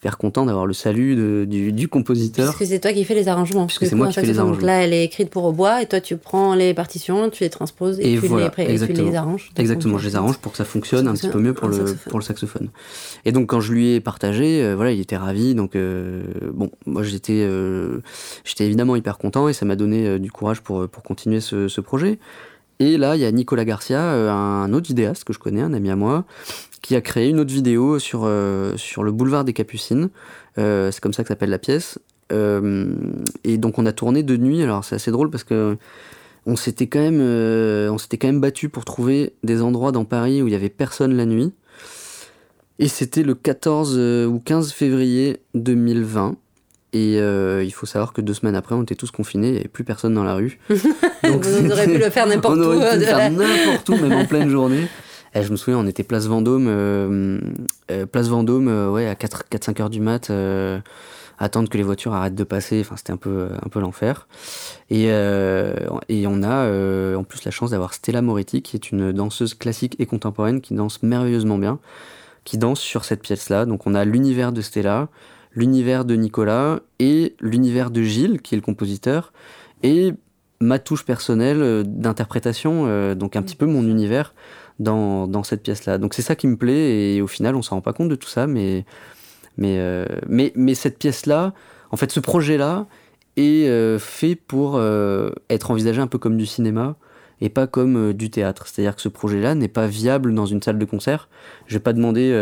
hyper 0.00 0.16
content 0.16 0.46
d'avoir 0.46 0.64
le 0.64 0.72
salut 0.72 1.14
de- 1.14 1.44
du, 1.46 1.72
du 1.72 1.86
compositeur. 1.86 2.46
Parce 2.46 2.58
que 2.58 2.64
c'est 2.64 2.80
toi 2.80 2.92
qui 2.94 3.04
fais 3.04 3.14
les 3.14 3.28
arrangements. 3.28 3.66
Parce 3.66 3.78
c'est 3.78 3.90
que 3.90 3.94
moi 3.94 4.06
pour 4.06 4.14
qui 4.14 4.20
fais 4.20 4.26
les 4.26 4.32
saxophone, 4.32 4.52
donc 4.54 4.62
arrangements. 4.62 4.66
Là, 4.78 4.84
elle 4.84 4.94
est 4.94 5.04
écrite 5.04 5.28
pour 5.28 5.44
au 5.44 5.52
bois 5.52 5.82
et 5.82 5.86
toi, 5.86 6.00
tu 6.00 6.16
prends 6.16 6.54
les 6.54 6.72
partitions, 6.72 7.28
tu 7.28 7.44
les 7.44 7.50
transposes 7.50 8.00
et, 8.00 8.14
Et 8.14 8.18
tu, 8.18 8.26
voilà, 8.26 8.50
les, 8.56 8.82
et 8.82 8.86
tu 8.86 8.92
les 8.94 9.14
arranges. 9.14 9.50
Exactement, 9.56 9.98
je 9.98 10.08
les 10.08 10.16
arrange 10.16 10.38
pour 10.38 10.52
que 10.52 10.58
ça 10.58 10.64
fonctionne 10.64 11.06
un 11.06 11.12
petit 11.12 11.28
peu 11.28 11.38
mieux 11.38 11.52
pour 11.52 11.68
le, 11.68 11.74
saxophone. 11.74 11.98
pour 12.10 12.18
le 12.18 12.24
saxophone. 12.24 12.68
Et 13.26 13.32
donc 13.32 13.48
quand 13.50 13.60
je 13.60 13.72
lui 13.72 13.92
ai 13.92 14.00
partagé, 14.00 14.62
euh, 14.64 14.74
voilà, 14.74 14.92
il 14.92 15.00
était 15.00 15.18
ravi. 15.18 15.54
Donc 15.54 15.76
euh, 15.76 16.22
bon, 16.54 16.70
moi 16.86 17.02
j'étais, 17.02 17.44
euh, 17.46 17.98
j'étais 18.44 18.64
évidemment 18.64 18.96
hyper 18.96 19.18
content 19.18 19.48
et 19.48 19.52
ça 19.52 19.66
m'a 19.66 19.76
donné 19.76 20.18
du 20.18 20.32
courage 20.32 20.62
pour 20.62 20.88
pour 20.88 21.02
continuer 21.02 21.40
ce, 21.40 21.68
ce 21.68 21.80
projet. 21.82 22.18
Et 22.82 22.96
là, 22.96 23.14
il 23.14 23.20
y 23.20 23.26
a 23.26 23.30
Nicolas 23.32 23.66
Garcia, 23.66 24.00
un 24.02 24.72
autre 24.72 24.86
vidéaste 24.86 25.24
que 25.24 25.34
je 25.34 25.38
connais, 25.38 25.60
un 25.60 25.74
ami 25.74 25.90
à 25.90 25.96
moi, 25.96 26.24
qui 26.82 26.96
a 26.96 27.00
créé 27.00 27.28
une 27.28 27.40
autre 27.40 27.52
vidéo 27.52 27.98
sur 27.98 28.22
euh, 28.24 28.76
sur 28.76 29.02
le 29.02 29.12
boulevard 29.12 29.44
des 29.44 29.52
Capucines. 29.52 30.10
Euh, 30.58 30.90
c'est 30.90 31.00
comme 31.00 31.12
ça 31.12 31.22
que 31.22 31.28
s'appelle 31.28 31.50
la 31.50 31.58
pièce. 31.58 31.98
Euh, 32.32 32.94
et 33.44 33.58
donc 33.58 33.78
on 33.78 33.86
a 33.86 33.92
tourné 33.92 34.22
de 34.22 34.36
nuit. 34.36 34.62
Alors 34.62 34.84
c'est 34.84 34.94
assez 34.94 35.10
drôle 35.10 35.30
parce 35.30 35.44
que 35.44 35.76
on 36.46 36.56
s'était 36.56 36.86
quand 36.86 37.00
même, 37.00 37.20
on 37.20 37.98
s'était 37.98 38.16
quand 38.16 38.28
même 38.28 38.40
battu 38.40 38.68
pour 38.70 38.84
trouver 38.84 39.34
des 39.44 39.60
endroits 39.60 39.92
dans 39.92 40.04
Paris 40.04 40.42
où 40.42 40.48
il 40.48 40.52
y 40.52 40.56
avait 40.56 40.70
personne 40.70 41.14
la 41.14 41.26
nuit. 41.26 41.52
Et 42.80 42.88
c'était 42.88 43.22
le 43.22 43.34
14 43.34 43.94
euh, 43.98 44.26
ou 44.26 44.40
15 44.40 44.72
février 44.72 45.42
2020. 45.54 46.36
Et 46.94 47.20
euh, 47.20 47.62
il 47.62 47.70
faut 47.72 47.84
savoir 47.84 48.14
que 48.14 48.22
deux 48.22 48.32
semaines 48.32 48.56
après, 48.56 48.74
on 48.74 48.82
était 48.82 48.94
tous 48.94 49.10
confinés, 49.10 49.48
il 49.48 49.52
n'y 49.52 49.58
avait 49.58 49.68
plus 49.68 49.84
personne 49.84 50.14
dans 50.14 50.24
la 50.24 50.34
rue. 50.34 50.58
Donc 51.22 51.44
Vous 51.44 51.70
auriez 51.70 51.84
pu 51.84 51.98
le 51.98 52.10
faire 52.10 52.26
n'importe 52.26 52.56
on 52.56 52.62
où. 52.62 52.64
aurait 52.64 52.94
pu 52.94 53.00
le 53.00 53.04
faire 53.04 53.30
n'importe 53.30 53.88
où, 53.90 53.96
même 53.96 54.12
en 54.14 54.24
pleine 54.24 54.48
journée. 54.48 54.86
Et 55.34 55.42
je 55.42 55.50
me 55.50 55.56
souviens, 55.56 55.78
on 55.78 55.86
était 55.86 56.02
place 56.02 56.26
Vendôme, 56.26 56.66
euh, 56.68 57.40
euh, 57.90 58.06
place 58.06 58.28
Vendôme, 58.28 58.68
euh, 58.68 58.90
ouais, 58.90 59.06
à 59.06 59.14
4-5 59.14 59.80
heures 59.80 59.90
du 59.90 60.00
mat, 60.00 60.30
attendre 61.40 61.68
que 61.68 61.78
les 61.78 61.82
voitures 61.82 62.12
arrêtent 62.12 62.36
de 62.36 62.44
passer. 62.44 62.80
Enfin, 62.80 62.96
c'était 62.96 63.12
un 63.12 63.16
peu, 63.16 63.48
un 63.60 63.68
peu 63.68 63.80
l'enfer. 63.80 64.28
Et, 64.90 65.06
euh, 65.08 65.74
et 66.08 66.26
on 66.26 66.42
a 66.42 66.66
euh, 66.66 67.16
en 67.16 67.24
plus 67.24 67.44
la 67.44 67.50
chance 67.50 67.70
d'avoir 67.70 67.94
Stella 67.94 68.22
Moretti, 68.22 68.62
qui 68.62 68.76
est 68.76 68.92
une 68.92 69.10
danseuse 69.10 69.54
classique 69.54 69.96
et 69.98 70.06
contemporaine 70.06 70.60
qui 70.60 70.74
danse 70.74 71.02
merveilleusement 71.02 71.58
bien, 71.58 71.80
qui 72.44 72.58
danse 72.58 72.80
sur 72.80 73.04
cette 73.04 73.22
pièce-là. 73.22 73.64
Donc 73.64 73.86
on 73.86 73.94
a 73.94 74.04
l'univers 74.04 74.52
de 74.52 74.60
Stella, 74.60 75.08
l'univers 75.54 76.04
de 76.04 76.14
Nicolas 76.14 76.80
et 76.98 77.34
l'univers 77.40 77.90
de 77.90 78.02
Gilles, 78.02 78.40
qui 78.42 78.54
est 78.54 78.58
le 78.58 78.62
compositeur, 78.62 79.32
et 79.82 80.12
ma 80.60 80.78
touche 80.78 81.06
personnelle 81.06 81.84
d'interprétation, 81.86 82.84
euh, 82.86 83.14
donc 83.14 83.34
un 83.34 83.42
petit 83.42 83.56
peu 83.56 83.64
mon 83.64 83.82
univers 83.88 84.34
dans, 84.80 85.28
dans 85.28 85.44
cette 85.44 85.62
pièce-là. 85.62 85.98
Donc 85.98 86.14
c'est 86.14 86.22
ça 86.22 86.34
qui 86.34 86.48
me 86.48 86.56
plaît, 86.56 87.14
et 87.14 87.22
au 87.22 87.28
final, 87.28 87.54
on 87.54 87.62
s'en 87.62 87.76
rend 87.76 87.82
pas 87.82 87.92
compte 87.92 88.08
de 88.08 88.16
tout 88.16 88.28
ça, 88.28 88.48
mais, 88.48 88.84
mais, 89.56 89.76
euh, 89.78 90.06
mais, 90.26 90.52
mais 90.56 90.74
cette 90.74 90.98
pièce-là, 90.98 91.52
en 91.92 91.96
fait, 91.96 92.10
ce 92.10 92.18
projet-là 92.18 92.86
est 93.36 93.68
euh, 93.68 93.98
fait 93.98 94.34
pour 94.34 94.76
euh, 94.76 95.30
être 95.50 95.70
envisagé 95.70 96.00
un 96.00 96.06
peu 96.08 96.18
comme 96.18 96.36
du 96.36 96.46
cinéma 96.46 96.96
et 97.42 97.48
pas 97.48 97.66
comme 97.66 98.12
du 98.12 98.30
théâtre. 98.30 98.66
C'est-à-dire 98.66 98.96
que 98.96 99.02
ce 99.02 99.08
projet-là 99.08 99.54
n'est 99.54 99.68
pas 99.68 99.86
viable 99.86 100.34
dans 100.34 100.46
une 100.46 100.60
salle 100.62 100.78
de 100.78 100.84
concert. 100.84 101.28
Je 101.66 101.74
vais 101.74 101.80
pas 101.80 101.92
demander. 101.94 102.32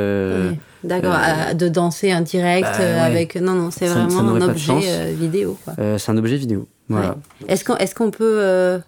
Oui. 0.50 0.58
D'accord, 0.82 1.16
de 1.54 1.68
danser 1.68 2.12
en 2.12 2.20
direct 2.20 2.66
bah, 2.66 2.78
ouais. 2.78 2.98
avec. 2.98 3.36
Non, 3.36 3.54
non, 3.54 3.70
c'est 3.70 3.86
Ça- 3.86 3.94
ça 3.94 4.06
vraiment 4.06 4.34
un 4.34 4.48
objet 4.48 5.12
vidéo. 5.12 5.56
C'est 5.76 6.10
un 6.10 6.16
objet 6.16 6.36
vidéo. 6.36 6.66
Voilà. 6.88 7.16
Est-ce 7.46 7.64
qu'on 7.64 7.76
est 7.76 7.94
qu'on 7.94 8.10
peut 8.10 8.80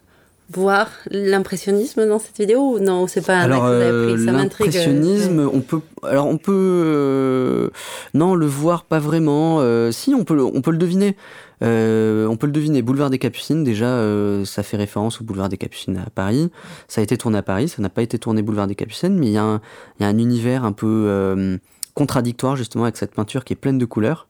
voir 0.53 0.87
l'impressionnisme 1.09 2.07
dans 2.07 2.19
cette 2.19 2.37
vidéo 2.37 2.75
ou 2.75 2.79
non 2.79 3.07
C'est 3.07 3.25
pas 3.25 3.35
un 3.37 3.41
Alors 3.41 3.65
euh, 3.65 4.15
m'intrigue. 4.17 4.25
l'impressionnisme, 4.25 5.49
on 5.53 5.61
peut, 5.61 5.79
alors 6.03 6.27
on 6.27 6.37
peut, 6.37 6.51
euh, 6.55 7.69
non, 8.13 8.35
le 8.35 8.45
voir 8.45 8.83
pas 8.85 8.99
vraiment. 8.99 9.57
euh, 9.59 9.91
si, 9.91 10.13
on 10.13 10.23
peut, 10.23 10.35
le- 10.35 10.43
on 10.45 10.61
peut 10.61 10.71
le 10.71 10.77
deviner. 10.77 11.15
Euh, 11.63 12.25
on 12.27 12.37
peut 12.37 12.47
le 12.47 12.53
deviner. 12.53 12.81
Boulevard 12.81 13.09
des 13.11 13.19
Capucines, 13.19 13.63
déjà, 13.63 13.85
euh, 13.85 14.45
ça 14.45 14.63
fait 14.63 14.77
référence 14.77 15.21
au 15.21 15.23
Boulevard 15.23 15.47
des 15.49 15.57
Capucines 15.57 15.97
à 15.97 16.09
Paris. 16.09 16.49
Ça 16.87 17.01
a 17.01 17.03
été 17.03 17.17
tourné 17.17 17.37
à 17.37 17.43
Paris, 17.43 17.69
ça 17.69 17.81
n'a 17.81 17.89
pas 17.89 18.01
été 18.01 18.17
tourné 18.17 18.41
Boulevard 18.41 18.67
des 18.67 18.75
Capucines, 18.75 19.17
mais 19.17 19.27
il 19.27 19.33
y, 19.33 19.37
a 19.37 19.43
un- 19.43 19.61
il 19.99 20.03
y 20.03 20.05
a 20.05 20.09
un 20.09 20.17
univers 20.17 20.65
un 20.65 20.71
peu 20.71 20.87
euh, 21.07 21.57
contradictoire 21.93 22.55
justement 22.55 22.85
avec 22.85 22.97
cette 22.97 23.13
peinture 23.13 23.43
qui 23.43 23.53
est 23.53 23.57
pleine 23.57 23.77
de 23.77 23.85
couleurs. 23.85 24.27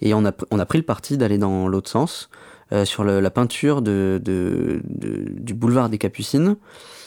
Et 0.00 0.14
on 0.14 0.24
a, 0.26 0.32
on 0.50 0.58
a 0.58 0.66
pris 0.66 0.78
le 0.78 0.84
parti 0.84 1.16
d'aller 1.16 1.38
dans 1.38 1.68
l'autre 1.68 1.88
sens, 1.90 2.28
euh, 2.72 2.84
sur 2.84 3.04
la 3.04 3.30
peinture 3.30 3.82
du 3.82 4.80
Boulevard 5.54 5.88
des 5.90 5.98
Capucines 5.98 6.56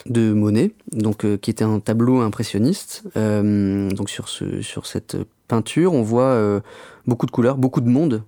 de 0.06 0.32
Monet, 0.32 0.72
donc 0.92 1.24
euh, 1.24 1.36
qui 1.36 1.50
était 1.50 1.64
un 1.64 1.80
tableau 1.80 2.20
impressionniste. 2.20 3.02
Euh, 3.16 3.90
donc 3.90 4.08
sur 4.08 4.28
ce, 4.28 4.62
sur 4.62 4.86
cette 4.86 5.16
peinture, 5.48 5.92
on 5.94 6.02
voit 6.02 6.62
beaucoup 7.06 7.26
de 7.26 7.30
couleurs, 7.30 7.56
beaucoup 7.56 7.80
de 7.80 7.88
monde. 7.88 8.22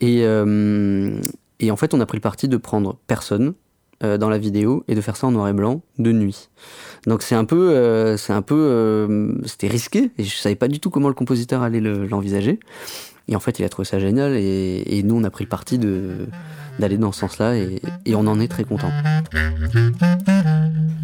Et, 0.00 0.26
en 0.26 1.76
fait, 1.76 1.94
on 1.94 2.00
a 2.00 2.06
pris 2.06 2.18
le 2.18 2.22
parti 2.22 2.48
de 2.48 2.56
prendre 2.56 2.98
personne 3.06 3.54
dans 4.00 4.28
la 4.28 4.38
vidéo 4.38 4.82
et 4.88 4.96
de 4.96 5.00
faire 5.00 5.16
ça 5.16 5.28
en 5.28 5.30
noir 5.30 5.46
et 5.46 5.52
blanc 5.52 5.82
de 5.98 6.10
nuit. 6.10 6.50
Donc 7.06 7.22
c'est 7.22 7.36
un 7.36 7.44
peu, 7.44 8.16
c'est 8.16 8.32
un 8.32 8.42
peu, 8.42 9.38
c'était 9.46 9.68
risqué 9.68 10.10
et 10.18 10.24
je 10.24 10.36
savais 10.36 10.56
pas 10.56 10.66
du 10.66 10.80
tout 10.80 10.90
comment 10.90 11.06
le 11.06 11.14
compositeur 11.14 11.62
allait 11.62 11.80
le- 11.80 12.06
l'envisager. 12.06 12.58
Et 13.28 13.36
en 13.36 13.40
fait, 13.40 13.58
il 13.58 13.64
a 13.64 13.68
trouvé 13.68 13.86
ça 13.86 13.98
génial 13.98 14.34
et, 14.34 14.82
et 14.86 15.02
nous, 15.02 15.16
on 15.16 15.24
a 15.24 15.30
pris 15.30 15.44
le 15.44 15.48
parti 15.48 15.78
de 15.78 16.26
d'aller 16.78 16.96
dans 16.96 17.12
ce 17.12 17.20
sens-là 17.20 17.54
et, 17.56 17.82
et 18.06 18.14
on 18.14 18.20
en 18.26 18.40
est 18.40 18.48
très 18.48 18.64
content. 18.64 18.90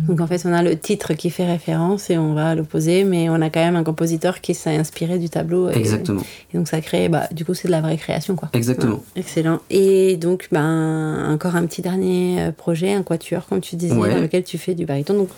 Donc 0.08 0.22
en 0.22 0.26
fait, 0.26 0.40
on 0.46 0.52
a 0.54 0.62
le 0.62 0.78
titre 0.78 1.12
qui 1.12 1.28
fait 1.28 1.44
référence 1.44 2.08
et 2.08 2.16
on 2.16 2.32
va 2.32 2.54
l'opposer, 2.54 3.04
mais 3.04 3.28
on 3.28 3.34
a 3.42 3.50
quand 3.50 3.60
même 3.60 3.76
un 3.76 3.84
compositeur 3.84 4.40
qui 4.40 4.54
s'est 4.54 4.74
inspiré 4.76 5.18
du 5.18 5.28
tableau. 5.28 5.68
Et, 5.68 5.76
Exactement. 5.76 6.22
et 6.52 6.56
donc 6.56 6.66
ça 6.68 6.80
crée, 6.80 7.10
bah, 7.10 7.28
du 7.32 7.44
coup, 7.44 7.52
c'est 7.52 7.68
de 7.68 7.72
la 7.72 7.82
vraie 7.82 7.98
création, 7.98 8.34
quoi. 8.34 8.48
Exactement. 8.54 8.94
Ouais, 8.94 9.00
excellent. 9.16 9.60
Et 9.68 10.16
donc, 10.16 10.48
ben, 10.50 11.30
encore 11.30 11.56
un 11.56 11.66
petit 11.66 11.82
dernier 11.82 12.40
euh, 12.40 12.52
projet, 12.52 12.94
un 12.94 13.02
quatuor, 13.02 13.46
comme 13.46 13.60
tu 13.60 13.76
disais, 13.76 13.94
Ouais. 13.94 14.14
dans 14.14 14.20
lequel 14.22 14.44
tu 14.44 14.56
fais 14.56 14.74
du 14.74 14.86
baryton, 14.86 15.12
donc 15.14 15.28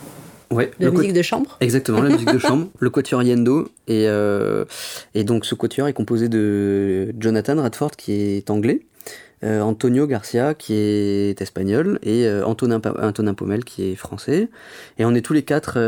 Ouais. 0.50 0.70
la 0.80 0.90
musique 0.90 1.12
de 1.12 1.22
chambre. 1.22 1.56
Exactement, 1.60 2.02
la 2.02 2.10
musique 2.10 2.32
de 2.32 2.38
chambre, 2.46 2.68
le 2.78 2.90
quatuor 2.90 3.22
Yendo. 3.22 3.68
Et, 3.86 4.08
euh, 4.08 4.64
et 5.14 5.24
donc 5.24 5.44
ce 5.44 5.54
quatuor 5.54 5.86
est 5.88 5.92
composé 5.92 6.28
de 6.28 7.14
Jonathan 7.18 7.56
Radford 7.56 7.92
qui 7.92 8.12
est 8.12 8.50
anglais, 8.50 8.80
euh, 9.44 9.60
Antonio 9.60 10.06
Garcia 10.06 10.54
qui 10.54 10.74
est 10.74 11.40
espagnol 11.40 11.98
et 12.02 12.26
euh, 12.26 12.44
Antonin, 12.44 12.80
Antonin 13.00 13.34
Pommel 13.34 13.64
qui 13.64 13.92
est 13.92 13.94
français. 13.94 14.48
Et 14.98 15.04
on 15.04 15.14
est 15.14 15.22
tous 15.22 15.34
les 15.34 15.42
quatre 15.42 15.78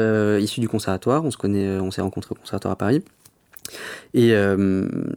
issus 0.41 0.61
du 0.61 0.69
conservatoire, 0.69 1.25
on 1.25 1.33
se 1.33 1.37
connaît, 1.37 1.81
on 1.81 1.91
s'est 1.91 2.03
rencontrés 2.03 2.33
au 2.33 2.37
conservatoire 2.37 2.73
à 2.73 2.77
Paris. 2.77 3.03
Et 4.13 4.35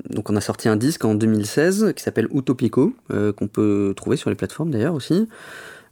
donc 0.10 0.30
on 0.30 0.36
a 0.36 0.42
sorti 0.42 0.70
un 0.70 0.76
disque 0.78 1.04
en 1.04 1.14
2016 1.14 1.94
qui 1.96 2.02
s'appelle 2.02 2.28
Utopico, 2.34 2.94
qu'on 3.10 3.48
peut 3.48 3.94
trouver 3.96 4.18
sur 4.18 4.30
les 4.30 4.36
plateformes 4.36 4.72
d'ailleurs 4.72 4.94
aussi. 4.94 5.28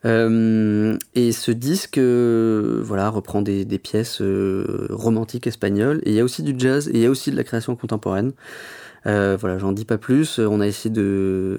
Et 0.05 1.31
ce 1.31 1.51
disque 1.51 1.99
voilà, 1.99 3.09
reprend 3.09 3.41
des, 3.41 3.65
pièces 3.79 4.21
romantiques 4.89 5.47
espagnoles, 5.47 6.01
et 6.03 6.11
il 6.11 6.15
y 6.15 6.19
a 6.19 6.23
aussi 6.23 6.43
du 6.43 6.55
jazz, 6.57 6.89
et 6.89 6.93
il 6.93 6.99
y 6.99 7.05
a 7.05 7.09
aussi 7.09 7.31
de 7.31 7.37
la 7.37 7.43
création 7.43 7.75
contemporaine. 7.75 8.33
Euh, 9.05 9.37
voilà, 9.39 9.57
j'en 9.57 9.71
dis 9.71 9.85
pas 9.85 9.97
plus. 9.97 10.39
On 10.39 10.61
a 10.61 10.67
essayé 10.67 10.93
de, 10.93 11.57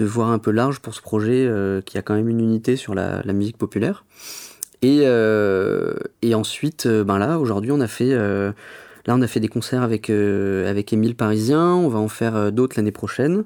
voir 0.00 0.30
un 0.30 0.38
peu 0.38 0.50
large 0.50 0.80
pour 0.80 0.94
ce 0.94 1.02
projet 1.02 1.46
euh, 1.46 1.80
qui 1.82 1.98
a 1.98 2.02
quand 2.02 2.14
même 2.14 2.28
une 2.28 2.40
unité 2.40 2.76
sur 2.76 2.94
la, 2.94 3.22
musique 3.32 3.58
populaire. 3.58 4.04
Et, 4.82 5.00
euh, 5.04 5.94
et 6.22 6.34
ensuite, 6.34 6.86
ben 6.86 7.18
là, 7.18 7.38
aujourd'hui, 7.38 7.72
on 7.72 7.80
a 7.80 7.88
fait. 7.88 8.14
Là, 9.06 9.14
on 9.14 9.20
a 9.20 9.26
fait 9.26 9.40
des 9.40 9.48
concerts 9.48 9.82
avec, 9.82 10.08
avec 10.08 10.92
Émile 10.92 11.14
Parisien, 11.14 11.74
on 11.74 11.88
va 11.88 11.98
en 11.98 12.08
faire 12.08 12.50
d'autres 12.50 12.76
l'année 12.78 12.92
prochaine. 12.92 13.44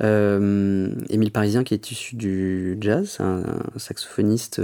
Émile 0.00 1.32
Parisien 1.32 1.64
qui 1.64 1.74
est 1.74 1.90
issu 1.90 2.16
du 2.16 2.76
jazz, 2.80 3.16
un, 3.20 3.42
un 3.74 3.78
saxophoniste 3.78 4.60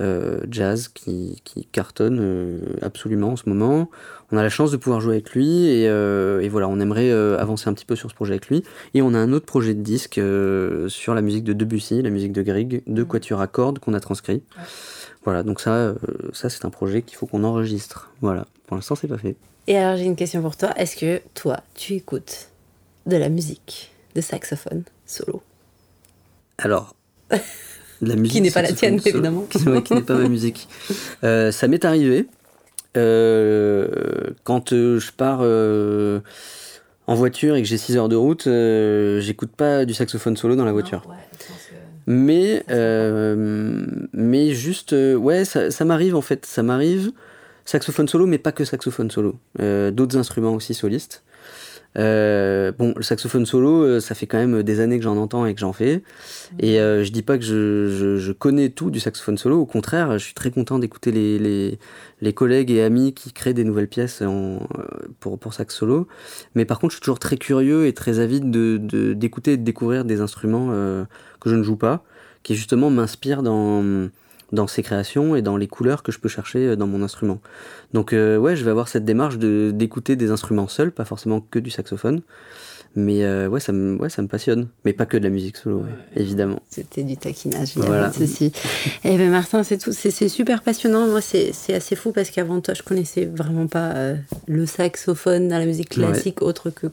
euh, 0.00 0.40
jazz 0.48 0.88
qui, 0.88 1.42
cartonne 1.72 2.18
euh, 2.20 2.58
absolument 2.80 3.30
en 3.30 3.36
ce 3.36 3.48
moment. 3.48 3.90
On 4.32 4.36
a 4.38 4.42
la 4.42 4.48
chance 4.48 4.70
de 4.70 4.76
pouvoir 4.76 5.00
jouer 5.00 5.14
avec 5.14 5.32
lui 5.32 5.66
et, 5.66 5.88
euh, 5.88 6.46
voilà, 6.50 6.68
on 6.68 6.80
aimerait 6.80 7.10
avancer 7.10 7.68
un 7.68 7.74
petit 7.74 7.84
peu 7.84 7.96
sur 7.96 8.08
ce 8.08 8.14
projet 8.14 8.32
avec 8.32 8.48
lui. 8.48 8.62
Et 8.94 9.02
on 9.02 9.14
a 9.14 9.18
un 9.18 9.32
autre 9.32 9.46
projet 9.46 9.74
de 9.74 9.82
disque 9.82 10.20
sur 10.88 11.14
la 11.14 11.22
musique 11.22 11.44
de 11.44 11.52
Debussy, 11.52 12.02
la 12.02 12.10
musique 12.10 12.32
de 12.32 12.42
Grieg, 12.42 12.82
de. 12.86 13.02
Quatuor 13.10 13.40
à 13.40 13.48
cordes 13.48 13.80
qu'on 13.80 13.94
a 13.94 14.00
transcrit. 14.00 14.42
Voilà, 15.24 15.42
donc 15.42 15.60
ça, 15.60 15.94
ça 16.32 16.48
c'est 16.48 16.64
un 16.64 16.70
projet 16.70 17.02
qu'il 17.02 17.16
faut 17.16 17.26
qu'on 17.26 17.42
enregistre. 17.42 18.10
Voilà, 18.20 18.46
pour 18.66 18.76
l'instant 18.76 18.94
c'est 18.94 19.08
pas 19.08 19.18
fait. 19.18 19.34
Et 19.66 19.76
alors 19.76 19.96
j'ai 19.96 20.04
une 20.04 20.16
question 20.16 20.40
pour 20.42 20.56
toi. 20.56 20.70
Est-ce 20.76 20.96
que 20.96 21.20
toi, 21.34 21.60
tu 21.74 21.94
écoutes 21.94 22.50
de 23.06 23.16
la 23.16 23.28
musique? 23.28 23.90
De 24.14 24.20
saxophone 24.20 24.82
solo 25.06 25.42
Alors, 26.58 26.94
la 28.02 28.16
musique. 28.16 28.32
Qui 28.32 28.40
n'est 28.40 28.50
pas 28.50 28.62
la 28.62 28.72
tienne, 28.72 29.00
évidemment. 29.04 29.42
Qui, 29.84 29.94
n'est 29.94 30.02
pas 30.02 30.16
ma 30.16 30.28
musique. 30.28 30.68
Euh, 31.24 31.52
ça 31.52 31.68
m'est 31.68 31.84
arrivé. 31.84 32.26
Euh, 32.96 34.30
quand 34.42 34.72
euh, 34.72 34.98
je 34.98 35.12
pars 35.12 35.40
en 37.06 37.14
voiture 37.14 37.56
et 37.56 37.62
que 37.62 37.68
j'ai 37.68 37.78
6 37.78 37.96
heures 37.96 38.08
de 38.08 38.16
route, 38.16 38.48
j'écoute 39.20 39.50
pas 39.56 39.84
du 39.84 39.94
saxophone 39.94 40.36
solo 40.36 40.56
dans 40.56 40.64
la 40.64 40.72
voiture. 40.72 41.02
mais, 42.06 42.64
mais 44.12 44.54
juste, 44.54 44.92
ouais, 44.92 45.44
ça, 45.44 45.70
ça 45.70 45.84
m'arrive 45.84 46.16
en 46.16 46.22
fait. 46.22 46.46
Ça 46.46 46.62
m'arrive. 46.62 47.12
Saxophone 47.66 48.08
solo, 48.08 48.26
mais 48.26 48.38
pas 48.38 48.52
que 48.52 48.64
saxophone 48.64 49.10
solo. 49.10 49.36
D'autres 49.58 50.16
instruments 50.16 50.54
aussi 50.54 50.74
solistes. 50.74 51.22
Euh, 51.98 52.70
bon, 52.72 52.92
le 52.96 53.02
saxophone 53.02 53.46
solo, 53.46 53.82
euh, 53.82 54.00
ça 54.00 54.14
fait 54.14 54.26
quand 54.26 54.38
même 54.38 54.62
des 54.62 54.80
années 54.80 54.98
que 54.98 55.02
j'en 55.04 55.16
entends 55.16 55.44
et 55.46 55.54
que 55.54 55.60
j'en 55.60 55.72
fais. 55.72 56.02
Et 56.60 56.80
euh, 56.80 57.02
je 57.02 57.10
dis 57.10 57.22
pas 57.22 57.36
que 57.36 57.44
je, 57.44 58.16
je, 58.16 58.32
connais 58.32 58.68
tout 58.68 58.90
du 58.90 59.00
saxophone 59.00 59.38
solo. 59.38 59.60
Au 59.60 59.66
contraire, 59.66 60.12
je 60.18 60.24
suis 60.24 60.34
très 60.34 60.50
content 60.50 60.78
d'écouter 60.78 61.10
les, 61.10 61.38
les, 61.38 61.78
les, 62.20 62.32
collègues 62.32 62.70
et 62.70 62.82
amis 62.82 63.12
qui 63.12 63.32
créent 63.32 63.54
des 63.54 63.64
nouvelles 63.64 63.88
pièces 63.88 64.22
en, 64.22 64.60
pour, 65.18 65.38
pour 65.38 65.54
sax 65.54 65.74
solo. 65.74 66.06
Mais 66.54 66.64
par 66.64 66.78
contre, 66.78 66.92
je 66.92 66.96
suis 66.96 67.02
toujours 67.02 67.18
très 67.18 67.36
curieux 67.36 67.86
et 67.86 67.92
très 67.92 68.20
avide 68.20 68.50
d'écouter 68.50 68.96
de, 68.96 69.12
d'écouter 69.14 69.52
et 69.52 69.56
de 69.56 69.64
découvrir 69.64 70.04
des 70.04 70.20
instruments 70.20 70.68
que 71.40 71.50
je 71.50 71.56
ne 71.56 71.62
joue 71.62 71.76
pas, 71.76 72.04
qui 72.42 72.54
justement 72.54 72.90
m'inspirent 72.90 73.42
dans 73.42 74.08
dans 74.52 74.66
ses 74.66 74.82
créations 74.82 75.36
et 75.36 75.42
dans 75.42 75.56
les 75.56 75.68
couleurs 75.68 76.02
que 76.02 76.12
je 76.12 76.18
peux 76.18 76.28
chercher 76.28 76.66
euh, 76.66 76.76
dans 76.76 76.86
mon 76.86 77.02
instrument. 77.02 77.40
Donc 77.92 78.12
euh, 78.12 78.36
ouais, 78.36 78.56
je 78.56 78.64
vais 78.64 78.70
avoir 78.70 78.88
cette 78.88 79.04
démarche 79.04 79.38
de 79.38 79.70
d'écouter 79.72 80.16
des 80.16 80.30
instruments 80.30 80.68
seuls, 80.68 80.92
pas 80.92 81.04
forcément 81.04 81.40
que 81.40 81.58
du 81.58 81.70
saxophone. 81.70 82.22
Mais 82.96 83.22
euh, 83.22 83.46
ouais, 83.46 83.60
ça 83.60 83.70
me, 83.70 83.96
ouais, 83.98 84.10
ça 84.10 84.20
me 84.20 84.26
passionne. 84.26 84.66
Mais 84.84 84.92
pas 84.92 85.06
que 85.06 85.16
de 85.16 85.22
la 85.22 85.30
musique 85.30 85.56
solo, 85.56 85.84
évidemment. 86.16 86.60
C'était 86.68 87.04
du 87.04 87.16
taquinage, 87.16 87.76
voilà. 87.76 88.12
ceci. 88.12 88.46
Et 89.04 89.14
eh 89.14 89.16
ben 89.16 89.30
Martin, 89.30 89.62
c'est 89.62 89.78
tout, 89.78 89.92
c'est 89.92 90.28
super 90.28 90.62
passionnant. 90.62 91.06
Moi, 91.06 91.20
c'est 91.20 91.52
assez 91.72 91.94
fou 91.94 92.10
parce 92.10 92.30
qu'avant 92.30 92.60
toi, 92.60 92.74
je 92.74 92.82
connaissais 92.82 93.26
vraiment 93.26 93.68
pas 93.68 93.94
le 94.48 94.66
saxophone 94.66 95.46
dans 95.46 95.58
la 95.58 95.66
musique 95.66 95.90
classique 95.90 96.42
autre 96.42 96.70
que 96.70 96.88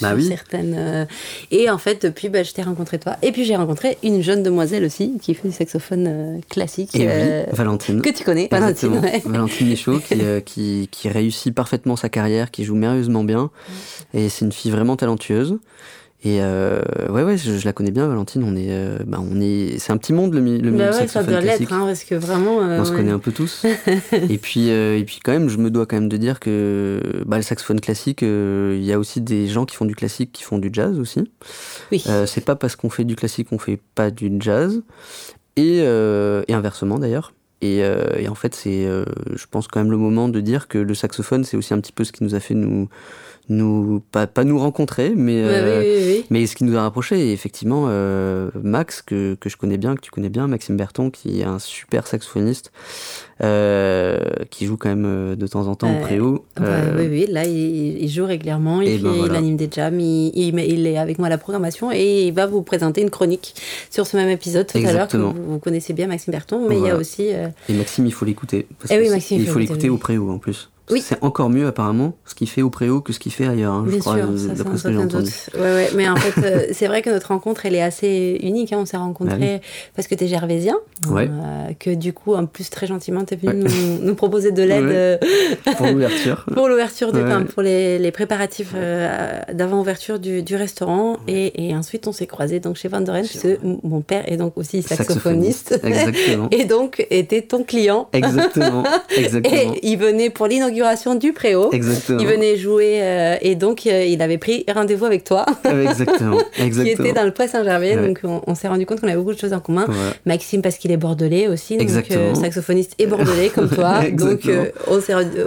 bah 0.00 0.12
oui. 0.14 0.26
certaines. 0.26 0.74
Euh, 0.76 1.04
et 1.50 1.70
en 1.70 1.78
fait, 1.78 2.06
depuis, 2.06 2.28
bah, 2.28 2.42
je 2.42 2.52
t'ai 2.52 2.62
rencontré 2.62 2.98
toi. 2.98 3.16
Et 3.22 3.32
puis 3.32 3.44
j'ai 3.44 3.56
rencontré 3.56 3.98
une 4.02 4.22
jeune 4.22 4.42
demoiselle 4.42 4.84
aussi 4.84 5.18
qui 5.20 5.34
fait 5.34 5.48
du 5.48 5.54
saxophone 5.54 6.06
euh, 6.08 6.40
classique. 6.48 6.94
Et 6.94 7.06
euh, 7.08 7.44
Valentine. 7.52 8.00
Que 8.02 8.10
tu 8.10 8.24
connais. 8.24 8.48
Valentine, 8.50 9.00
Valentine 9.24 9.68
Michaud 9.68 10.00
qui, 10.00 10.16
qui, 10.44 10.88
qui, 10.90 11.08
réussit 11.08 11.54
parfaitement 11.54 11.96
sa 11.96 12.08
carrière, 12.08 12.50
qui 12.50 12.64
joue 12.64 12.74
merveilleusement 12.74 13.24
bien. 13.24 13.50
Et 14.14 14.28
c'est 14.28 14.44
une 14.44 14.52
fille 14.52 14.70
vraiment 14.70 14.96
talentueuse. 14.96 15.58
Et 16.22 16.42
euh, 16.42 16.82
ouais, 17.08 17.22
ouais, 17.22 17.38
je, 17.38 17.64
la 17.64 17.72
connais 17.72 17.92
bien, 17.92 18.06
Valentine. 18.06 18.44
On 18.44 18.54
est, 18.54 18.68
euh, 18.68 18.98
bah, 19.06 19.18
on 19.22 19.40
est, 19.40 19.78
c'est 19.78 19.90
un 19.90 19.96
petit 19.96 20.12
monde 20.12 20.34
le, 20.34 20.58
le 20.58 20.70
bah 20.70 20.90
ouais, 20.90 21.08
ça 21.08 21.22
doit 21.22 21.40
l'être, 21.40 21.72
hein, 21.72 21.86
parce 21.86 22.04
que 22.04 22.14
vraiment. 22.14 22.60
Euh, 22.62 22.80
on 22.80 22.84
se 22.84 22.92
connaît 22.92 23.10
un 23.10 23.18
peu 23.18 23.32
tous. 23.32 23.64
et 24.12 24.36
puis, 24.36 24.68
et 24.68 25.02
puis 25.06 25.20
quand 25.24 25.32
même, 25.32 25.48
je 25.48 25.56
me 25.56 25.70
dois 25.70 25.86
quand 25.86 25.96
même 25.96 26.10
de 26.10 26.16
dire 26.18 26.38
que 26.38 27.00
bah, 27.24 27.38
le 27.38 27.42
saxophone 27.42 27.80
classique, 27.80 28.20
il 28.20 28.84
y 28.84 28.92
a 28.92 28.98
aussi 28.98 29.22
des 29.22 29.48
gens 29.48 29.64
qui 29.64 29.76
font 29.76 29.86
du 29.86 29.94
classique, 29.94 30.32
qui 30.32 30.42
font 30.42 30.58
du 30.58 30.68
jazz 30.70 30.98
aussi. 30.98 31.30
Oui. 31.90 32.04
c'est 32.26 32.44
pas 32.44 32.54
parce 32.54 32.76
qu'on 32.76 32.90
fait 32.90 33.04
du 33.04 33.16
classique 33.16 33.48
qu'on 33.48 33.58
fait 33.58 33.80
pas 33.94 34.10
du 34.10 34.30
jazz, 34.40 34.82
et, 35.56 35.78
et 35.78 36.52
inversement 36.54 36.98
d'ailleurs. 36.98 37.32
Et, 37.62 37.78
et, 37.78 38.28
en 38.28 38.34
fait, 38.34 38.54
c'est, 38.54 38.84
je 38.84 39.46
pense 39.50 39.68
quand 39.68 39.80
même 39.80 39.90
le 39.90 39.96
moment 39.96 40.28
de 40.28 40.40
dire 40.40 40.68
que 40.68 40.76
le 40.76 40.94
saxophone, 40.94 41.44
c'est 41.44 41.56
aussi 41.56 41.72
un 41.72 41.80
petit 41.80 41.92
peu 41.92 42.04
ce 42.04 42.12
qui 42.12 42.24
nous 42.24 42.34
a 42.34 42.40
fait 42.40 42.54
nous 42.54 42.90
nous 43.50 44.00
pas, 44.12 44.26
pas 44.26 44.44
nous 44.44 44.58
rencontrer, 44.58 45.12
mais, 45.14 45.42
euh, 45.44 46.20
mais 46.30 46.46
ce 46.46 46.54
qui 46.54 46.64
nous 46.64 46.76
a 46.76 46.82
rapprochés. 46.82 47.18
Et 47.28 47.32
effectivement, 47.32 47.86
euh, 47.88 48.48
Max, 48.62 49.02
que, 49.02 49.34
que, 49.34 49.48
je 49.48 49.56
connais 49.56 49.76
bien, 49.76 49.96
que 49.96 50.00
tu 50.00 50.10
connais 50.10 50.28
bien, 50.28 50.46
Maxime 50.46 50.76
Berton, 50.76 51.10
qui 51.10 51.40
est 51.40 51.44
un 51.44 51.58
super 51.58 52.06
saxophoniste, 52.06 52.70
euh, 53.42 54.20
qui 54.50 54.66
joue 54.66 54.76
quand 54.76 54.88
même 54.88 55.34
de 55.34 55.46
temps 55.46 55.66
en 55.66 55.74
temps 55.74 55.92
au 55.92 56.00
préau. 56.00 56.46
Bah, 56.56 56.66
oui, 56.96 57.08
oui, 57.10 57.26
là, 57.28 57.44
il, 57.44 58.08
joue 58.08 58.24
régulièrement, 58.24 58.80
il, 58.80 59.02
ben 59.02 59.12
il 59.26 59.34
anime 59.34 59.56
des 59.56 59.68
jams, 59.70 59.98
il, 59.98 60.30
il, 60.34 60.86
est 60.86 60.96
avec 60.96 61.18
moi 61.18 61.26
à 61.26 61.30
la 61.30 61.38
programmation 61.38 61.90
et 61.92 62.28
il 62.28 62.32
va 62.32 62.46
vous 62.46 62.62
présenter 62.62 63.02
une 63.02 63.10
chronique 63.10 63.54
sur 63.90 64.06
ce 64.06 64.16
même 64.16 64.30
épisode 64.30 64.68
tout 64.68 64.78
à 64.78 64.92
l'heure, 64.92 65.08
que 65.08 65.16
vous, 65.16 65.58
connaissez 65.58 65.92
bien, 65.92 66.06
Maxime 66.06 66.32
Berton, 66.32 66.66
mais 66.68 66.78
il 66.78 66.84
y 66.84 66.90
a 66.90 66.96
aussi... 66.96 67.30
Et 67.68 67.74
Maxime, 67.74 68.06
il 68.06 68.12
faut 68.12 68.24
l'écouter. 68.24 68.66
Eh 68.90 68.98
oui, 68.98 69.08
Maxime, 69.10 69.40
il 69.40 69.48
faut 69.48 69.58
l'écouter 69.58 69.88
au 69.88 69.96
préau 69.96 70.30
en 70.30 70.38
plus. 70.38 70.70
C'est 70.98 71.22
encore 71.22 71.50
mieux 71.50 71.66
apparemment 71.66 72.14
ce 72.24 72.34
qu'il 72.34 72.48
fait 72.48 72.62
au 72.62 72.70
préau 72.70 73.00
que 73.00 73.12
ce 73.12 73.18
qu'il 73.18 73.32
fait 73.32 73.46
ailleurs, 73.46 73.74
hein, 73.74 73.86
je 73.88 73.96
crois, 73.96 74.16
d'après 74.16 74.76
ce 74.76 74.82
que 74.84 74.92
j'ai 74.92 74.98
entendu. 74.98 75.30
Ouais, 75.54 75.60
ouais, 75.60 75.90
mais 75.94 76.08
en 76.08 76.16
fait, 76.16 76.42
euh, 76.44 76.66
c'est 76.72 76.86
vrai 76.86 77.02
que 77.02 77.10
notre 77.10 77.28
rencontre, 77.28 77.66
elle 77.66 77.74
est 77.74 77.82
assez 77.82 78.38
unique. 78.42 78.72
Hein. 78.72 78.78
On 78.80 78.86
s'est 78.86 78.96
rencontrés 78.96 79.60
ah 79.62 79.66
parce 79.94 80.08
que 80.08 80.14
tu 80.14 80.24
es 80.24 80.26
gervaisien, 80.26 80.76
ouais. 81.08 81.28
euh, 81.28 81.72
que 81.78 81.90
du 81.90 82.12
coup, 82.12 82.34
en 82.34 82.46
plus, 82.46 82.70
très 82.70 82.86
gentiment, 82.86 83.24
tu 83.24 83.34
es 83.34 83.36
venu 83.36 83.64
nous, 83.64 84.04
nous, 84.04 84.14
proposer 84.14 84.50
de 84.52 84.62
l'aide 84.62 84.84
euh, 84.84 85.18
pour 85.76 85.86
l'ouverture. 85.86 86.44
pour 86.54 86.68
l'ouverture 86.68 87.12
du 87.12 87.20
pain, 87.20 87.44
pour 87.44 87.62
les, 87.62 87.98
les 87.98 88.10
préparatifs 88.10 88.72
euh, 88.74 89.40
d'avant-ouverture 89.52 90.18
du, 90.18 90.42
du, 90.42 90.56
restaurant. 90.56 91.18
Et, 91.28 91.68
et, 91.68 91.76
ensuite, 91.76 92.06
on 92.06 92.12
s'est 92.12 92.26
croisés 92.26 92.60
donc, 92.60 92.76
chez 92.76 92.88
Van 92.88 93.00
Doren, 93.00 93.24
puisque 93.24 93.58
mon 93.62 94.00
père 94.00 94.30
est 94.30 94.36
donc 94.36 94.56
aussi 94.56 94.82
saxophoniste. 94.82 95.80
Exactement. 95.82 96.48
et 96.50 96.64
donc, 96.64 97.06
était 97.10 97.42
ton 97.42 97.62
client. 97.62 98.08
Exactement. 98.12 98.84
Exactement. 99.16 99.54
Et 99.54 99.80
il 99.82 99.96
venait 99.98 100.30
pour 100.30 100.46
l'inauguration 100.46 100.79
du 101.18 101.32
Préau. 101.32 101.72
Exactement. 101.72 102.18
Il 102.20 102.26
venait 102.26 102.56
jouer 102.56 102.98
euh, 103.02 103.36
et 103.40 103.54
donc 103.54 103.86
euh, 103.86 104.04
il 104.04 104.20
avait 104.22 104.38
pris 104.38 104.64
rendez-vous 104.72 105.04
avec 105.04 105.24
toi. 105.24 105.46
Exactement. 105.64 106.38
Exactement. 106.58 106.84
qui 106.84 106.90
était 106.90 107.12
dans 107.12 107.24
le 107.24 107.32
Poids 107.32 107.48
Saint-Gervais. 107.48 107.96
Donc 107.96 108.20
on, 108.46 108.54
s'est 108.54 108.68
rendu 108.68 108.86
compte 108.86 109.00
qu'on 109.00 109.08
avait 109.08 109.16
beaucoup 109.16 109.34
de 109.34 109.38
choses 109.38 109.52
en 109.52 109.60
commun. 109.60 109.86
Maxime 110.26 110.62
parce 110.62 110.76
qu'il 110.76 110.90
est 110.92 110.96
bordelais 110.96 111.48
aussi, 111.48 111.76
donc 111.76 111.88
euh, 112.10 112.34
saxophoniste 112.34 112.94
et 112.98 113.06
bordelais 113.06 113.50
comme 113.50 113.68
toi. 113.68 114.00
donc 114.12 114.48
on, 114.88 115.00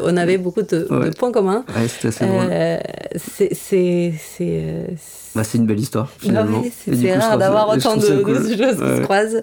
on, 0.03 0.17
avait 0.17 0.37
beaucoup 0.37 0.61
de, 0.61 1.11
points 1.17 1.31
communs. 1.31 1.65
Ouais, 1.75 2.79
assez 3.15 3.49
c'est 4.19 5.22
bah, 5.35 5.43
c'est 5.43 5.57
une 5.57 5.65
belle 5.65 5.79
histoire, 5.79 6.09
finalement. 6.19 6.63
c'est 6.85 7.17
rare 7.17 7.39
d'avoir 7.39 7.69
autant 7.69 7.97
de, 7.97 8.01
choses 8.25 8.47
qui 8.47 8.57
se 8.57 9.01
croisent. 9.01 9.41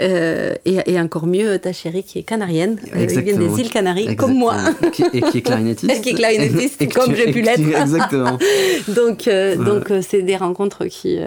Euh, 0.00 0.54
et, 0.64 0.78
et, 0.86 1.00
encore 1.00 1.26
mieux, 1.26 1.58
ta 1.58 1.72
chérie 1.72 2.02
qui 2.02 2.20
est 2.20 2.22
canarienne, 2.22 2.78
euh, 2.96 3.06
qui 3.06 3.20
vient 3.20 3.36
des 3.36 3.60
îles 3.60 3.70
Canaries, 3.70 4.16
comme 4.16 4.34
moi. 4.34 4.56
et 5.12 5.20
qui 5.20 5.38
est 5.38 5.42
clarinettiste. 5.42 5.92
et 5.92 6.00
qui 6.00 6.10
est 6.10 6.14
clarinettiste, 6.14 6.92
comme 6.94 7.14
j'ai 7.14 7.30
pu 7.30 7.42
l'être. 7.42 7.60
Exactement. 7.60 8.38
donc, 8.88 9.28
euh, 9.28 9.56
donc 9.56 9.92
c'est 10.00 10.22
des 10.22 10.36
rencontres 10.36 10.86
qui, 10.86 11.18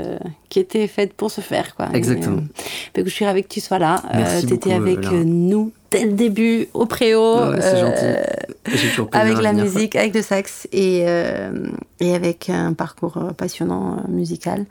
qui 0.52 0.60
étaient 0.60 0.88
faites 0.88 1.14
pour 1.14 1.32
se 1.32 1.39
faire. 1.39 1.76
Quoi. 1.76 1.88
Exactement. 1.93 2.43
Et, 2.95 3.04
je 3.06 3.10
suis 3.10 3.26
ravie 3.26 3.41
que 3.41 3.47
tu 3.47 3.62
sois 3.62 3.80
là. 3.80 4.04
tu 4.45 4.54
étais 4.54 4.74
avec 4.74 5.10
nous 5.10 5.72
dès 5.91 6.06
le 6.06 6.12
début 6.12 6.68
au 6.74 6.86
préau. 6.86 7.38
Euh, 7.38 8.24
avec 9.14 9.41
la 9.41 9.54
musique, 9.54 9.95
avec 9.95 10.14
le 10.14 10.22
sax 10.22 10.68
et, 10.74 11.04
euh, 11.08 11.52
et 12.02 12.14
avec 12.14 12.49
un 12.49 12.74
parcours 12.74 13.18
euh, 13.18 13.32
passionnant 13.32 14.04
musical. 14.10 14.66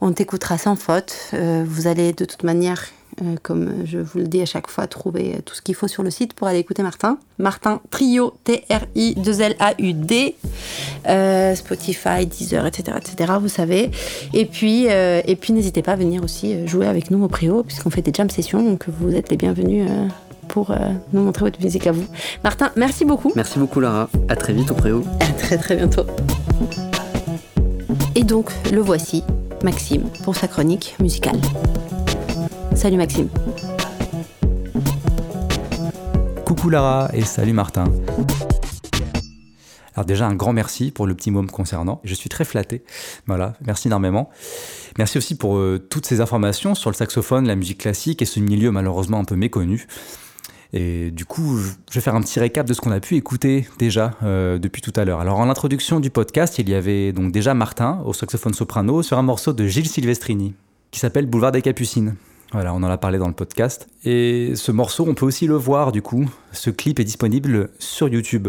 On 0.00 0.12
t'écoutera 0.12 0.56
sans 0.56 0.76
faute. 0.76 1.34
vous 1.64 1.86
allez 1.86 2.14
de 2.14 2.24
toute 2.24 2.42
manière 2.42 2.86
Euh, 3.22 3.36
comme 3.42 3.84
je 3.84 3.98
vous 3.98 4.18
le 4.18 4.26
dis 4.26 4.40
à 4.40 4.46
chaque 4.46 4.68
fois, 4.68 4.86
trouvez 4.86 5.40
tout 5.44 5.54
ce 5.54 5.62
qu'il 5.62 5.74
faut 5.74 5.88
sur 5.88 6.02
le 6.02 6.10
site 6.10 6.34
pour 6.34 6.46
aller 6.46 6.58
écouter 6.58 6.82
Martin. 6.82 7.18
Martin 7.38 7.80
Trio, 7.90 8.34
T-R-I-2-L-A-U-D, 8.44 10.34
euh, 11.08 11.54
Spotify, 11.54 12.26
Deezer, 12.26 12.66
etc., 12.66 12.96
etc., 12.96 13.32
vous 13.40 13.48
savez. 13.48 13.90
Et 14.34 14.44
puis, 14.44 14.86
et 14.86 15.36
puis 15.40 15.52
n'hésitez 15.52 15.82
pas 15.82 15.92
à 15.92 15.96
venir 15.96 16.22
aussi 16.24 16.66
jouer 16.66 16.86
avec 16.86 17.10
nous 17.10 17.22
au 17.22 17.28
Prio, 17.28 17.62
puisqu'on 17.62 17.90
fait 17.90 18.02
des 18.02 18.12
jam 18.12 18.28
sessions, 18.28 18.62
donc 18.62 18.88
vous 18.88 19.14
êtes 19.14 19.30
les 19.30 19.36
bienvenus 19.36 19.88
pour 20.48 20.74
nous 21.12 21.22
montrer 21.22 21.44
votre 21.44 21.62
musique 21.62 21.86
à 21.86 21.92
vous. 21.92 22.06
Martin, 22.42 22.70
merci 22.76 23.04
beaucoup. 23.04 23.32
Merci 23.36 23.58
beaucoup 23.58 23.80
Lara. 23.80 24.08
À 24.28 24.36
très 24.36 24.52
vite 24.52 24.70
au 24.70 24.74
Préau. 24.74 25.04
À 25.20 25.32
très 25.32 25.58
très 25.58 25.76
bientôt. 25.76 26.04
Et 28.14 28.24
donc, 28.24 28.50
le 28.72 28.80
voici, 28.80 29.22
Maxime, 29.62 30.08
pour 30.24 30.34
sa 30.34 30.48
chronique 30.48 30.96
musicale. 30.98 31.38
Salut 32.78 32.96
Maxime. 32.96 33.28
Coucou 36.44 36.70
Lara 36.70 37.10
et 37.12 37.22
salut 37.22 37.52
Martin. 37.52 37.86
Alors 39.96 40.06
déjà 40.06 40.28
un 40.28 40.36
grand 40.36 40.52
merci 40.52 40.92
pour 40.92 41.08
le 41.08 41.16
petit 41.16 41.32
mot 41.32 41.42
concernant. 41.42 42.00
Je 42.04 42.14
suis 42.14 42.28
très 42.28 42.44
flatté. 42.44 42.84
Voilà, 43.26 43.54
merci 43.66 43.88
énormément. 43.88 44.30
Merci 44.96 45.18
aussi 45.18 45.34
pour 45.34 45.56
euh, 45.56 45.84
toutes 45.90 46.06
ces 46.06 46.20
informations 46.20 46.76
sur 46.76 46.88
le 46.88 46.94
saxophone, 46.94 47.48
la 47.48 47.56
musique 47.56 47.78
classique 47.78 48.22
et 48.22 48.26
ce 48.26 48.38
milieu 48.38 48.70
malheureusement 48.70 49.18
un 49.18 49.24
peu 49.24 49.34
méconnu. 49.34 49.88
Et 50.72 51.10
du 51.10 51.24
coup, 51.24 51.58
je 51.58 51.94
vais 51.94 52.00
faire 52.00 52.14
un 52.14 52.20
petit 52.20 52.38
récap 52.38 52.64
de 52.64 52.74
ce 52.74 52.80
qu'on 52.80 52.92
a 52.92 53.00
pu 53.00 53.16
écouter 53.16 53.66
déjà 53.80 54.12
euh, 54.22 54.60
depuis 54.60 54.82
tout 54.82 54.92
à 54.94 55.04
l'heure. 55.04 55.18
Alors, 55.18 55.40
en 55.40 55.50
introduction 55.50 55.98
du 55.98 56.10
podcast, 56.10 56.60
il 56.60 56.68
y 56.68 56.74
avait 56.76 57.12
donc 57.12 57.32
déjà 57.32 57.54
Martin 57.54 58.00
au 58.04 58.12
saxophone 58.12 58.54
soprano 58.54 59.02
sur 59.02 59.18
un 59.18 59.22
morceau 59.22 59.52
de 59.52 59.66
Gilles 59.66 59.88
Silvestrini 59.88 60.54
qui 60.92 61.00
s'appelle 61.00 61.26
Boulevard 61.26 61.50
des 61.50 61.60
Capucines. 61.60 62.14
Voilà, 62.52 62.72
on 62.72 62.78
en 62.78 62.84
a 62.84 62.96
parlé 62.96 63.18
dans 63.18 63.28
le 63.28 63.34
podcast. 63.34 63.88
Et 64.04 64.52
ce 64.54 64.72
morceau, 64.72 65.04
on 65.06 65.14
peut 65.14 65.26
aussi 65.26 65.46
le 65.46 65.54
voir 65.54 65.92
du 65.92 66.00
coup. 66.00 66.30
Ce 66.52 66.70
clip 66.70 66.98
est 66.98 67.04
disponible 67.04 67.68
sur 67.78 68.08
YouTube. 68.08 68.48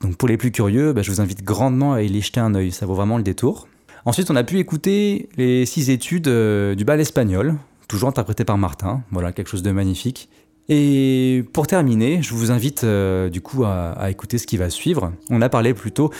Donc 0.00 0.16
pour 0.16 0.28
les 0.28 0.36
plus 0.36 0.50
curieux, 0.50 0.92
bah, 0.92 1.02
je 1.02 1.10
vous 1.10 1.20
invite 1.20 1.44
grandement 1.44 1.92
à 1.92 2.02
y 2.02 2.20
jeter 2.20 2.40
un 2.40 2.54
œil. 2.54 2.72
Ça 2.72 2.84
vaut 2.84 2.94
vraiment 2.94 3.16
le 3.16 3.22
détour. 3.22 3.68
Ensuite, 4.04 4.30
on 4.30 4.36
a 4.36 4.44
pu 4.44 4.58
écouter 4.58 5.28
les 5.36 5.66
six 5.66 5.90
études 5.90 6.28
euh, 6.28 6.74
du 6.74 6.84
bal 6.84 7.00
espagnol, 7.00 7.56
toujours 7.86 8.08
interprété 8.08 8.44
par 8.44 8.58
Martin. 8.58 9.02
Voilà, 9.12 9.32
quelque 9.32 9.48
chose 9.48 9.62
de 9.62 9.70
magnifique. 9.70 10.28
Et 10.70 11.44
pour 11.54 11.66
terminer, 11.66 12.22
je 12.22 12.34
vous 12.34 12.50
invite 12.50 12.84
euh, 12.84 13.30
du 13.30 13.40
coup 13.40 13.64
à, 13.64 14.10
écouter 14.10 14.36
ce 14.36 14.46
qui 14.46 14.58
va 14.58 14.68
suivre. 14.68 15.12
On 15.30 15.40
a 15.40 15.48
parlé 15.48 15.72
plutôt 15.72 16.10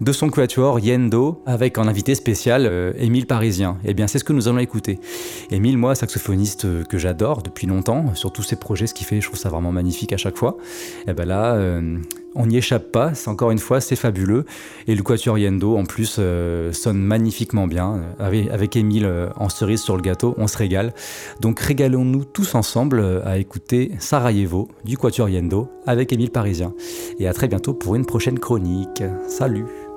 de 0.00 0.12
son 0.12 0.30
quatuor 0.30 0.80
Yendo 0.80 1.42
avec 1.44 1.76
un 1.76 1.86
invité 1.86 2.14
spécial, 2.14 2.64
euh, 2.64 2.92
Émile 2.96 3.26
Parisien. 3.26 3.76
Et 3.84 3.90
eh 3.90 3.94
bien 3.94 4.06
c'est 4.06 4.18
ce 4.18 4.24
que 4.24 4.32
nous 4.32 4.48
allons 4.48 4.60
écouter. 4.60 4.98
Émile, 5.50 5.76
moi, 5.76 5.94
saxophoniste 5.94 6.64
euh, 6.64 6.84
que 6.84 6.96
j'adore 6.96 7.42
depuis 7.42 7.66
longtemps, 7.66 8.14
sur 8.14 8.32
tous 8.32 8.42
ses 8.42 8.56
projets, 8.56 8.86
ce 8.86 8.94
qu'il 8.94 9.06
fait, 9.06 9.20
je 9.20 9.26
trouve 9.26 9.38
ça 9.38 9.50
vraiment 9.50 9.72
magnifique 9.72 10.14
à 10.14 10.16
chaque 10.16 10.38
fois. 10.38 10.56
Et 11.06 11.12
bien 11.12 11.26
là, 11.26 11.58
on 12.38 12.46
n'y 12.46 12.56
échappe 12.56 12.92
pas, 12.92 13.14
c'est 13.14 13.28
encore 13.28 13.50
une 13.50 13.58
fois, 13.58 13.80
c'est 13.80 13.96
fabuleux. 13.96 14.46
Et 14.86 14.94
le 14.94 15.02
Quatuor 15.02 15.36
en 15.36 15.84
plus, 15.84 16.16
euh, 16.18 16.72
sonne 16.72 16.98
magnifiquement 16.98 17.66
bien. 17.66 18.00
Avec, 18.18 18.48
avec 18.50 18.76
Émile 18.76 19.04
euh, 19.04 19.28
en 19.36 19.48
cerise 19.48 19.82
sur 19.82 19.96
le 19.96 20.02
gâteau, 20.02 20.34
on 20.38 20.46
se 20.46 20.56
régale. 20.56 20.94
Donc 21.40 21.58
régalons-nous 21.58 22.24
tous 22.24 22.54
ensemble 22.54 23.00
euh, 23.00 23.26
à 23.26 23.38
écouter 23.38 23.90
Sarajevo 23.98 24.68
du 24.84 24.96
Quatuor 24.96 25.28
Yendo 25.28 25.68
avec 25.86 26.12
Émile 26.12 26.30
Parisien. 26.30 26.72
Et 27.18 27.26
à 27.26 27.34
très 27.34 27.48
bientôt 27.48 27.74
pour 27.74 27.96
une 27.96 28.06
prochaine 28.06 28.38
chronique. 28.38 29.02
Salut 29.26 29.87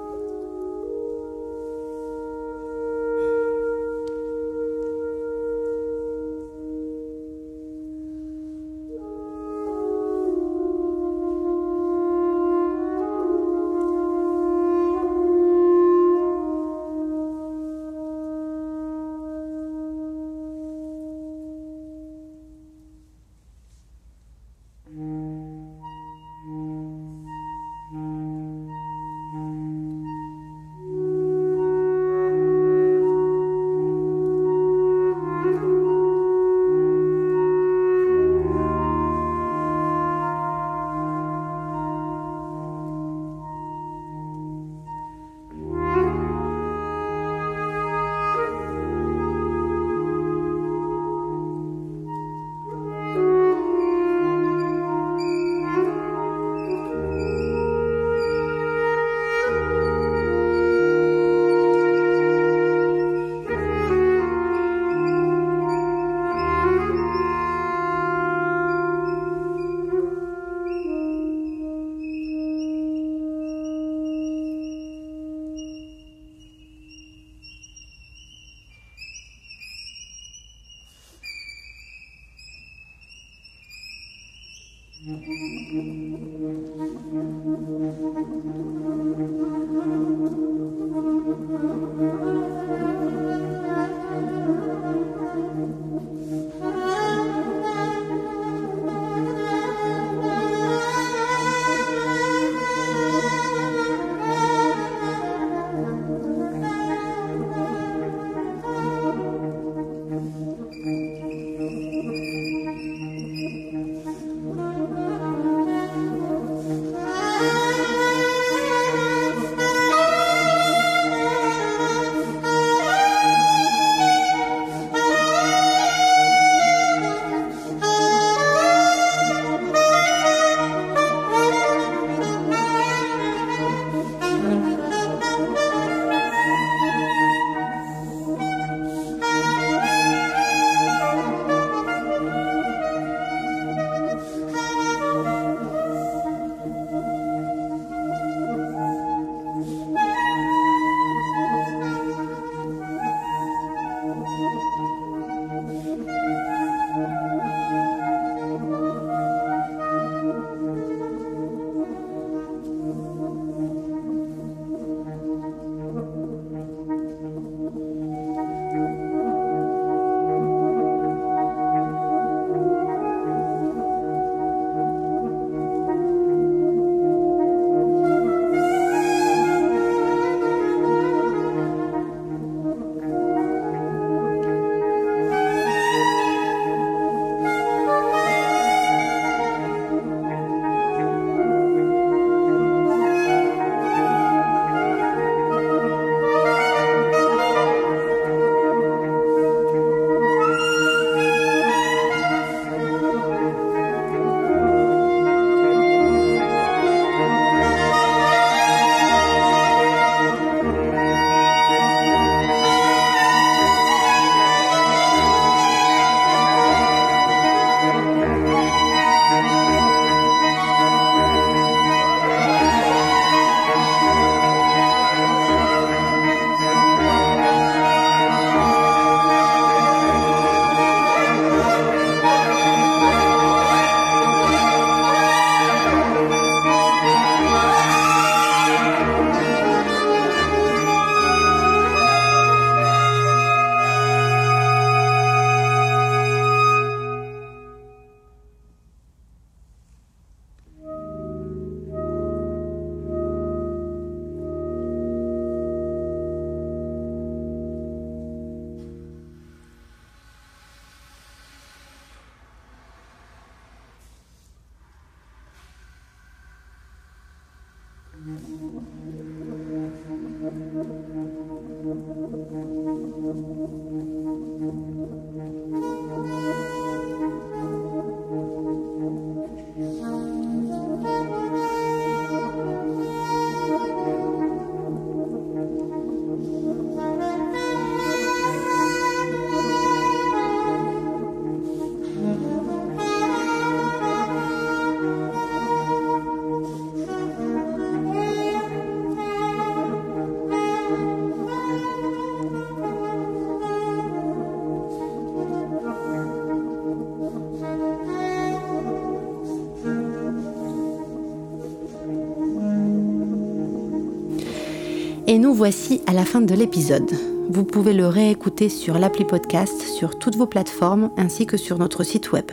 Et 315.31 315.39
nous 315.39 315.53
voici 315.53 316.01
à 316.07 316.11
la 316.11 316.25
fin 316.25 316.41
de 316.41 316.53
l'épisode. 316.53 317.09
Vous 317.49 317.63
pouvez 317.63 317.93
le 317.93 318.05
réécouter 318.05 318.67
sur 318.67 318.99
l'appli 318.99 319.23
podcast, 319.23 319.81
sur 319.81 320.19
toutes 320.19 320.35
vos 320.35 320.45
plateformes 320.45 321.09
ainsi 321.15 321.45
que 321.45 321.55
sur 321.55 321.77
notre 321.77 322.03
site 322.03 322.33
web. 322.33 322.51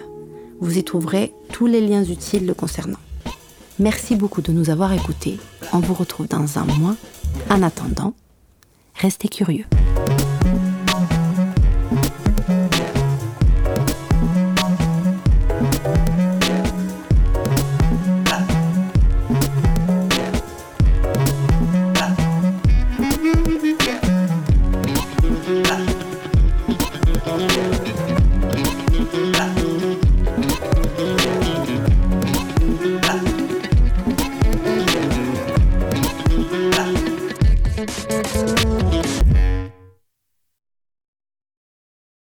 Vous 0.60 0.78
y 0.78 0.84
trouverez 0.84 1.34
tous 1.52 1.66
les 1.66 1.80
liens 1.80 2.04
utiles 2.04 2.46
le 2.46 2.54
concernant. 2.54 3.00
Merci 3.80 4.14
beaucoup 4.14 4.42
de 4.42 4.52
nous 4.52 4.70
avoir 4.70 4.92
écoutés. 4.92 5.40
On 5.72 5.80
vous 5.80 5.92
retrouve 5.94 6.28
dans 6.28 6.56
un 6.56 6.66
mois. 6.78 6.94
En 7.50 7.64
attendant, 7.64 8.14
restez 8.94 9.26
curieux. 9.26 9.64